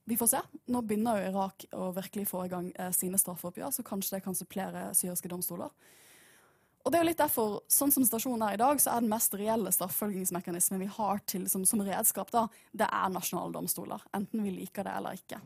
Vi 0.09 0.17
får 0.17 0.27
se. 0.31 0.41
Nå 0.73 0.81
begynner 0.83 1.21
jo 1.21 1.29
Irak 1.29 1.63
å 1.77 1.91
virkelig 1.95 2.25
få 2.31 2.43
i 2.47 2.51
gang 2.51 2.67
uh, 2.75 2.89
sine 2.95 3.19
straffeoppgjør, 3.21 3.71
så 3.71 3.85
kanskje 3.87 4.17
det 4.17 4.25
kan 4.25 4.35
supplere 4.35 4.89
syriske 4.97 5.31
domstoler. 5.31 5.71
Og 6.83 6.91
det 6.91 6.97
er 6.97 7.03
jo 7.03 7.09
litt 7.11 7.21
derfor, 7.21 7.59
sånn 7.69 7.91
som 7.93 8.03
situasjonen 8.03 8.43
er 8.47 8.57
i 8.57 8.59
dag, 8.59 8.79
så 8.81 8.95
er 8.95 9.03
den 9.03 9.11
mest 9.11 9.35
reelle 9.37 9.71
straffefølgingsmekanismen 9.75 10.81
vi 10.81 10.89
har 10.95 11.23
til, 11.29 11.45
som, 11.51 11.63
som, 11.67 11.83
redskap, 11.85 12.31
da, 12.33 12.47
det 12.71 12.87
er 12.87 13.11
nasjonale 13.13 13.53
domstoler. 13.53 14.03
Enten 14.17 14.43
vi 14.43 14.55
liker 14.55 14.87
det 14.87 14.97
eller 14.99 15.19
ikke. 15.19 15.39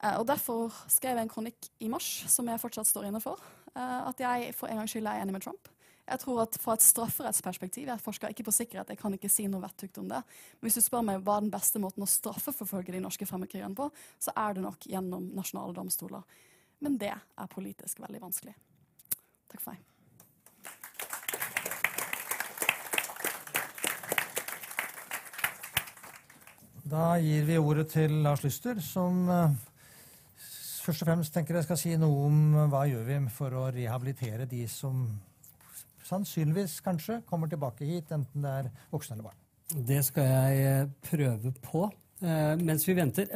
Uh, 0.00 0.16
og 0.16 0.26
Derfor 0.30 0.74
skrev 0.88 1.20
jeg 1.20 1.28
en 1.28 1.32
kronikk 1.36 1.70
i 1.84 1.92
mars 1.92 2.08
som 2.32 2.48
jeg 2.50 2.62
fortsatt 2.62 2.88
står 2.88 3.10
inne 3.10 3.22
for. 3.22 3.38
Eh, 3.76 4.00
at 4.08 4.20
jeg 4.20 4.54
for 4.56 4.70
en 4.70 4.80
gangs 4.80 4.94
skyld 4.94 5.06
er 5.06 5.20
enig 5.22 5.36
med 5.36 5.44
Trump. 5.44 5.68
Jeg 6.10 6.18
tror 6.24 6.40
at 6.42 6.56
Fra 6.58 6.74
et 6.74 6.82
strafferettsperspektiv 6.82 7.86
Jeg 7.86 8.02
forsker 8.02 8.28
ikke 8.28 8.44
på 8.48 8.54
sikkerhet, 8.54 8.88
jeg 8.88 8.98
kan 8.98 9.14
ikke 9.14 9.28
si 9.30 9.46
noe 9.46 9.62
vettugt 9.62 9.98
om 9.98 10.08
det. 10.10 10.22
Men 10.58 10.66
hvis 10.66 10.80
du 10.80 10.82
spør 10.82 11.04
meg 11.06 11.22
hva 11.22 11.36
er 11.38 11.46
den 11.46 11.52
beste 11.54 11.78
måten 11.78 12.02
å 12.02 12.10
straffeforfølge 12.10 12.96
de 12.96 13.04
norske 13.04 13.26
fremmedkrigerne 13.26 13.78
på, 13.78 13.90
så 14.18 14.34
er 14.34 14.56
det 14.56 14.64
nok 14.64 14.88
gjennom 14.90 15.30
nasjonale 15.36 15.76
domstoler. 15.76 16.26
Men 16.80 16.98
det 16.98 17.14
er 17.14 17.54
politisk 17.54 18.00
veldig 18.02 18.22
vanskelig. 18.24 18.56
Takk 19.52 19.62
for 19.62 19.74
meg. 19.74 19.86
Da 26.90 27.14
gir 27.22 27.44
vi 27.46 27.54
ordet 27.60 27.86
til 27.92 28.16
Lars 28.24 28.42
Lyster, 28.42 28.80
som 28.82 29.28
eh, 29.30 29.52
først 30.84 31.04
og 31.04 31.10
fremst 31.10 31.34
tenker 31.34 31.58
jeg 31.58 31.66
skal 31.68 31.80
si 31.80 31.92
noe 32.00 32.26
om 32.28 32.38
eh, 32.54 32.70
hva 32.72 32.86
gjør 32.88 33.04
vi 33.08 33.18
for 33.34 33.56
å 33.56 33.68
rehabilitere 33.74 34.48
de 34.50 34.64
som 34.70 35.04
sannsynligvis 36.08 36.80
kanskje 36.82 37.20
kommer 37.28 37.50
tilbake 37.50 37.86
hit, 37.86 38.10
enten 38.14 38.46
det 38.46 38.56
er 38.62 38.72
voksne 38.90 39.16
eller 39.16 39.30
barn. 39.30 39.38
Det 39.70 40.00
skal 40.06 40.26
jeg 40.26 40.64
eh, 40.66 40.90
prøve 41.06 41.54
på 41.62 41.86
eh, 41.86 42.56
mens 42.60 42.88
vi 42.88 42.98
venter. 42.98 43.30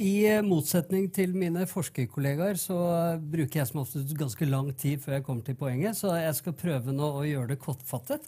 I 0.00 0.40
motsetning 0.40 1.10
til 1.12 1.34
mine 1.36 1.66
forskerkollegaer 1.68 2.56
så 2.56 2.78
bruker 3.20 3.60
jeg 3.60 3.68
som 3.68 3.82
oftest 3.82 4.14
ganske 4.16 4.48
lang 4.48 4.70
tid 4.80 5.02
før 5.02 5.18
jeg 5.18 5.26
kommer 5.26 5.44
til 5.44 5.58
poenget, 5.60 5.98
så 5.98 6.14
jeg 6.16 6.38
skal 6.38 6.56
prøve 6.56 6.94
nå 6.94 7.10
å 7.18 7.26
gjøre 7.28 7.50
det 7.52 7.60
kortfattet. 7.60 8.24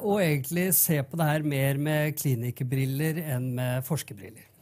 Og 0.00 0.22
egentlig 0.22 0.70
se 0.78 1.02
på 1.04 1.20
det 1.20 1.28
her 1.28 1.44
mer 1.44 1.82
med 1.90 2.16
klinikerbriller 2.16 3.20
enn 3.26 3.50
med 3.58 3.84
forskerbriller. 3.84 4.55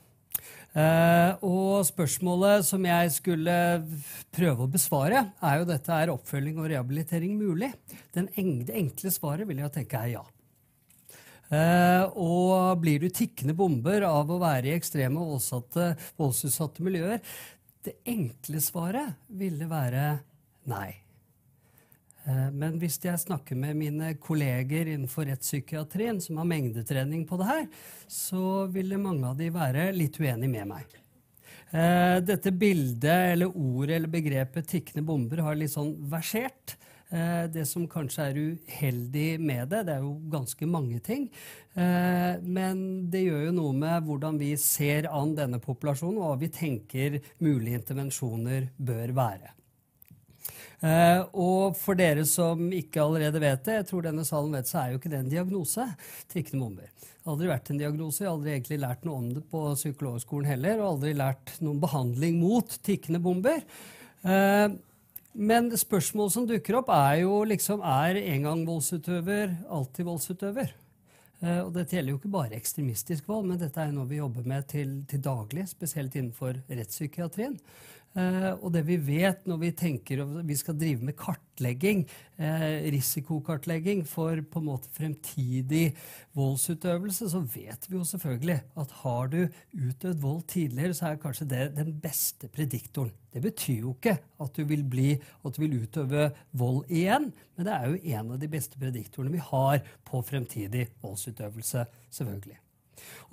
Uh, 0.75 1.39
og 1.47 1.85
spørsmålet 1.87 2.65
som 2.67 2.83
jeg 2.83 3.11
skulle 3.15 3.57
prøve 4.35 4.65
å 4.65 4.71
besvare, 4.71 5.21
er 5.39 5.61
jo 5.61 5.69
dette 5.69 5.95
er 5.95 6.11
oppfølging 6.11 6.59
og 6.59 6.67
rehabilitering 6.73 7.37
mulig. 7.39 7.71
Den 8.17 8.27
en, 8.41 8.57
det 8.67 8.75
enkle 8.81 9.13
svaret 9.15 9.47
vil 9.47 9.63
jeg 9.63 9.75
tenke 9.77 10.01
er 10.01 10.17
ja. 10.17 10.25
Uh, 11.53 12.11
og 12.19 12.83
blir 12.83 13.05
du 13.05 13.07
tikkende 13.13 13.55
bomber 13.55 14.03
av 14.09 14.33
å 14.33 14.41
være 14.43 14.73
i 14.73 14.75
ekstreme 14.75 15.23
voldsutsatte 15.23 16.83
miljøer? 16.83 17.23
Det 17.85 18.01
enkle 18.11 18.63
svaret 18.65 19.15
ville 19.31 19.71
være 19.71 20.09
nei. 20.73 21.04
Eh, 22.25 22.51
men 22.57 22.79
hvis 22.81 22.97
jeg 23.05 23.21
snakker 23.21 23.59
med 23.59 23.77
mine 23.77 24.15
kolleger 24.23 24.89
innenfor 24.89 25.29
rettspsykiatrien 25.29 26.21
som 26.25 26.41
har 26.41 26.49
mengdetrening 26.49 27.27
på 27.29 27.39
det 27.41 27.49
her, 27.51 27.67
så 28.09 28.65
ville 28.73 29.01
mange 29.01 29.29
av 29.29 29.37
de 29.41 29.51
være 29.53 29.91
litt 29.97 30.17
uenig 30.21 30.49
med 30.53 30.71
meg. 30.73 30.97
Eh, 31.75 32.21
dette 32.25 32.55
bildet 32.55 33.35
eller 33.35 33.53
ordet 33.53 33.99
eller 33.99 34.13
begrepet 34.13 34.69
'tikkende 34.71 35.05
bomber' 35.05 35.43
har 35.43 35.59
litt 35.59 35.75
sånn 35.75 35.97
versert. 36.09 36.77
Eh, 37.11 37.47
det 37.47 37.67
som 37.69 37.87
kanskje 37.87 38.31
er 38.31 38.39
uheldig 38.39 39.41
med 39.41 39.69
det, 39.69 39.85
det 39.87 39.95
er 39.95 40.01
jo 40.01 40.15
ganske 40.31 40.67
mange 40.67 41.01
ting. 41.01 41.29
Men 41.75 43.11
det 43.11 43.25
gjør 43.25 43.47
jo 43.47 43.53
noe 43.53 43.73
med 43.75 44.05
hvordan 44.07 44.39
vi 44.39 44.55
ser 44.57 45.09
an 45.11 45.35
denne 45.35 45.59
populasjonen, 45.59 46.23
og 46.23 46.29
hva 46.31 46.39
vi 46.39 46.49
tenker 46.49 47.21
mulige 47.43 47.81
intervensjoner 47.83 48.71
bør 48.79 49.11
være. 49.11 49.51
Uh, 50.85 51.25
og 51.41 51.77
for 51.81 51.97
dere 51.97 52.27
som 52.29 52.67
ikke 52.77 53.01
allerede 53.01 53.41
vet 53.41 53.63
det, 53.65 53.79
jeg 53.79 53.87
tror 53.89 54.05
denne 54.05 54.25
salen 54.29 54.53
vet 54.53 54.69
så 54.69 54.83
er 54.83 54.93
jo 54.93 54.99
ikke 55.01 55.13
det 55.15 55.23
en 55.23 55.33
diagnose. 55.33 55.87
tikkende 56.29 56.61
bomber. 56.67 56.91
Det 57.01 57.25
har 57.25 57.33
aldri 57.33 57.49
vært 57.49 57.71
en 57.73 57.81
diagnose, 57.81 58.21
jeg 58.21 58.29
har 58.29 58.37
aldri 58.37 58.53
egentlig 58.53 58.81
lært 58.83 59.07
noe 59.09 59.21
om 59.23 59.31
det 59.33 59.45
på 59.49 59.63
psykologskolen 59.79 60.51
heller, 60.51 60.83
og 60.83 60.91
aldri 60.99 61.15
lært 61.17 61.55
noen 61.65 61.81
behandling 61.81 62.37
mot 62.43 62.77
tikkende 62.85 63.23
bomber. 63.25 63.65
Uh, 64.27 64.77
men 65.35 65.73
spørsmålet 65.75 66.37
som 66.37 66.45
dukker 66.47 66.77
opp, 66.79 66.93
er 66.95 67.25
jo 67.25 67.41
liksom 67.49 67.81
Er 67.83 68.21
en 68.21 68.45
gang 68.47 68.61
voldsutøver 68.69 69.57
alltid 69.73 70.07
voldsutøver? 70.07 70.75
Eh, 71.45 71.61
og 71.61 71.73
dette 71.75 71.97
gjelder 71.97 72.15
jo 72.15 72.21
ikke 72.21 72.33
bare 72.33 72.57
ekstremistisk 72.57 73.27
vold, 73.29 73.49
men 73.49 73.59
dette 73.61 73.81
er 73.81 73.91
jo 73.91 73.99
noe 73.99 74.11
vi 74.11 74.21
jobber 74.21 74.47
med 74.49 74.69
til, 74.71 74.95
til 75.11 75.25
daglig, 75.25 75.67
spesielt 75.73 76.15
innenfor 76.17 76.61
rettspsykiatrien. 76.71 77.59
Eh, 78.15 78.53
og 78.63 78.71
det 78.71 78.85
vi 78.87 78.95
vet 79.03 79.41
når 79.51 79.59
vi 79.59 79.71
tenker 79.75 80.21
at 80.23 80.35
vi 80.47 80.55
skal 80.55 80.77
drive 80.79 81.03
med 81.03 81.17
kartlegging, 81.19 82.05
eh, 82.39 82.87
risikokartlegging 82.95 84.05
for 84.07 84.39
på 84.39 84.63
en 84.63 84.69
måte 84.69 84.93
fremtidig 84.95 85.97
voldsutøvelse, 86.39 87.33
så 87.33 87.43
vet 87.43 87.89
vi 87.91 87.99
jo 87.99 88.07
selvfølgelig 88.07 88.61
at 88.79 88.95
har 89.03 89.33
du 89.35 89.41
utøvd 89.75 90.23
vold 90.23 90.47
tidligere, 90.55 90.95
så 90.95 91.11
er 91.11 91.23
kanskje 91.25 91.51
det 91.51 91.65
den 91.75 91.91
beste 91.99 92.47
prediktoren. 92.55 93.11
Det 93.35 93.43
betyr 93.43 93.81
jo 93.83 93.97
ikke 93.97 94.19
at 94.41 94.55
du 94.55 94.63
vil, 94.63 94.85
bli, 94.87 95.17
at 95.19 95.57
du 95.57 95.65
vil 95.65 95.81
utøve 95.83 96.31
vold 96.53 96.85
igjen, 96.87 97.33
men 97.57 97.67
det 97.67 97.75
er 97.75 97.89
jo 97.91 98.19
en 98.21 98.37
av 98.37 98.39
de 98.39 98.53
beste 98.53 98.79
prediktorene 98.79 99.35
vi 99.35 99.43
har 99.43 99.83
på 100.07 100.23
fremtidig 100.23 100.87
voldsutøvelse, 101.03 101.83
selvfølgelig. 102.15 102.61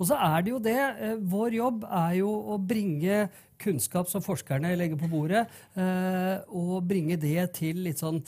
Og 0.00 0.08
så 0.08 0.18
er 0.18 0.42
det 0.42 0.52
jo 0.52 0.58
det, 0.62 0.78
eh, 0.98 1.16
Vår 1.16 1.56
jobb 1.56 1.84
er 1.86 2.18
jo 2.18 2.30
å 2.54 2.58
bringe 2.58 3.28
kunnskap 3.62 4.10
som 4.10 4.24
forskerne 4.24 4.74
legger 4.78 5.00
på 5.00 5.10
bordet, 5.12 5.46
eh, 5.78 6.36
og 6.50 6.84
bringe 6.88 7.18
det 7.20 7.46
til 7.58 7.82
litt 7.86 8.02
sånn 8.02 8.20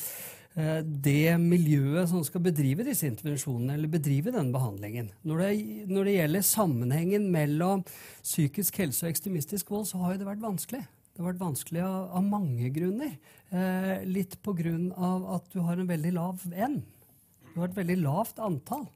eh, 0.57 0.81
det 0.83 1.37
miljøet 1.43 2.11
som 2.11 2.25
skal 2.27 2.45
bedrive 2.47 2.87
disse 2.87 3.09
intervensjonene, 3.11 3.77
eller 3.77 3.93
bedrive 3.93 4.35
denne 4.35 4.55
behandlingen. 4.55 5.13
Når 5.27 5.45
det, 5.45 5.53
når 5.91 6.09
det 6.09 6.19
gjelder 6.19 6.51
sammenhengen 6.51 7.31
mellom 7.35 7.85
psykisk 8.23 8.83
helse 8.83 9.07
og 9.07 9.15
ekstremistisk 9.15 9.75
vold, 9.75 9.89
så 9.91 10.03
har 10.03 10.15
jo 10.15 10.23
det 10.23 10.31
vært 10.33 10.45
vanskelig. 10.45 10.85
Det 11.15 11.23
har 11.23 11.31
vært 11.31 11.45
vanskelig 11.45 11.83
av, 11.87 11.99
av 12.19 12.27
mange 12.27 12.69
grunner. 12.75 13.15
Eh, 13.55 14.03
litt 14.11 14.35
av 14.43 15.27
at 15.37 15.53
du 15.53 15.61
har 15.63 15.79
en 15.79 15.91
veldig 15.91 16.11
lav 16.17 16.43
N. 16.51 16.81
Du 17.53 17.61
har 17.61 17.69
et 17.69 17.77
veldig 17.79 18.01
lavt 18.03 18.41
antall. 18.43 18.89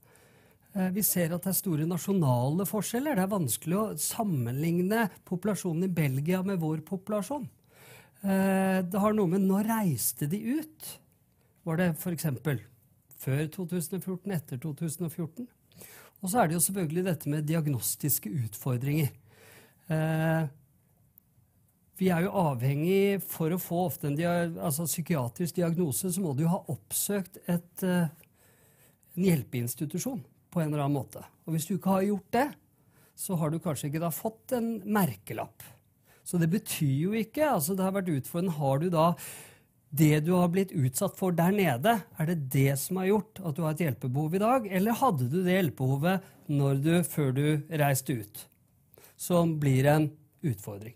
Eh, 0.76 0.90
vi 0.92 1.02
ser 1.06 1.32
at 1.32 1.44
det 1.44 1.52
er 1.52 1.58
store 1.58 1.86
nasjonale 1.88 2.66
forskjeller. 2.68 3.16
Det 3.16 3.24
er 3.24 3.32
vanskelig 3.32 3.78
å 3.78 3.86
sammenligne 4.02 5.06
populasjonen 5.28 5.88
i 5.88 5.92
Belgia 5.92 6.42
med 6.44 6.60
vår 6.62 6.82
populasjon. 6.88 7.48
Eh, 8.20 8.80
det 8.84 9.00
har 9.00 9.16
noe 9.16 9.30
med 9.32 9.46
når 9.46 9.70
reiste 9.70 10.28
de 10.28 10.42
ut? 10.58 10.90
Var 11.68 11.80
det 11.80 11.88
f.eks. 11.94 12.28
før 13.18 13.42
2014, 13.56 14.34
etter 14.34 14.60
2014? 14.60 15.48
Og 16.18 16.30
så 16.30 16.42
er 16.42 16.48
det 16.48 16.56
jo 16.58 16.62
selvfølgelig 16.66 17.04
dette 17.06 17.32
med 17.32 17.48
diagnostiske 17.48 18.30
utfordringer. 18.44 19.12
Eh, 19.88 20.48
vi 21.98 22.10
er 22.14 22.26
jo 22.26 22.34
avhengig 22.36 23.22
For 23.24 23.50
å 23.50 23.56
få 23.58 23.78
ofte 23.88 24.06
en 24.06 24.18
altså 24.60 24.84
psykiatrisk 24.86 25.56
diagnose, 25.56 26.12
så 26.12 26.22
må 26.22 26.34
du 26.36 26.44
jo 26.44 26.52
ha 26.52 26.60
oppsøkt 26.70 27.40
et, 27.50 27.82
en 27.82 29.24
hjelpeinstitusjon 29.24 30.20
på 30.50 30.62
en 30.62 30.70
eller 30.70 30.84
annen 30.84 30.98
måte. 30.98 31.22
Og 31.46 31.54
hvis 31.54 31.66
du 31.68 31.76
ikke 31.76 31.96
har 31.96 32.06
gjort 32.06 32.32
det, 32.36 32.46
så 33.18 33.36
har 33.40 33.50
du 33.50 33.58
kanskje 33.62 33.90
ikke 33.90 34.02
da 34.02 34.12
fått 34.14 34.54
en 34.56 34.78
merkelapp. 34.86 35.64
Så 36.28 36.38
det 36.38 36.50
betyr 36.52 37.08
jo 37.08 37.14
ikke 37.16 37.46
altså 37.54 37.74
Det 37.74 37.86
har 37.86 37.94
vært 37.96 38.10
utfordrende. 38.12 38.58
Har 38.58 38.82
du 38.82 38.90
da 38.92 39.06
det 39.88 40.20
du 40.26 40.34
har 40.36 40.50
blitt 40.52 40.74
utsatt 40.76 41.16
for 41.16 41.32
der 41.32 41.54
nede, 41.56 41.94
er 42.20 42.28
det 42.28 42.50
det 42.52 42.74
som 42.76 43.00
har 43.00 43.08
gjort 43.08 43.40
at 43.40 43.56
du 43.56 43.62
har 43.64 43.72
et 43.72 43.84
hjelpebehov 43.86 44.36
i 44.36 44.42
dag? 44.42 44.68
Eller 44.68 45.00
hadde 45.00 45.30
du 45.32 45.38
det 45.40 45.56
hjelpebehovet 45.56 46.28
du, 46.84 46.92
før 47.08 47.32
du 47.32 47.46
reiste 47.80 48.20
ut? 48.20 48.44
Som 49.16 49.56
blir 49.62 49.88
en 49.88 50.10
utfordring. 50.44 50.94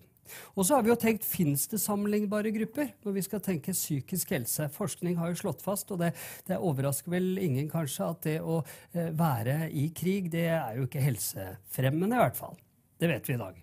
Og 0.55 0.67
så 0.67 0.77
har 0.77 0.85
vi 0.85 0.93
jo 0.93 0.99
tenkt 1.01 1.27
fins 1.27 1.67
det 1.71 1.81
sammenlignbare 1.83 2.53
grupper 2.55 2.93
når 3.05 3.17
vi 3.17 3.25
skal 3.27 3.43
tenke 3.45 3.75
psykisk 3.77 4.35
helse. 4.37 4.69
Forskning 4.73 5.19
har 5.21 5.33
jo 5.33 5.41
slått 5.43 5.65
fast, 5.65 5.91
og 5.95 6.03
det, 6.03 6.13
det 6.49 6.61
overrasker 6.61 7.13
vel 7.15 7.35
ingen 7.43 7.71
kanskje, 7.73 8.09
at 8.09 8.29
det 8.29 8.39
å 8.41 8.61
eh, 8.93 9.11
være 9.17 9.67
i 9.71 9.89
krig, 9.97 10.31
det 10.33 10.49
er 10.55 10.79
jo 10.79 10.89
ikke 10.89 11.05
helsefremmende 11.05 12.19
i 12.19 12.25
hvert 12.25 12.39
fall. 12.39 12.59
Det 13.03 13.11
vet 13.11 13.29
vi 13.29 13.39
i 13.39 13.45
dag. 13.45 13.62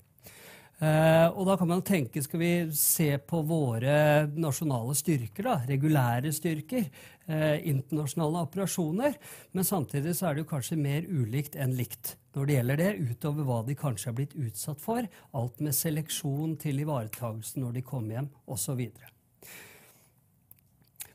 Uh, 0.80 1.28
og 1.36 1.44
da 1.44 1.58
kan 1.60 1.68
man 1.68 1.82
tenke, 1.84 2.22
skal 2.24 2.40
vi 2.40 2.52
se 2.72 3.10
på 3.28 3.42
våre 3.44 4.30
nasjonale 4.32 4.94
styrker, 4.96 5.44
da, 5.44 5.56
regulære 5.68 6.32
styrker, 6.32 6.86
uh, 7.28 7.58
internasjonale 7.68 8.46
operasjoner, 8.48 9.18
men 9.52 9.68
samtidig 9.68 10.14
så 10.16 10.30
er 10.30 10.38
det 10.38 10.46
jo 10.46 10.52
kanskje 10.54 10.78
mer 10.80 11.04
ulikt 11.04 11.58
enn 11.60 11.76
likt 11.76 12.14
når 12.32 12.48
det 12.48 12.56
gjelder 12.56 12.80
det, 12.80 12.90
utover 13.10 13.48
hva 13.50 13.58
de 13.68 13.76
kanskje 13.76 14.08
har 14.08 14.16
blitt 14.22 14.38
utsatt 14.40 14.80
for, 14.80 15.04
alt 15.36 15.60
med 15.66 15.76
seleksjon 15.76 16.56
til 16.64 16.80
ivaretagelsen 16.86 17.66
når 17.66 17.76
de 17.76 17.84
kommer 17.90 18.16
hjem, 18.16 18.30
osv. 18.48 18.86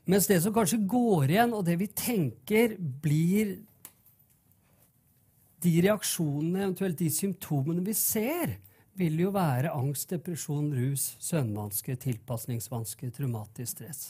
Mens 0.05 0.29
det 0.29 0.37
som 0.45 0.53
kanskje 0.53 0.83
går 0.85 1.33
igjen, 1.33 1.57
og 1.57 1.65
det 1.65 1.79
vi 1.81 1.89
tenker 1.89 2.77
blir 2.77 3.55
de 5.65 5.73
reaksjonene, 5.87 6.67
eventuelt 6.67 7.01
de 7.01 7.09
symptomene 7.09 7.81
vi 7.81 7.97
ser, 7.97 8.59
vil 8.95 9.19
jo 9.19 9.31
være 9.35 9.73
angst, 9.75 10.09
depresjon, 10.13 10.69
rus, 10.75 11.15
søvnvansker, 11.23 11.97
tilpasningsvansker, 11.99 13.11
traumatisk 13.15 13.75
stress. 13.75 14.05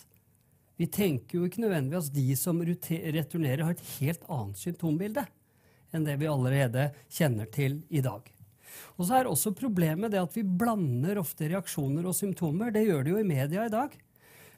Vi 0.76 0.88
tenker 0.92 1.40
jo 1.40 1.48
ikke 1.48 1.64
nødvendigvis 1.64 2.12
at 2.12 2.18
de 2.18 2.36
som 2.38 2.62
returnerer, 2.62 3.64
har 3.64 3.76
et 3.76 3.90
helt 3.98 4.26
annet 4.30 4.60
symptombilde 4.60 5.26
enn 5.96 6.06
det 6.06 6.18
vi 6.20 6.28
allerede 6.28 6.90
kjenner 7.08 7.48
til 7.48 7.80
i 7.88 8.02
dag. 8.04 8.26
Og 9.00 9.08
så 9.08 9.20
er 9.20 9.30
også 9.30 9.56
problemet 9.56 10.12
det 10.12 10.20
at 10.20 10.36
vi 10.36 10.44
blander 10.44 11.22
ofte 11.22 11.48
reaksjoner 11.48 12.06
og 12.10 12.18
symptomer. 12.18 12.74
Det 12.76 12.84
gjør 12.84 13.06
det 13.06 13.14
jo 13.14 13.22
i 13.22 13.28
media 13.28 13.66
i 13.66 13.72
dag. 13.72 13.96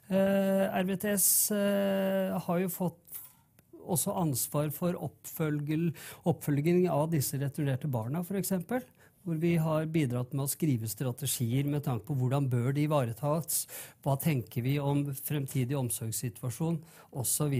Eh, 0.08 0.64
RVTS 0.82 1.28
eh, 1.54 2.34
har 2.42 2.62
jo 2.64 2.72
fått 2.72 3.22
også 3.88 4.16
ansvar 4.20 4.72
for 4.74 4.98
oppfølging 4.98 6.88
av 6.92 7.06
disse 7.14 7.38
returnerte 7.40 7.88
barna, 7.88 8.24
f.eks 8.26 8.52
hvor 9.28 9.38
vi 9.42 9.54
har 9.60 9.88
bidratt 9.92 10.32
med 10.32 10.46
å 10.46 10.50
skrive 10.50 10.88
strategier 10.88 11.68
med 11.68 11.84
tanke 11.84 12.08
på 12.08 12.16
hvordan 12.16 12.48
bør 12.48 12.72
de 12.72 12.86
ivaretas, 12.86 13.66
hva 14.04 14.16
tenker 14.20 14.64
vi 14.64 14.78
om 14.80 15.04
fremtidig 15.12 15.76
omsorgssituasjon 15.76 16.80
osv. 17.20 17.56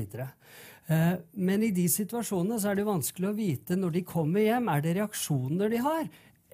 Eh, 0.88 1.14
men 1.36 1.66
i 1.66 1.72
de 1.76 1.84
situasjonene 1.92 2.60
så 2.60 2.72
er 2.72 2.80
det 2.80 2.88
vanskelig 2.88 3.28
å 3.28 3.36
vite 3.36 3.76
når 3.76 3.98
de 3.98 4.06
kommer 4.08 4.46
hjem, 4.46 4.70
er 4.72 4.84
det 4.84 4.96
reaksjoner 4.96 5.74
de 5.74 5.82
har, 5.84 6.06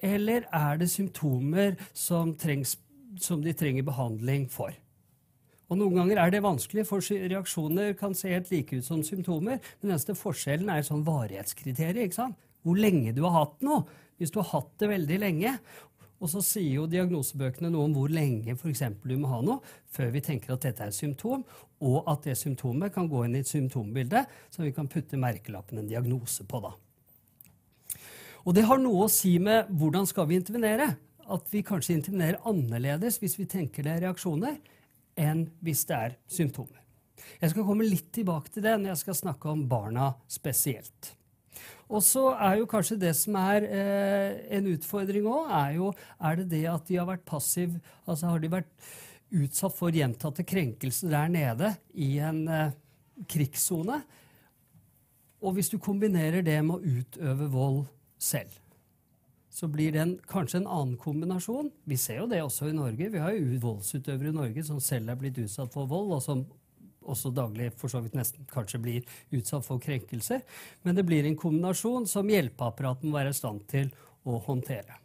eller 0.03 0.49
er 0.51 0.81
det 0.81 0.91
symptomer 0.91 1.77
som, 1.95 2.35
trengs, 2.35 2.75
som 3.23 3.43
de 3.43 3.55
trenger 3.55 3.87
behandling 3.87 4.49
for. 4.51 4.75
Og 5.71 5.79
Noen 5.79 5.97
ganger 5.97 6.19
er 6.21 6.33
det 6.33 6.43
vanskelig, 6.45 6.85
for 6.85 7.01
reaksjoner 7.01 7.95
kan 7.97 8.13
se 8.13 8.33
helt 8.35 8.51
like 8.51 8.75
ut 8.75 8.85
som 8.85 9.01
symptomer. 9.03 9.63
Den 9.81 9.95
eneste 9.95 10.13
forskjellen 10.17 10.69
er 10.69 10.85
sånn 10.85 11.05
varighetskriterium. 11.07 12.05
ikke 12.05 12.19
sant? 12.19 12.41
Hvor 12.65 12.77
lenge 12.77 13.13
du 13.15 13.23
har 13.25 13.33
hatt 13.39 13.63
noe. 13.65 13.85
Hvis 14.17 14.31
du 14.31 14.39
har 14.41 14.51
hatt 14.53 14.71
det 14.79 14.89
veldig 14.91 15.19
lenge, 15.21 15.57
og 16.23 16.31
så 16.31 16.41
sier 16.45 16.77
jo 16.77 16.87
diagnosebøkene 16.89 17.69
noe 17.73 17.89
om 17.89 17.95
hvor 17.97 18.11
lenge 18.13 18.55
for 18.57 18.71
du 18.71 19.15
må 19.19 19.29
ha 19.33 19.41
noe 19.43 19.73
før 19.93 20.13
vi 20.13 20.23
tenker 20.23 20.55
at 20.55 20.63
dette 20.63 20.85
er 20.85 20.93
et 20.93 20.97
symptom, 20.97 21.43
og 21.83 22.07
at 22.07 22.23
det 22.23 22.37
symptomet 22.39 22.93
kan 22.95 23.09
gå 23.11 23.25
inn 23.25 23.35
i 23.35 23.43
et 23.43 23.51
symptombilde 23.51 24.23
som 24.49 24.63
vi 24.63 24.71
kan 24.75 24.87
putte 24.91 25.19
merkelappen 25.19 25.81
en 25.81 25.89
diagnose 25.89 26.47
på. 26.47 26.61
da. 26.63 26.71
Og 28.45 28.55
det 28.55 28.63
har 28.69 28.79
noe 28.79 29.05
å 29.05 29.11
si 29.11 29.35
med 29.41 29.69
hvordan 29.73 30.07
skal 30.07 30.29
vi 30.29 30.39
intervenere. 30.39 30.95
At 31.25 31.47
vi 31.49 31.63
kanskje 31.65 31.95
intervenerer 31.97 32.43
annerledes 32.45 33.17
hvis 33.17 33.39
vi 33.39 33.47
tenker 33.49 33.83
det 33.83 33.95
er 33.95 34.03
reaksjoner, 34.05 34.59
enn 35.17 35.47
hvis 35.65 35.85
det 35.89 35.97
er 35.97 36.17
symptomer. 36.29 36.83
Jeg 37.41 37.51
skal 37.51 37.65
komme 37.65 37.87
litt 37.87 38.11
tilbake 38.13 38.53
til 38.53 38.65
det 38.65 38.75
når 38.77 38.91
jeg 38.91 39.01
skal 39.01 39.17
snakke 39.23 39.49
om 39.49 39.63
barna 39.69 40.11
spesielt. 40.29 41.15
Og 41.85 42.01
så 42.01 42.31
er 42.33 42.59
jo 42.59 42.69
kanskje 42.69 42.97
det 42.97 43.13
som 43.17 43.37
er 43.37 43.65
eh, 43.69 44.37
en 44.57 44.69
utfordring 44.73 45.27
òg, 45.29 45.51
er 45.53 45.75
jo 45.77 45.91
er 46.17 46.39
det 46.39 46.47
det 46.55 46.63
at 46.71 46.87
de 46.89 46.97
har 46.97 47.09
vært 47.09 47.25
passiv, 47.27 47.77
Altså 48.05 48.31
har 48.31 48.41
de 48.41 48.51
vært 48.51 48.71
utsatt 49.35 49.75
for 49.75 49.93
gjentatte 49.93 50.45
krenkelser 50.47 51.13
der 51.13 51.29
nede 51.29 51.73
i 51.93 52.15
en 52.17 52.45
eh, 52.49 52.75
krigssone? 53.29 54.01
Og 55.45 55.57
hvis 55.57 55.69
du 55.69 55.77
kombinerer 55.77 56.41
det 56.45 56.57
med 56.65 56.79
å 56.79 56.99
utøve 57.01 57.49
vold 57.53 57.83
selv, 58.17 58.49
så 59.55 59.69
blir 59.71 59.93
det 59.93 60.03
kanskje 60.27 60.63
en 60.63 60.67
annen 60.67 60.97
kombinasjon. 60.99 61.69
Vi 61.87 61.97
ser 62.01 62.23
jo 62.23 62.27
det 62.27 62.41
også 62.43 62.71
i 62.71 62.75
Norge. 62.75 63.11
Vi 63.13 63.21
har 63.21 63.31
jo 63.31 63.59
voldsutøvere 63.61 64.33
i 64.33 64.35
Norge 64.35 64.63
som 64.67 64.81
selv 64.83 65.13
er 65.13 65.19
blitt 65.19 65.37
utsatt 65.39 65.71
for 65.71 65.87
vold, 65.87 66.11
og 66.17 66.23
som 66.25 66.41
også 67.05 67.31
daglig 67.35 67.71
for 67.79 67.91
så 67.91 68.01
vidt 68.03 68.17
nesten 68.17 68.47
kanskje 68.51 68.81
blir 68.81 69.15
utsatt 69.35 69.65
for 69.67 69.81
krenkelser. 69.81 70.43
Men 70.83 70.97
det 70.97 71.05
blir 71.07 71.25
en 71.25 71.39
kombinasjon 71.39 72.09
som 72.09 72.29
hjelpeapparatet 72.29 73.07
må 73.07 73.17
være 73.19 73.33
i 73.33 73.39
stand 73.39 73.65
til 73.71 73.91
å 74.25 74.39
håndtere. 74.45 74.99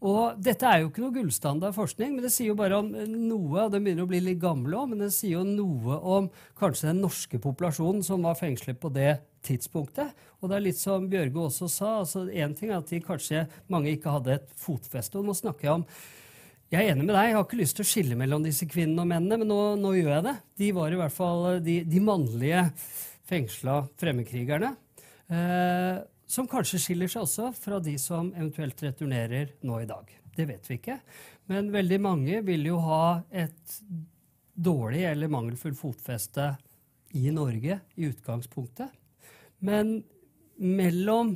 Og 0.00 0.38
Dette 0.40 0.64
er 0.64 0.80
jo 0.80 0.88
ikke 0.88 1.02
noe 1.02 1.12
gullstandard 1.12 1.74
forskning, 1.76 2.14
men 2.14 2.24
det 2.24 2.30
sier 2.32 2.50
jo 2.50 2.58
bare 2.58 2.78
om 2.80 2.88
noe. 2.88 3.66
og 3.66 3.72
Det 3.72 3.82
begynner 3.84 4.06
å 4.06 4.10
bli 4.10 4.22
litt 4.24 4.40
gamle 4.40 4.78
òg, 4.78 4.92
men 4.92 5.02
det 5.04 5.10
sier 5.12 5.36
jo 5.36 5.42
noe 5.44 5.98
om 6.00 6.30
kanskje 6.58 6.88
den 6.88 7.02
norske 7.04 7.40
populasjonen 7.42 8.00
som 8.06 8.24
var 8.24 8.38
fengslet 8.40 8.80
på 8.80 8.92
det 8.94 9.18
tidspunktet. 9.44 10.14
Og 10.40 10.48
det 10.48 10.56
er 10.56 10.64
litt 10.64 10.80
som 10.80 11.08
Bjørge 11.10 11.44
også 11.44 11.68
sa. 11.68 11.98
altså 12.00 12.24
Én 12.32 12.56
ting 12.56 12.72
er 12.72 12.80
at 12.80 12.88
de 12.88 13.02
kanskje 13.04 13.44
mange 13.68 13.92
ikke 13.92 14.16
hadde 14.16 14.38
et 14.38 14.56
fotfeste. 14.56 15.20
og 15.20 15.28
Nå 15.28 15.36
snakker 15.36 15.68
jeg 15.68 15.82
om 15.82 15.86
jeg 16.70 16.84
er 16.84 16.92
enig 16.92 17.02
med 17.02 17.16
deg. 17.16 17.28
Jeg 17.28 17.34
har 17.34 17.46
ikke 17.48 17.58
lyst 17.58 17.76
til 17.78 17.86
å 17.86 17.90
skille 17.90 18.16
mellom 18.18 18.44
disse 18.46 18.66
kvinnene 18.70 19.02
og 19.02 19.10
mennene, 19.10 19.40
men 19.40 19.50
nå, 19.50 19.58
nå 19.80 19.90
gjør 19.96 20.12
jeg 20.14 20.26
det. 20.28 20.36
De 20.62 20.68
var 20.76 20.94
i 20.94 21.00
hvert 21.00 21.14
fall 21.14 21.46
de, 21.66 21.80
de 21.82 22.02
mannlige 22.04 22.62
fengsla 23.26 23.80
fremmedkrigerne. 23.98 24.70
Eh, 25.30 25.98
som 26.30 26.46
kanskje 26.50 26.78
skiller 26.78 27.10
seg 27.10 27.24
også 27.24 27.50
fra 27.58 27.80
de 27.82 27.96
som 27.98 28.30
eventuelt 28.36 28.84
returnerer 28.86 29.56
nå 29.66 29.80
i 29.82 29.88
dag. 29.90 30.14
Det 30.36 30.46
vet 30.46 30.70
vi 30.70 30.78
ikke. 30.78 31.00
Men 31.50 31.72
veldig 31.74 31.98
mange 32.06 32.38
vil 32.46 32.70
jo 32.70 32.78
ha 32.86 33.04
et 33.34 33.76
dårlig 34.54 35.02
eller 35.10 35.32
mangelfullt 35.32 35.78
fotfeste 35.78 36.52
i 37.18 37.32
Norge 37.34 37.80
i 37.98 38.06
utgangspunktet. 38.12 38.94
Men 39.66 39.96
mellom 40.54 41.34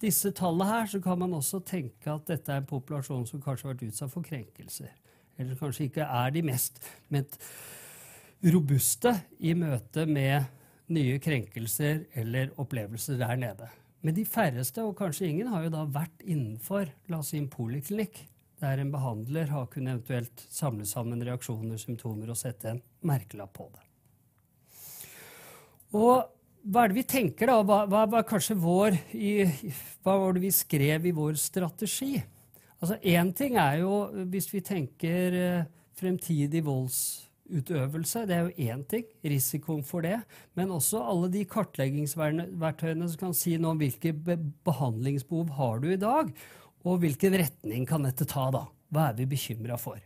disse 0.00 0.32
tallene 0.36 0.68
her 0.70 0.88
så 0.90 1.00
kan 1.04 1.18
man 1.20 1.34
også 1.36 1.60
tenke 1.66 2.12
at 2.12 2.28
dette 2.30 2.52
er 2.52 2.62
en 2.62 2.68
populasjon 2.68 3.26
som 3.28 3.42
kanskje 3.42 3.68
har 3.68 3.74
vært 3.74 3.90
utsatt 3.90 4.12
for 4.12 4.26
krenkelser. 4.26 4.94
Eller 5.40 5.58
kanskje 5.60 5.88
ikke 5.88 6.06
er 6.06 6.32
de 6.34 6.42
mest 6.44 6.80
robuste 8.52 9.12
i 9.44 9.52
møte 9.56 10.06
med 10.08 10.48
nye 10.90 11.20
krenkelser 11.22 12.06
eller 12.18 12.50
opplevelser 12.60 13.20
der 13.20 13.36
nede. 13.40 13.68
Men 14.00 14.16
de 14.16 14.24
færreste, 14.24 14.82
og 14.82 14.96
kanskje 14.96 15.28
ingen, 15.28 15.50
har 15.52 15.66
jo 15.66 15.72
da 15.74 15.84
vært 15.92 16.24
innenfor 16.24 16.88
la 17.12 17.20
oss 17.20 17.34
si 17.34 17.40
en 17.40 17.50
poliklinikk, 17.52 18.22
der 18.60 18.80
en 18.80 18.92
behandler 18.92 19.52
har 19.52 19.68
kunnet 19.72 19.98
eventuelt 19.98 20.44
samle 20.52 20.86
sammen 20.88 21.22
reaksjoner, 21.24 21.80
symptomer 21.80 22.32
og 22.32 22.38
sette 22.40 22.72
en 22.72 22.82
merkelapp 23.08 23.52
på 23.56 23.68
det. 23.72 23.84
Og 25.96 26.28
hva 26.60 26.84
er 26.84 26.92
det 26.92 26.98
vi 26.98 27.06
tenker, 27.08 27.48
da? 27.48 27.60
Hva, 27.64 28.04
hva, 28.10 28.20
kanskje 28.26 28.56
vår, 28.60 28.96
i, 29.16 29.46
hva 30.04 30.16
var 30.20 30.36
det 30.36 30.44
vi 30.44 30.52
skrev 30.52 31.06
i 31.08 31.14
vår 31.16 31.38
strategi? 31.40 32.18
Altså 32.80 32.96
Én 33.04 33.32
ting 33.36 33.56
er 33.60 33.80
jo 33.82 34.06
hvis 34.32 34.48
vi 34.52 34.62
tenker 34.64 35.36
eh, 35.36 35.68
fremtidig 35.96 36.62
voldsutøvelse. 36.66 38.26
Det 38.28 38.36
er 38.36 38.46
jo 38.46 38.68
én 38.72 38.84
ting, 38.88 39.08
risikoen 39.24 39.82
for 39.86 40.04
det. 40.04 40.18
Men 40.56 40.72
også 40.76 41.02
alle 41.04 41.30
de 41.32 41.46
kartleggingsverktøyene 41.48 43.08
som 43.08 43.24
kan 43.24 43.36
si 43.36 43.56
noe 43.56 43.74
om 43.74 43.80
hvilke 43.80 44.14
behandlingsbehov 44.66 45.56
har 45.56 45.80
du 45.82 45.90
i 45.92 46.00
dag, 46.00 46.32
og 46.84 47.02
hvilken 47.02 47.36
retning 47.40 47.88
kan 47.88 48.04
dette 48.08 48.28
ta, 48.28 48.48
da? 48.52 48.66
Hva 48.90 49.10
er 49.10 49.20
vi 49.20 49.28
bekymra 49.32 49.76
for? 49.80 50.00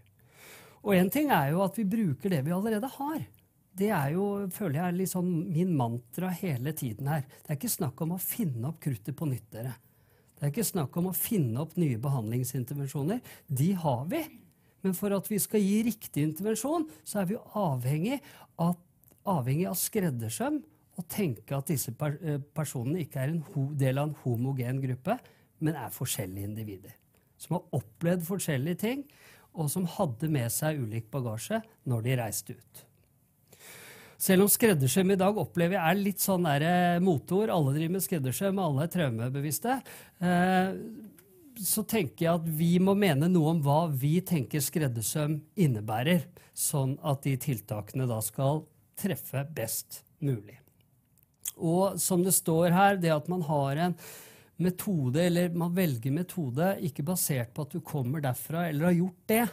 Og 0.85 0.93
én 0.99 1.09
ting 1.11 1.31
er 1.33 1.55
jo 1.55 1.63
at 1.65 1.79
vi 1.79 1.87
bruker 1.89 2.35
det 2.35 2.43
vi 2.45 2.53
allerede 2.53 2.91
har. 2.99 3.23
Det 3.75 3.89
er 3.91 4.13
jo, 4.15 4.25
føler 4.55 4.79
jeg, 4.79 4.87
er 4.87 4.99
litt 5.01 5.11
sånn 5.11 5.31
min 5.51 5.73
mantra 5.75 6.31
hele 6.39 6.75
tiden 6.79 7.09
her. 7.11 7.25
Det 7.43 7.51
er 7.51 7.59
ikke 7.59 7.73
snakk 7.73 8.05
om 8.05 8.15
å 8.15 8.21
finne 8.23 8.71
opp 8.71 8.79
kruttet 8.85 9.17
på 9.19 9.27
nytt, 9.27 9.49
dere. 9.51 9.75
Det 10.35 10.47
er 10.47 10.53
ikke 10.53 10.67
snakk 10.67 10.97
om 11.01 11.09
å 11.11 11.17
finne 11.17 11.63
opp 11.63 11.75
nye 11.81 11.99
behandlingsintervensjoner. 12.03 13.23
De 13.49 13.71
har 13.83 14.05
vi. 14.11 14.23
Men 14.85 14.95
for 14.95 15.15
at 15.17 15.27
vi 15.31 15.41
skal 15.43 15.63
gi 15.65 15.81
riktig 15.87 16.27
intervensjon, 16.29 16.87
så 17.03 17.23
er 17.23 17.31
vi 17.31 17.41
avhengig 17.59 18.21
av, 18.61 18.77
avhengig 19.31 19.67
av 19.71 19.79
skreddersøm 19.81 20.61
og 20.95 21.07
tenke 21.11 21.57
at 21.57 21.71
disse 21.73 21.95
eh, 21.95 22.43
personene 22.55 23.03
ikke 23.03 23.23
er 23.23 23.33
en 23.33 23.71
del 23.81 23.99
av 23.99 24.11
en 24.11 24.19
homogen 24.23 24.83
gruppe, 24.85 25.19
men 25.65 25.79
er 25.81 25.95
forskjellige 25.95 26.51
individer. 26.51 26.95
Som 27.41 27.57
har 27.57 27.81
opplevd 27.81 28.27
forskjellige 28.29 28.83
ting, 28.85 29.07
og 29.55 29.71
som 29.71 29.87
hadde 29.97 30.31
med 30.31 30.53
seg 30.53 30.83
ulik 30.83 31.09
bagasje 31.11 31.63
når 31.89 32.05
de 32.05 32.19
reiste 32.21 32.59
ut. 32.59 32.85
Selv 34.21 34.47
om 34.47 34.51
skreddersøm 34.51 35.15
i 35.15 35.19
dag 35.21 35.39
opplever 35.41 35.79
jeg 35.79 35.85
er 35.85 36.01
litt 36.01 36.23
sånn 36.23 36.47
der 36.47 37.01
moteord, 37.05 37.53
alle 37.53 37.75
driver 37.75 37.97
med 37.97 38.05
skreddersøm, 38.05 38.61
alle 38.63 38.87
er 38.87 38.93
traumebevisste, 38.95 39.79
eh, 40.25 40.75
så 41.55 41.85
tenker 41.87 42.27
jeg 42.27 42.41
at 42.41 42.47
vi 42.59 42.73
må 42.83 42.97
mene 42.99 43.29
noe 43.31 43.55
om 43.55 43.63
hva 43.63 43.85
vi 43.91 44.17
tenker 44.27 44.63
skreddersøm 44.63 45.39
innebærer, 45.55 46.27
sånn 46.55 46.97
at 47.03 47.25
de 47.27 47.37
tiltakene 47.41 48.09
da 48.11 48.21
skal 48.25 48.65
treffe 48.99 49.43
best 49.55 50.03
mulig. 50.23 50.59
Og 51.55 51.99
som 52.03 52.23
det 52.25 52.35
står 52.35 52.75
her, 52.75 52.97
det 52.99 53.13
at 53.15 53.29
man 53.31 53.45
har 53.47 53.83
en 53.89 53.99
metode, 54.63 55.19
eller 55.23 55.55
man 55.55 55.75
velger 55.75 56.15
metode 56.15 56.75
ikke 56.87 57.07
basert 57.07 57.53
på 57.55 57.67
at 57.67 57.75
du 57.75 57.83
kommer 57.85 58.23
derfra 58.23 58.69
eller 58.69 58.91
har 58.91 58.99
gjort 58.99 59.31
det, 59.31 59.45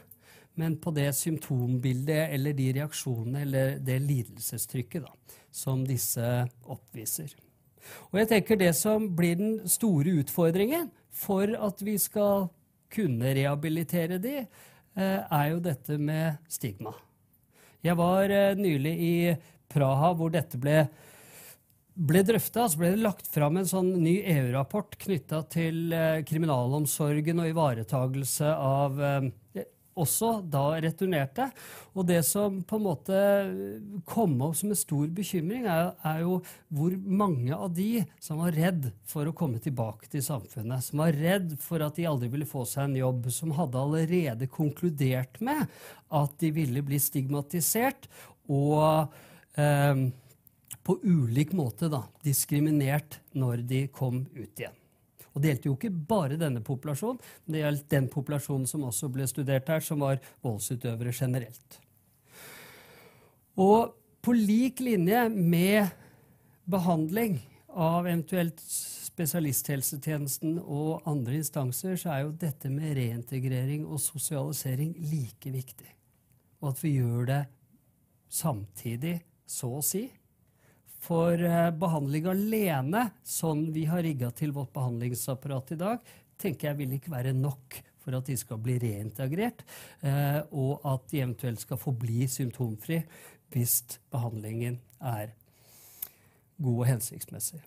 men 0.59 0.77
på 0.81 0.91
det 0.95 1.09
symptombildet 1.15 2.33
eller 2.35 2.55
de 2.57 2.71
reaksjonene 2.79 3.45
eller 3.45 3.77
det 3.79 3.99
lidelsestrykket 4.03 5.05
da, 5.05 5.37
som 5.51 5.85
disse 5.87 6.25
oppviser. 6.63 7.33
Og 8.11 8.19
jeg 8.21 8.29
tenker 8.29 8.59
Det 8.59 8.73
som 8.77 9.07
blir 9.15 9.37
den 9.39 9.53
store 9.69 10.19
utfordringen 10.21 10.91
for 11.11 11.49
at 11.57 11.81
vi 11.81 11.97
skal 11.99 12.49
kunne 12.91 13.33
rehabilitere 13.35 14.19
de, 14.21 14.41
eh, 14.95 15.19
er 15.23 15.47
jo 15.51 15.59
dette 15.59 15.97
med 15.97 16.37
stigma. 16.47 16.93
Jeg 17.81 17.97
var 17.97 18.29
eh, 18.29 18.55
nylig 18.55 18.95
i 18.99 19.15
Praha, 19.71 20.13
hvor 20.13 20.29
dette 20.31 20.59
ble 20.59 20.89
ble 22.01 22.21
drøfta, 22.23 22.69
så 22.71 22.79
ble 22.79 22.93
det 22.93 23.03
lagt 23.03 23.27
fram 23.27 23.57
en 23.59 23.67
sånn 23.67 23.89
ny 24.01 24.21
EU-rapport 24.23 24.95
knytta 24.97 25.41
til 25.51 25.91
eh, 25.93 26.23
kriminalomsorgen 26.23 27.41
og 27.43 27.49
ivaretagelse 27.51 28.47
av 28.47 29.01
også 29.99 30.37
da 30.47 30.63
returnerte. 30.81 31.49
Og 31.95 32.07
det 32.07 32.21
som 32.27 32.61
på 32.67 32.79
en 32.79 32.85
måte 32.85 33.21
kom 34.07 34.37
opp 34.45 34.55
som 34.59 34.71
en 34.71 34.79
stor 34.79 35.09
bekymring, 35.11 35.65
er, 35.65 35.91
er, 36.07 36.21
jo 36.23 36.39
hvor 36.71 36.95
mange 37.01 37.55
av 37.55 37.73
de 37.75 38.03
som 38.23 38.41
var 38.43 38.55
redd 38.55 38.91
for 39.07 39.27
å 39.27 39.35
komme 39.35 39.61
tilbake 39.63 40.09
til 40.11 40.23
samfunnet, 40.25 40.85
som 40.85 41.03
var 41.03 41.15
redd 41.17 41.57
for 41.61 41.83
at 41.83 41.99
de 41.99 42.07
aldri 42.09 42.31
ville 42.31 42.49
få 42.49 42.65
seg 42.69 42.89
en 42.89 42.99
jobb, 43.01 43.29
som 43.33 43.55
hadde 43.57 43.81
allerede 43.81 44.49
konkludert 44.51 45.41
med 45.43 45.67
at 46.11 46.35
de 46.41 46.51
ville 46.55 46.83
bli 46.85 46.99
stigmatisert 47.01 48.09
og 48.51 49.11
eh, 49.59 50.07
på 50.81 50.97
ulik 51.03 51.53
måte 51.57 51.91
da, 51.91 52.05
diskriminert 52.25 53.19
når 53.37 53.65
de 53.69 53.85
kom 53.93 54.23
ut 54.33 54.63
igjen. 54.63 54.80
Og 55.31 55.41
Det 55.41 55.51
gjaldt 55.51 55.65
jo 55.69 55.75
ikke 55.77 55.93
bare 56.09 56.39
denne 56.39 56.63
populasjonen, 56.65 57.21
men 57.45 57.55
det 57.55 57.63
gjaldt 57.63 57.87
den 57.93 58.09
populasjonen 58.11 58.67
som 58.67 58.83
også 58.87 59.09
ble 59.13 59.27
studert 59.29 59.69
her, 59.71 59.79
som 59.79 60.03
var 60.03 60.19
voldsutøvere 60.43 61.13
generelt. 61.15 61.79
Og 63.55 63.95
på 64.21 64.35
lik 64.35 64.81
linje 64.83 65.23
med 65.29 65.87
behandling 66.69 67.39
av 67.71 68.05
eventuelt 68.05 68.59
spesialisthelsetjenesten 68.61 70.57
og 70.59 71.07
andre 71.09 71.39
instanser, 71.39 71.95
så 71.99 72.13
er 72.13 72.23
jo 72.25 72.35
dette 72.43 72.69
med 72.71 72.95
reintegrering 72.97 73.85
og 73.87 74.01
sosialisering 74.03 74.93
like 75.11 75.51
viktig. 75.51 75.91
Og 76.61 76.73
at 76.73 76.83
vi 76.83 76.95
gjør 76.99 77.27
det 77.29 77.41
samtidig, 78.31 79.19
så 79.47 79.71
å 79.79 79.83
si. 79.83 80.05
For 81.01 81.33
eh, 81.33 81.69
behandling 81.81 82.27
alene, 82.29 83.07
sånn 83.25 83.69
vi 83.73 83.87
har 83.89 84.03
rigga 84.05 84.29
til 84.37 84.53
vårt 84.53 84.73
behandlingsapparat 84.75 85.73
i 85.73 85.79
dag, 85.81 86.11
tenker 86.41 86.71
jeg 86.71 86.79
vil 86.81 86.97
ikke 86.97 87.13
være 87.13 87.33
nok 87.37 87.79
for 88.01 88.17
at 88.17 88.29
de 88.29 88.37
skal 88.37 88.59
bli 88.61 88.77
reintegrert, 88.81 89.61
eh, 90.05 90.39
og 90.57 90.81
at 90.89 91.05
de 91.11 91.21
eventuelt 91.21 91.61
skal 91.61 91.79
forbli 91.81 92.25
symptomfri 92.29 93.01
hvis 93.51 93.81
behandlingen 94.13 94.79
er 95.01 95.33
god 96.61 96.77
og 96.77 96.89
hensiktsmessig. 96.89 97.61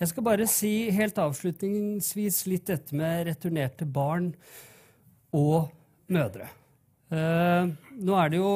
Jeg 0.00 0.08
skal 0.08 0.24
bare 0.24 0.46
si 0.48 0.72
helt 0.96 1.18
avslutningsvis 1.20 2.44
litt 2.48 2.70
dette 2.72 2.96
med 2.96 3.26
returnerte 3.28 3.84
barn 3.84 4.30
og 5.36 5.68
mødre. 6.08 6.48
Uh, 7.10 7.66
nå 7.98 8.14
er 8.14 8.30
det 8.30 8.38
jo 8.38 8.50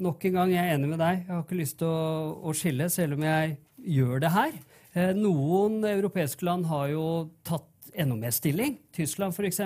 nok 0.00 0.22
en 0.24 0.36
gang 0.38 0.52
jeg 0.54 0.64
er 0.64 0.76
enig 0.78 0.88
med 0.88 1.02
deg. 1.02 1.24
Jeg 1.26 1.34
har 1.34 1.42
ikke 1.44 1.58
lyst 1.58 1.78
til 1.82 1.90
å, 1.90 2.36
å 2.48 2.54
skille, 2.56 2.86
selv 2.92 3.18
om 3.18 3.26
jeg 3.26 3.58
gjør 3.96 4.22
det 4.24 4.30
her. 4.32 4.54
Uh, 4.94 5.10
noen 5.18 5.82
europeiske 5.84 6.46
land 6.48 6.68
har 6.70 6.88
jo 6.94 7.04
tatt 7.46 7.68
enda 7.92 8.16
mer 8.16 8.32
stilling. 8.32 8.78
Tyskland 8.96 9.36
f.eks. 9.36 9.60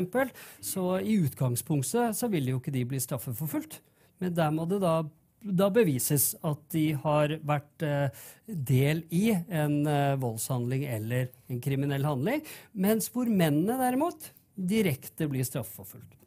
Så 0.66 0.86
i 0.98 1.18
utgangspunktet 1.22 2.18
så 2.18 2.30
vil 2.32 2.50
jo 2.50 2.58
ikke 2.58 2.74
de 2.74 2.82
bli 2.90 3.02
straffeforfulgt. 3.02 3.78
Men 4.22 4.34
der 4.34 4.50
må 4.54 4.66
det 4.66 4.80
da, 4.82 4.96
da 5.38 5.70
bevises 5.70 6.32
at 6.42 6.66
de 6.74 6.88
har 7.04 7.36
vært 7.46 7.86
uh, 7.86 8.26
del 8.50 9.04
i 9.14 9.28
en 9.30 9.78
voldshandling 10.18 10.88
eller 10.90 11.30
en 11.52 11.62
kriminell 11.62 12.10
handling. 12.10 12.42
Mens 12.74 13.12
hvor 13.14 13.30
mennene 13.30 13.78
derimot 13.78 14.32
direkte 14.58 15.30
blir 15.30 15.46
straffeforfulgt. 15.46 16.23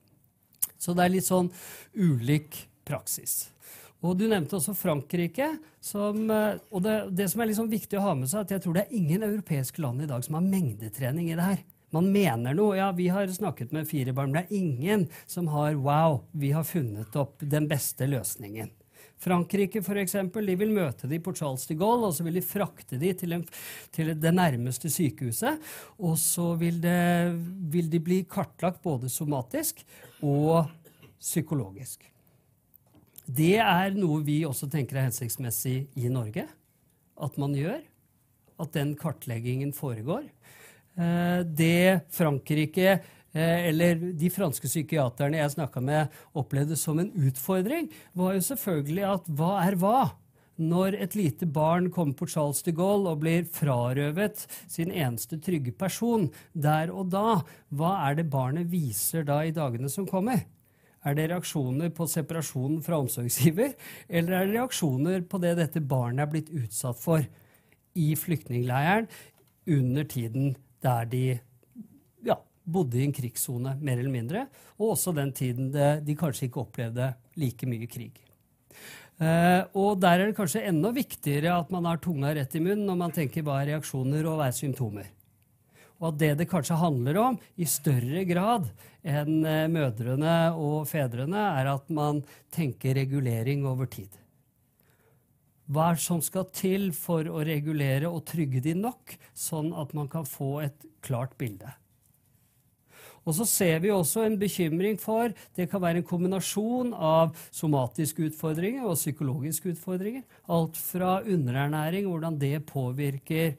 Så 0.88 0.96
det 0.96 1.04
er 1.04 1.12
litt 1.12 1.28
sånn 1.28 1.50
ulik 2.00 2.56
praksis. 2.88 3.50
Og 4.00 4.16
Du 4.16 4.24
nevnte 4.30 4.56
også 4.56 4.76
Frankrike. 4.78 5.50
Som, 5.84 6.30
eh, 6.32 6.60
og 6.72 6.84
det, 6.84 6.96
det, 7.12 7.28
som 7.32 7.42
er 7.44 7.50
liksom 7.52 7.68
viktig 7.72 8.00
å 8.00 8.06
ha 8.06 8.14
med 8.16 8.32
seg, 8.32 8.46
at 8.46 8.54
jeg 8.56 8.64
tror 8.64 8.78
det 8.78 8.86
er 8.86 8.96
ingen 8.96 9.24
europeiske 9.24 9.84
land 9.84 10.04
i 10.04 10.08
dag 10.08 10.24
som 10.24 10.40
har 10.40 10.48
mengdetrening 10.48 11.28
i 11.32 11.36
det 11.36 11.50
her. 11.52 11.62
Man 11.96 12.10
mener 12.12 12.56
noe. 12.56 12.76
Ja, 12.80 12.90
vi 12.96 13.08
har 13.12 13.28
snakket 13.32 13.72
med 13.76 13.88
fire 13.88 14.16
barn, 14.16 14.32
men 14.32 14.42
det 14.42 14.48
er 14.48 14.60
ingen 14.64 15.06
som 15.28 15.48
har 15.52 15.76
Wow, 15.76 16.22
vi 16.32 16.52
har 16.56 16.68
funnet 16.68 17.16
opp 17.20 17.44
den 17.44 17.68
beste 17.68 18.08
løsningen. 18.08 18.72
Frankrike 19.18 19.82
for 19.82 19.98
eksempel, 19.98 20.46
de 20.46 20.54
vil 20.60 20.74
møte 20.76 21.08
de 21.10 21.18
på 21.24 21.34
Charles 21.34 21.66
de 21.66 21.78
Gaulle, 21.80 22.10
og 22.10 22.14
så 22.14 22.26
vil 22.28 22.38
de 22.38 22.44
frakte 22.46 23.00
de 23.02 23.14
til, 23.18 23.34
til 23.96 24.12
det 24.14 24.34
nærmeste 24.36 24.92
sykehuset. 24.94 25.64
Og 25.98 26.20
så 26.22 26.52
vil, 26.60 26.78
det, 26.84 27.34
vil 27.74 27.90
de 27.90 28.04
bli 28.04 28.20
kartlagt 28.30 28.84
både 28.84 29.10
somatisk 29.10 29.82
og 30.22 30.70
psykologisk. 31.22 32.06
Det 33.28 33.58
er 33.60 33.96
noe 33.98 34.22
vi 34.24 34.40
også 34.48 34.70
tenker 34.72 35.00
er 35.00 35.10
hensiktsmessig 35.10 35.82
i 36.00 36.08
Norge 36.12 36.46
at 37.18 37.38
man 37.42 37.56
gjør. 37.58 37.82
At 38.58 38.74
den 38.74 38.96
kartleggingen 38.98 39.74
foregår. 39.76 40.24
Eh, 40.98 41.42
det 41.46 42.08
Frankrike 42.16 42.88
eh, 42.90 43.68
eller 43.70 44.00
de 44.18 44.32
franske 44.34 44.70
psykiaterne 44.70 45.42
jeg 45.42 45.54
snakka 45.54 45.84
med, 45.84 46.16
opplevde 46.38 46.78
som 46.80 46.98
en 47.02 47.12
utfordring, 47.28 47.92
var 48.18 48.38
jo 48.38 48.48
selvfølgelig 48.48 49.06
at 49.12 49.30
hva 49.38 49.52
er 49.66 49.78
hva? 49.82 50.00
Når 50.58 50.96
et 50.98 51.14
lite 51.14 51.46
barn 51.46 51.92
kommer 51.94 52.18
på 52.18 52.26
Charles 52.32 52.64
de 52.66 52.74
Gaulle 52.74 53.12
og 53.12 53.22
blir 53.22 53.44
frarøvet 53.46 54.48
sin 54.66 54.90
eneste 54.90 55.38
trygge 55.38 55.76
person 55.78 56.32
der 56.58 56.90
og 56.90 57.12
da, 57.14 57.44
hva 57.70 57.92
er 58.08 58.18
det 58.18 58.32
barnet 58.34 58.72
viser 58.72 59.28
da 59.28 59.44
i 59.46 59.54
dagene 59.54 59.92
som 59.94 60.10
kommer? 60.10 60.48
Er 61.06 61.18
det 61.18 61.28
reaksjoner 61.32 61.92
på 61.96 62.08
separasjonen 62.10 62.82
fra 62.86 63.00
omsorgsgiver, 63.02 63.76
eller 64.10 64.34
er 64.34 64.48
det 64.48 64.58
reaksjoner 64.58 65.26
på 65.30 65.40
det 65.44 65.56
dette 65.60 65.84
barnet 65.84 66.26
er 66.26 66.32
blitt 66.32 66.54
utsatt 66.54 67.00
for 67.00 67.26
i 67.98 68.08
flyktningleiren 68.18 69.08
under 69.68 70.08
tiden 70.10 70.56
der 70.84 71.10
de 71.10 71.24
ja, 72.26 72.38
bodde 72.64 73.00
i 73.00 73.06
en 73.08 73.16
krigssone, 73.16 73.76
mer 73.82 73.98
eller 73.98 74.14
mindre, 74.14 74.46
og 74.78 74.94
også 74.96 75.14
den 75.18 75.34
tiden 75.36 75.72
det, 75.74 76.06
de 76.08 76.16
kanskje 76.18 76.48
ikke 76.48 76.64
opplevde 76.66 77.12
like 77.40 77.70
mye 77.70 77.90
krig. 77.90 78.24
Uh, 79.18 79.66
og 79.74 79.96
der 79.98 80.22
er 80.22 80.30
det 80.30 80.38
kanskje 80.38 80.68
enda 80.70 80.92
viktigere 80.94 81.56
at 81.58 81.72
man 81.74 81.88
har 81.90 81.98
tunga 81.98 82.36
rett 82.38 82.54
i 82.54 82.62
munnen 82.62 82.86
når 82.86 83.00
man 83.00 83.16
tenker 83.16 83.42
hva 83.42 83.64
er 83.64 83.72
reaksjoner 83.72 84.28
og 84.30 84.38
hva 84.38 84.52
er 84.52 84.58
symptomer. 84.58 85.08
Og 85.98 86.12
at 86.12 86.20
det 86.22 86.32
det 86.42 86.50
kanskje 86.52 86.78
handler 86.78 87.18
om, 87.24 87.40
i 87.58 87.66
større 87.70 88.24
grad 88.30 88.70
enn 89.08 89.42
uh, 89.46 89.66
mødrene 89.72 90.38
og 90.54 90.86
fedrene, 90.90 91.48
er 91.62 91.72
at 91.74 91.90
man 91.90 92.22
tenker 92.54 92.98
regulering 93.00 93.66
over 93.66 93.90
tid. 93.90 94.12
Hva 95.68 95.90
er 95.90 95.98
det 95.98 96.06
som 96.06 96.22
skal 96.24 96.48
til 96.56 96.94
for 96.96 97.28
å 97.28 97.42
regulere 97.44 98.08
og 98.08 98.24
trygge 98.30 98.62
de 98.64 98.78
nok, 98.78 99.18
sånn 99.36 99.74
at 99.76 99.92
man 99.98 100.08
kan 100.12 100.28
få 100.28 100.62
et 100.64 100.88
klart 101.04 101.36
bilde? 101.40 101.74
Og 103.28 103.36
så 103.36 103.44
ser 103.44 103.82
vi 103.84 103.92
også 103.92 104.24
en 104.24 104.38
bekymring 104.40 104.96
for 105.02 105.34
Det 105.56 105.68
kan 105.68 105.82
være 105.84 106.00
en 106.00 106.08
kombinasjon 106.08 106.94
av 106.94 107.36
somatiske 107.52 108.30
utfordringer 108.30 108.88
og 108.88 108.96
psykologiske 108.96 109.74
utfordringer. 109.74 110.24
Alt 110.48 110.80
fra 110.80 111.18
underernæring, 111.20 112.08
hvordan 112.08 112.40
det 112.40 112.64
påvirker 112.70 113.58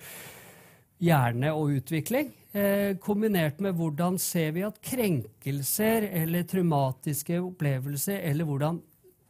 hjerne 1.03 1.53
og 1.55 1.75
utvikling, 1.79 2.33
eh, 2.53 2.97
kombinert 3.03 3.61
med 3.61 3.77
hvordan 3.79 4.19
ser 4.19 4.53
vi 4.57 4.65
at 4.67 4.81
krenkelser 4.83 6.09
eller 6.23 6.47
traumatiske 6.49 7.41
opplevelser, 7.41 8.21
eller 8.31 8.45
hvordan 8.45 8.81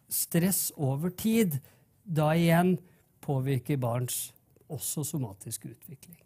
stress 0.08 0.70
over 0.76 1.10
tid 1.10 1.58
da 2.04 2.32
igjen 2.32 2.78
påvirker 3.20 3.76
barns 3.76 4.30
også 4.68 5.04
somatiske 5.04 5.68
utvikling. 5.68 6.16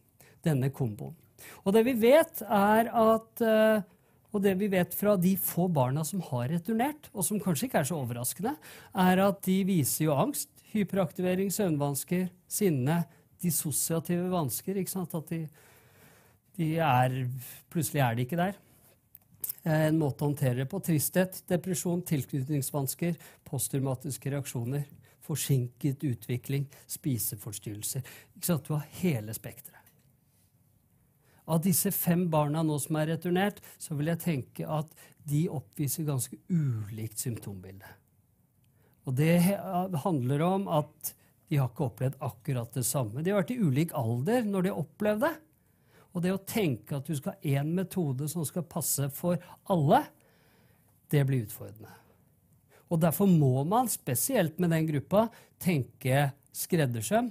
Denne 0.43 0.71
komboen. 0.71 1.15
Og 1.67 1.75
det 1.75 1.83
vi 1.87 1.97
vet, 1.99 2.43
er 2.47 2.87
at 2.87 3.43
uh, 3.43 3.83
og 4.33 4.41
det 4.41 4.55
vi 4.61 4.69
vet 4.73 4.95
fra 4.97 5.15
de 5.21 5.35
få 5.37 5.67
barna 5.73 6.05
som 6.09 6.23
har 6.31 6.49
returnert, 6.55 7.11
og 7.13 7.27
som 7.27 7.41
kanskje 7.41 7.69
ikke 7.69 7.83
er 7.83 7.89
så 7.89 7.99
overraskende, 8.01 8.55
er 8.97 9.21
at 9.27 9.43
de 9.45 9.59
viser 9.69 10.07
jo 10.07 10.17
angst, 10.17 10.49
hyperaktivering, 10.73 11.51
søvnvansker, 11.53 12.31
sinne, 12.49 13.03
dissosiative 13.43 14.31
vansker. 14.33 14.79
ikke 14.81 14.95
sant? 14.95 15.15
At 15.19 15.33
de, 15.33 15.45
de 16.59 16.75
er 16.79 17.19
Plutselig 17.73 18.03
er 18.05 18.17
de 18.17 18.27
ikke 18.27 18.41
der. 18.41 18.59
Eh, 19.65 19.87
en 19.89 20.01
måte 20.01 20.25
å 20.25 20.31
håndtere 20.31 20.63
det 20.63 20.71
på. 20.71 20.81
Tristhet, 20.85 21.43
depresjon, 21.51 22.03
tilknytningsvansker, 22.07 23.17
posttraumatiske 23.49 24.35
reaksjoner 24.35 24.85
forsinket 25.23 26.03
utvikling, 26.05 26.67
spiseforstyrrelser. 26.91 28.05
Ikke 28.37 28.49
sant? 28.49 28.67
Du 28.67 28.75
har 28.77 28.87
hele 29.01 29.35
spekteret. 29.37 29.79
Av 31.53 31.59
disse 31.63 31.91
fem 31.95 32.29
barna 32.31 32.63
nå 32.65 32.77
som 32.81 32.97
er 33.01 33.11
returnert, 33.15 33.59
så 33.79 33.97
vil 33.99 34.13
jeg 34.13 34.23
tenke 34.23 34.69
at 34.71 34.93
de 35.27 35.45
oppviser 35.51 36.07
ganske 36.07 36.39
ulikt 36.51 37.23
symptombilde. 37.23 37.89
Og 39.11 39.17
det 39.19 39.41
handler 40.05 40.45
om 40.47 40.69
at 40.71 41.13
de 41.53 41.59
har 41.61 41.69
ikke 41.69 41.85
opplevd 41.85 42.15
akkurat 42.25 42.73
det 42.73 42.83
samme. 42.89 43.21
De 43.21 43.29
har 43.29 43.43
vært 43.43 43.51
i 43.53 43.61
ulik 43.61 43.91
alder 43.93 44.47
når 44.49 44.65
de 44.65 44.71
har 44.73 44.79
opplevd 44.81 45.27
det. 45.27 45.33
Og 46.13 46.25
det 46.25 46.33
å 46.33 46.45
tenke 46.49 46.97
at 46.97 47.09
du 47.09 47.13
skal 47.19 47.35
ha 47.35 47.53
én 47.59 47.75
metode 47.77 48.25
som 48.33 48.47
skal 48.49 48.65
passe 48.65 49.11
for 49.13 49.37
alle, 49.73 49.99
det 51.13 51.21
blir 51.29 51.45
utfordrende. 51.45 51.93
Og 52.89 53.01
derfor 53.05 53.29
må 53.29 53.67
man, 53.69 53.93
spesielt 53.93 54.57
med 54.65 54.73
den 54.73 54.89
gruppa, 54.89 55.27
tenke 55.61 56.31
skreddersøm. 56.57 57.29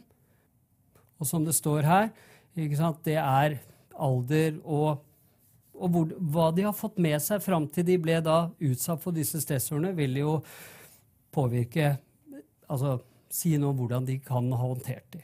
Og 1.18 1.30
som 1.30 1.42
det 1.46 1.58
står 1.58 1.90
her, 1.90 2.14
det 2.54 3.18
er 3.18 3.58
alder 3.98 4.58
og, 4.62 5.02
og 5.74 5.94
hvor, 5.98 6.18
hva 6.30 6.50
de 6.54 6.70
har 6.70 6.78
fått 6.78 7.02
med 7.02 7.18
seg 7.26 7.42
fram 7.42 7.66
til 7.74 7.90
de 7.90 7.98
ble 8.06 8.22
da 8.22 8.44
utsatt 8.62 9.02
for 9.02 9.18
disse 9.18 9.42
stressordene, 9.42 9.98
vil 9.98 10.22
jo 10.22 10.40
påvirke 11.34 11.96
Altså 12.72 13.02
si 13.34 13.56
noe 13.58 13.74
om 13.74 13.82
hvordan 13.82 14.08
de 14.08 14.18
kan 14.24 14.50
ha 14.52 14.62
håndtert 14.62 15.08
de. 15.16 15.22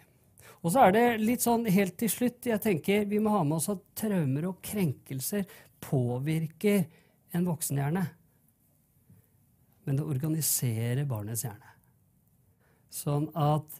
Og 0.63 0.73
så 0.73 0.87
er 0.87 0.95
det 0.95 1.05
litt 1.21 1.43
sånn 1.45 1.67
helt 1.69 1.95
til 1.99 2.09
slutt 2.11 2.47
jeg 2.49 2.59
tenker 2.63 3.05
Vi 3.07 3.19
må 3.23 3.31
ha 3.35 3.43
med 3.45 3.59
oss 3.59 3.69
at 3.71 3.83
traumer 3.95 4.49
og 4.49 4.61
krenkelser 4.65 5.45
påvirker 5.83 6.87
en 7.37 7.45
voksenhjerne 7.47 8.07
men 9.87 9.95
det 9.95 10.03
organiserer 10.03 11.07
barnets 11.07 11.45
hjerne. 11.45 11.73
Sånn 12.91 13.29
at 13.39 13.79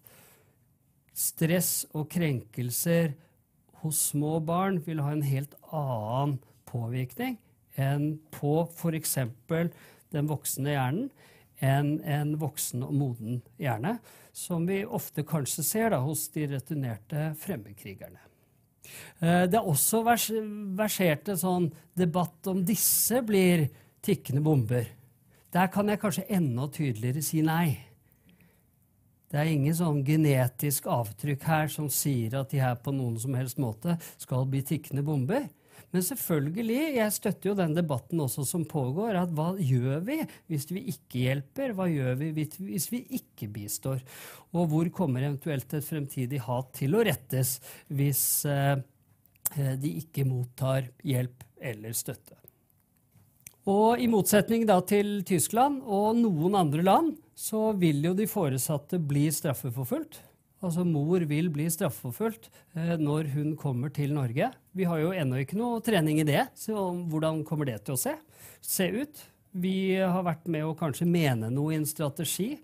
stress 1.18 1.82
og 1.92 2.08
krenkelser 2.14 3.12
hos 3.82 4.00
små 4.14 4.38
barn 4.46 4.80
vil 4.86 5.02
ha 5.04 5.12
en 5.12 5.26
helt 5.28 5.58
annen 5.68 6.38
påvirkning 6.70 7.36
enn 7.78 8.16
på 8.34 8.62
f.eks. 8.72 9.18
den 10.16 10.32
voksne 10.32 10.78
hjernen 10.78 11.12
enn 11.64 11.98
en 12.06 12.36
voksen 12.40 12.86
og 12.86 12.94
moden 12.94 13.42
hjerne, 13.62 13.98
som 14.34 14.68
vi 14.70 14.84
ofte 14.86 15.26
kanskje 15.28 15.66
ser 15.66 15.92
da, 15.96 16.02
hos 16.06 16.28
de 16.34 16.46
returnerte 16.52 17.32
fremmedkrigerne. 17.42 18.22
Eh, 19.20 19.44
det 19.50 19.58
er 19.58 19.66
også 19.66 20.04
versert 20.06 21.32
en 21.32 21.42
sånn 21.42 21.68
debatt 21.98 22.48
om 22.52 22.64
disse 22.66 23.22
blir 23.26 23.68
tikkende 24.06 24.44
bomber. 24.46 24.88
Der 25.54 25.70
kan 25.74 25.90
jeg 25.90 26.02
kanskje 26.02 26.28
enda 26.38 26.68
tydeligere 26.72 27.24
si 27.26 27.42
nei. 27.42 27.78
Det 29.28 29.40
er 29.42 29.50
ingen 29.52 29.76
sånn 29.76 30.04
genetisk 30.08 30.86
avtrykk 30.88 31.44
her 31.50 31.72
som 31.72 31.90
sier 31.92 32.38
at 32.40 32.54
de 32.54 32.62
her 32.64 32.78
på 32.80 32.94
noen 32.96 33.18
som 33.20 33.34
helst 33.36 33.60
måte 33.60 33.98
skal 34.16 34.46
bli 34.48 34.62
tikkende 34.64 35.04
bomber. 35.04 35.50
Men 35.96 36.04
selvfølgelig, 36.04 36.80
jeg 36.98 37.14
støtter 37.16 37.50
jo 37.50 37.56
den 37.58 37.76
debatten 37.78 38.20
også 38.20 38.44
som 38.48 38.66
pågår, 38.68 39.16
at 39.22 39.32
hva 39.36 39.54
gjør 39.56 40.02
vi 40.08 40.18
hvis 40.52 40.68
vi 40.74 40.84
ikke 40.92 41.22
hjelper? 41.24 41.72
Hva 41.78 41.88
gjør 41.88 42.18
vi 42.20 42.32
hvis 42.36 42.90
vi 42.92 43.04
ikke 43.20 43.48
bistår? 43.56 44.02
Og 44.52 44.68
hvor 44.72 44.92
kommer 44.96 45.24
eventuelt 45.24 45.78
et 45.78 45.88
fremtidig 45.88 46.42
hat 46.44 46.74
til 46.76 46.98
å 46.98 47.06
rettes 47.08 47.58
hvis 47.88 48.26
eh, 48.52 48.76
de 49.56 49.94
ikke 50.04 50.28
mottar 50.28 50.92
hjelp 51.08 51.48
eller 51.72 51.96
støtte? 51.96 52.36
Og 53.68 54.00
i 54.00 54.08
motsetning 54.12 54.64
da 54.68 54.80
til 54.88 55.22
Tyskland 55.28 55.82
og 55.84 56.16
noen 56.20 56.56
andre 56.56 56.84
land, 56.84 57.16
så 57.36 57.72
vil 57.80 58.00
jo 58.06 58.14
de 58.16 58.28
foresatte 58.28 59.00
bli 59.00 59.28
straffeforfulgt. 59.32 60.22
Altså 60.66 60.82
mor 60.88 61.22
vil 61.30 61.52
bli 61.54 61.68
straffeforfulgt 61.70 62.50
eh, 62.74 62.96
når 62.98 63.30
hun 63.36 63.52
kommer 63.60 63.92
til 63.94 64.16
Norge. 64.16 64.50
Vi 64.74 64.88
har 64.90 65.02
jo 65.04 65.14
ennå 65.14 65.44
ikke 65.44 65.60
noe 65.60 65.84
trening 65.86 66.22
i 66.24 66.26
det, 66.28 66.48
så 66.58 66.90
hvordan 67.12 67.44
kommer 67.46 67.70
det 67.70 67.84
til 67.86 67.94
å 67.94 68.02
se, 68.02 68.16
se 68.66 68.88
ut? 68.90 69.22
Vi 69.58 69.98
har 70.02 70.26
vært 70.26 70.50
med 70.50 70.66
å 70.66 70.76
kanskje 70.78 71.06
mene 71.10 71.52
noe 71.54 71.76
i 71.76 71.78
en 71.78 71.86
strategi. 71.90 72.56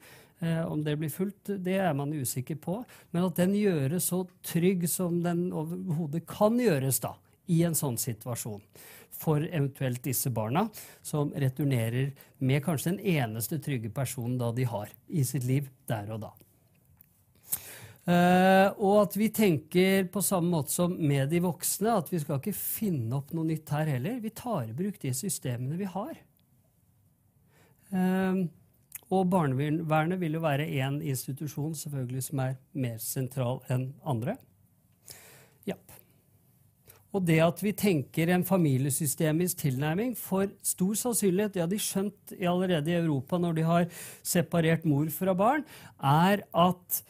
Eh, 0.41 0.64
om 0.66 0.82
det 0.84 0.96
blir 0.98 1.14
fulgt, 1.14 1.54
det 1.64 1.78
er 1.80 1.94
man 1.98 2.14
usikker 2.14 2.58
på. 2.62 2.80
Men 3.14 3.28
at 3.30 3.38
den 3.38 3.54
gjøres 3.58 4.10
så 4.10 4.24
trygg 4.46 4.88
som 4.89 5.22
den 5.24 5.52
overhodet 5.54 6.26
kan 6.30 6.58
gjøres 6.60 6.98
da, 7.04 7.14
i 7.46 7.62
en 7.68 7.78
sånn 7.78 8.00
situasjon 8.02 8.64
for 9.14 9.46
eventuelt 9.46 10.02
disse 10.04 10.32
barna, 10.34 10.66
som 11.06 11.30
returnerer 11.38 12.10
med 12.41 12.64
kanskje 12.66 12.96
den 12.96 13.20
eneste 13.22 13.62
trygge 13.62 13.94
personen 13.94 14.39
da 14.41 14.50
de 14.52 14.66
har 14.68 14.89
i 15.08 15.24
sitt 15.28 15.46
liv 15.48 15.70
der 15.88 16.10
og 16.16 16.26
da. 16.26 16.34
Uh, 18.04 18.68
og 18.84 18.97
at 19.06 19.14
vi 19.16 19.30
tenker 19.32 20.10
på 20.12 20.20
samme 20.26 20.51
måte 20.51 20.74
som 20.74 20.91
med 20.91 21.30
de 21.32 21.39
voksne, 21.45 21.93
at 22.01 22.10
vi 22.12 22.20
skal 22.20 22.41
ikke 22.41 22.56
finne 22.56 23.16
opp 23.16 23.32
noe 23.32 23.47
nytt 23.47 23.72
her 23.72 23.88
heller. 23.95 24.18
Vi 24.20 24.34
tar 24.36 24.66
i 24.68 24.76
bruk 24.76 24.97
de 24.99 25.14
systemene 25.16 25.80
vi 25.80 25.88
har. 25.88 26.18
Uh, 27.93 28.43
og 29.14 29.30
barnevernet 29.32 30.20
vil 30.20 30.36
jo 30.36 30.43
være 30.43 30.68
én 30.68 30.99
institusjon 30.99 31.76
selvfølgelig 31.78 32.26
som 32.28 32.43
er 32.43 32.58
mer 32.76 32.99
sentral 32.99 33.62
enn 33.72 33.91
andre. 34.04 34.36
Ja. 35.70 35.78
Og 37.14 37.24
det 37.28 37.39
at 37.45 37.60
vi 37.64 37.76
tenker 37.78 38.32
en 38.34 38.43
familiesystemisk 38.43 39.64
tilnærming 39.64 40.16
for 40.18 40.49
stor 40.66 40.97
sannsynlighet, 40.97 41.54
det 41.54 41.64
har 41.64 41.72
de 41.72 41.80
skjønt 41.80 42.36
allerede 42.36 42.91
i 42.91 42.99
Europa 42.99 43.39
når 43.39 43.60
de 43.60 43.68
har 43.68 43.89
separert 44.26 44.88
mor 44.89 45.08
fra 45.14 45.36
barn, 45.38 45.64
er 46.01 46.43
at 46.51 47.04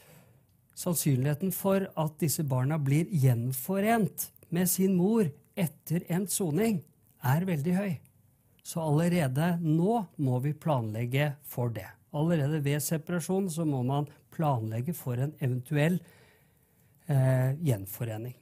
sannsynligheten 0.78 1.53
for 1.55 1.86
at 1.99 2.17
disse 2.21 2.43
barna 2.47 2.80
blir 2.82 3.09
gjenforent 3.09 4.30
med 4.53 4.69
sin 4.69 4.95
mor 4.97 5.28
etter 5.55 6.05
endt 6.11 6.34
soning 6.34 6.82
er 7.24 7.45
veldig 7.47 7.76
høy. 7.78 7.93
Så 8.63 8.82
allerede 8.82 9.57
nå 9.61 10.03
må 10.24 10.39
vi 10.43 10.53
planlegge 10.55 11.34
for 11.43 11.74
det. 11.76 11.89
Allerede 12.13 12.61
ved 12.63 12.84
separasjon 12.84 13.49
så 13.51 13.65
må 13.65 13.82
man 13.86 14.07
planlegge 14.34 14.95
for 14.97 15.19
en 15.19 15.34
eventuell 15.39 15.97
eh, 17.07 17.51
gjenforening. 17.61 18.36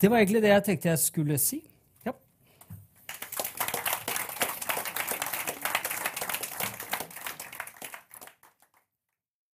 Det 0.00 0.10
var 0.10 0.20
egentlig 0.20 0.42
det 0.44 0.52
jeg 0.52 0.66
tenkte 0.66 0.90
jeg 0.90 1.02
skulle 1.04 1.38
si. 1.40 1.60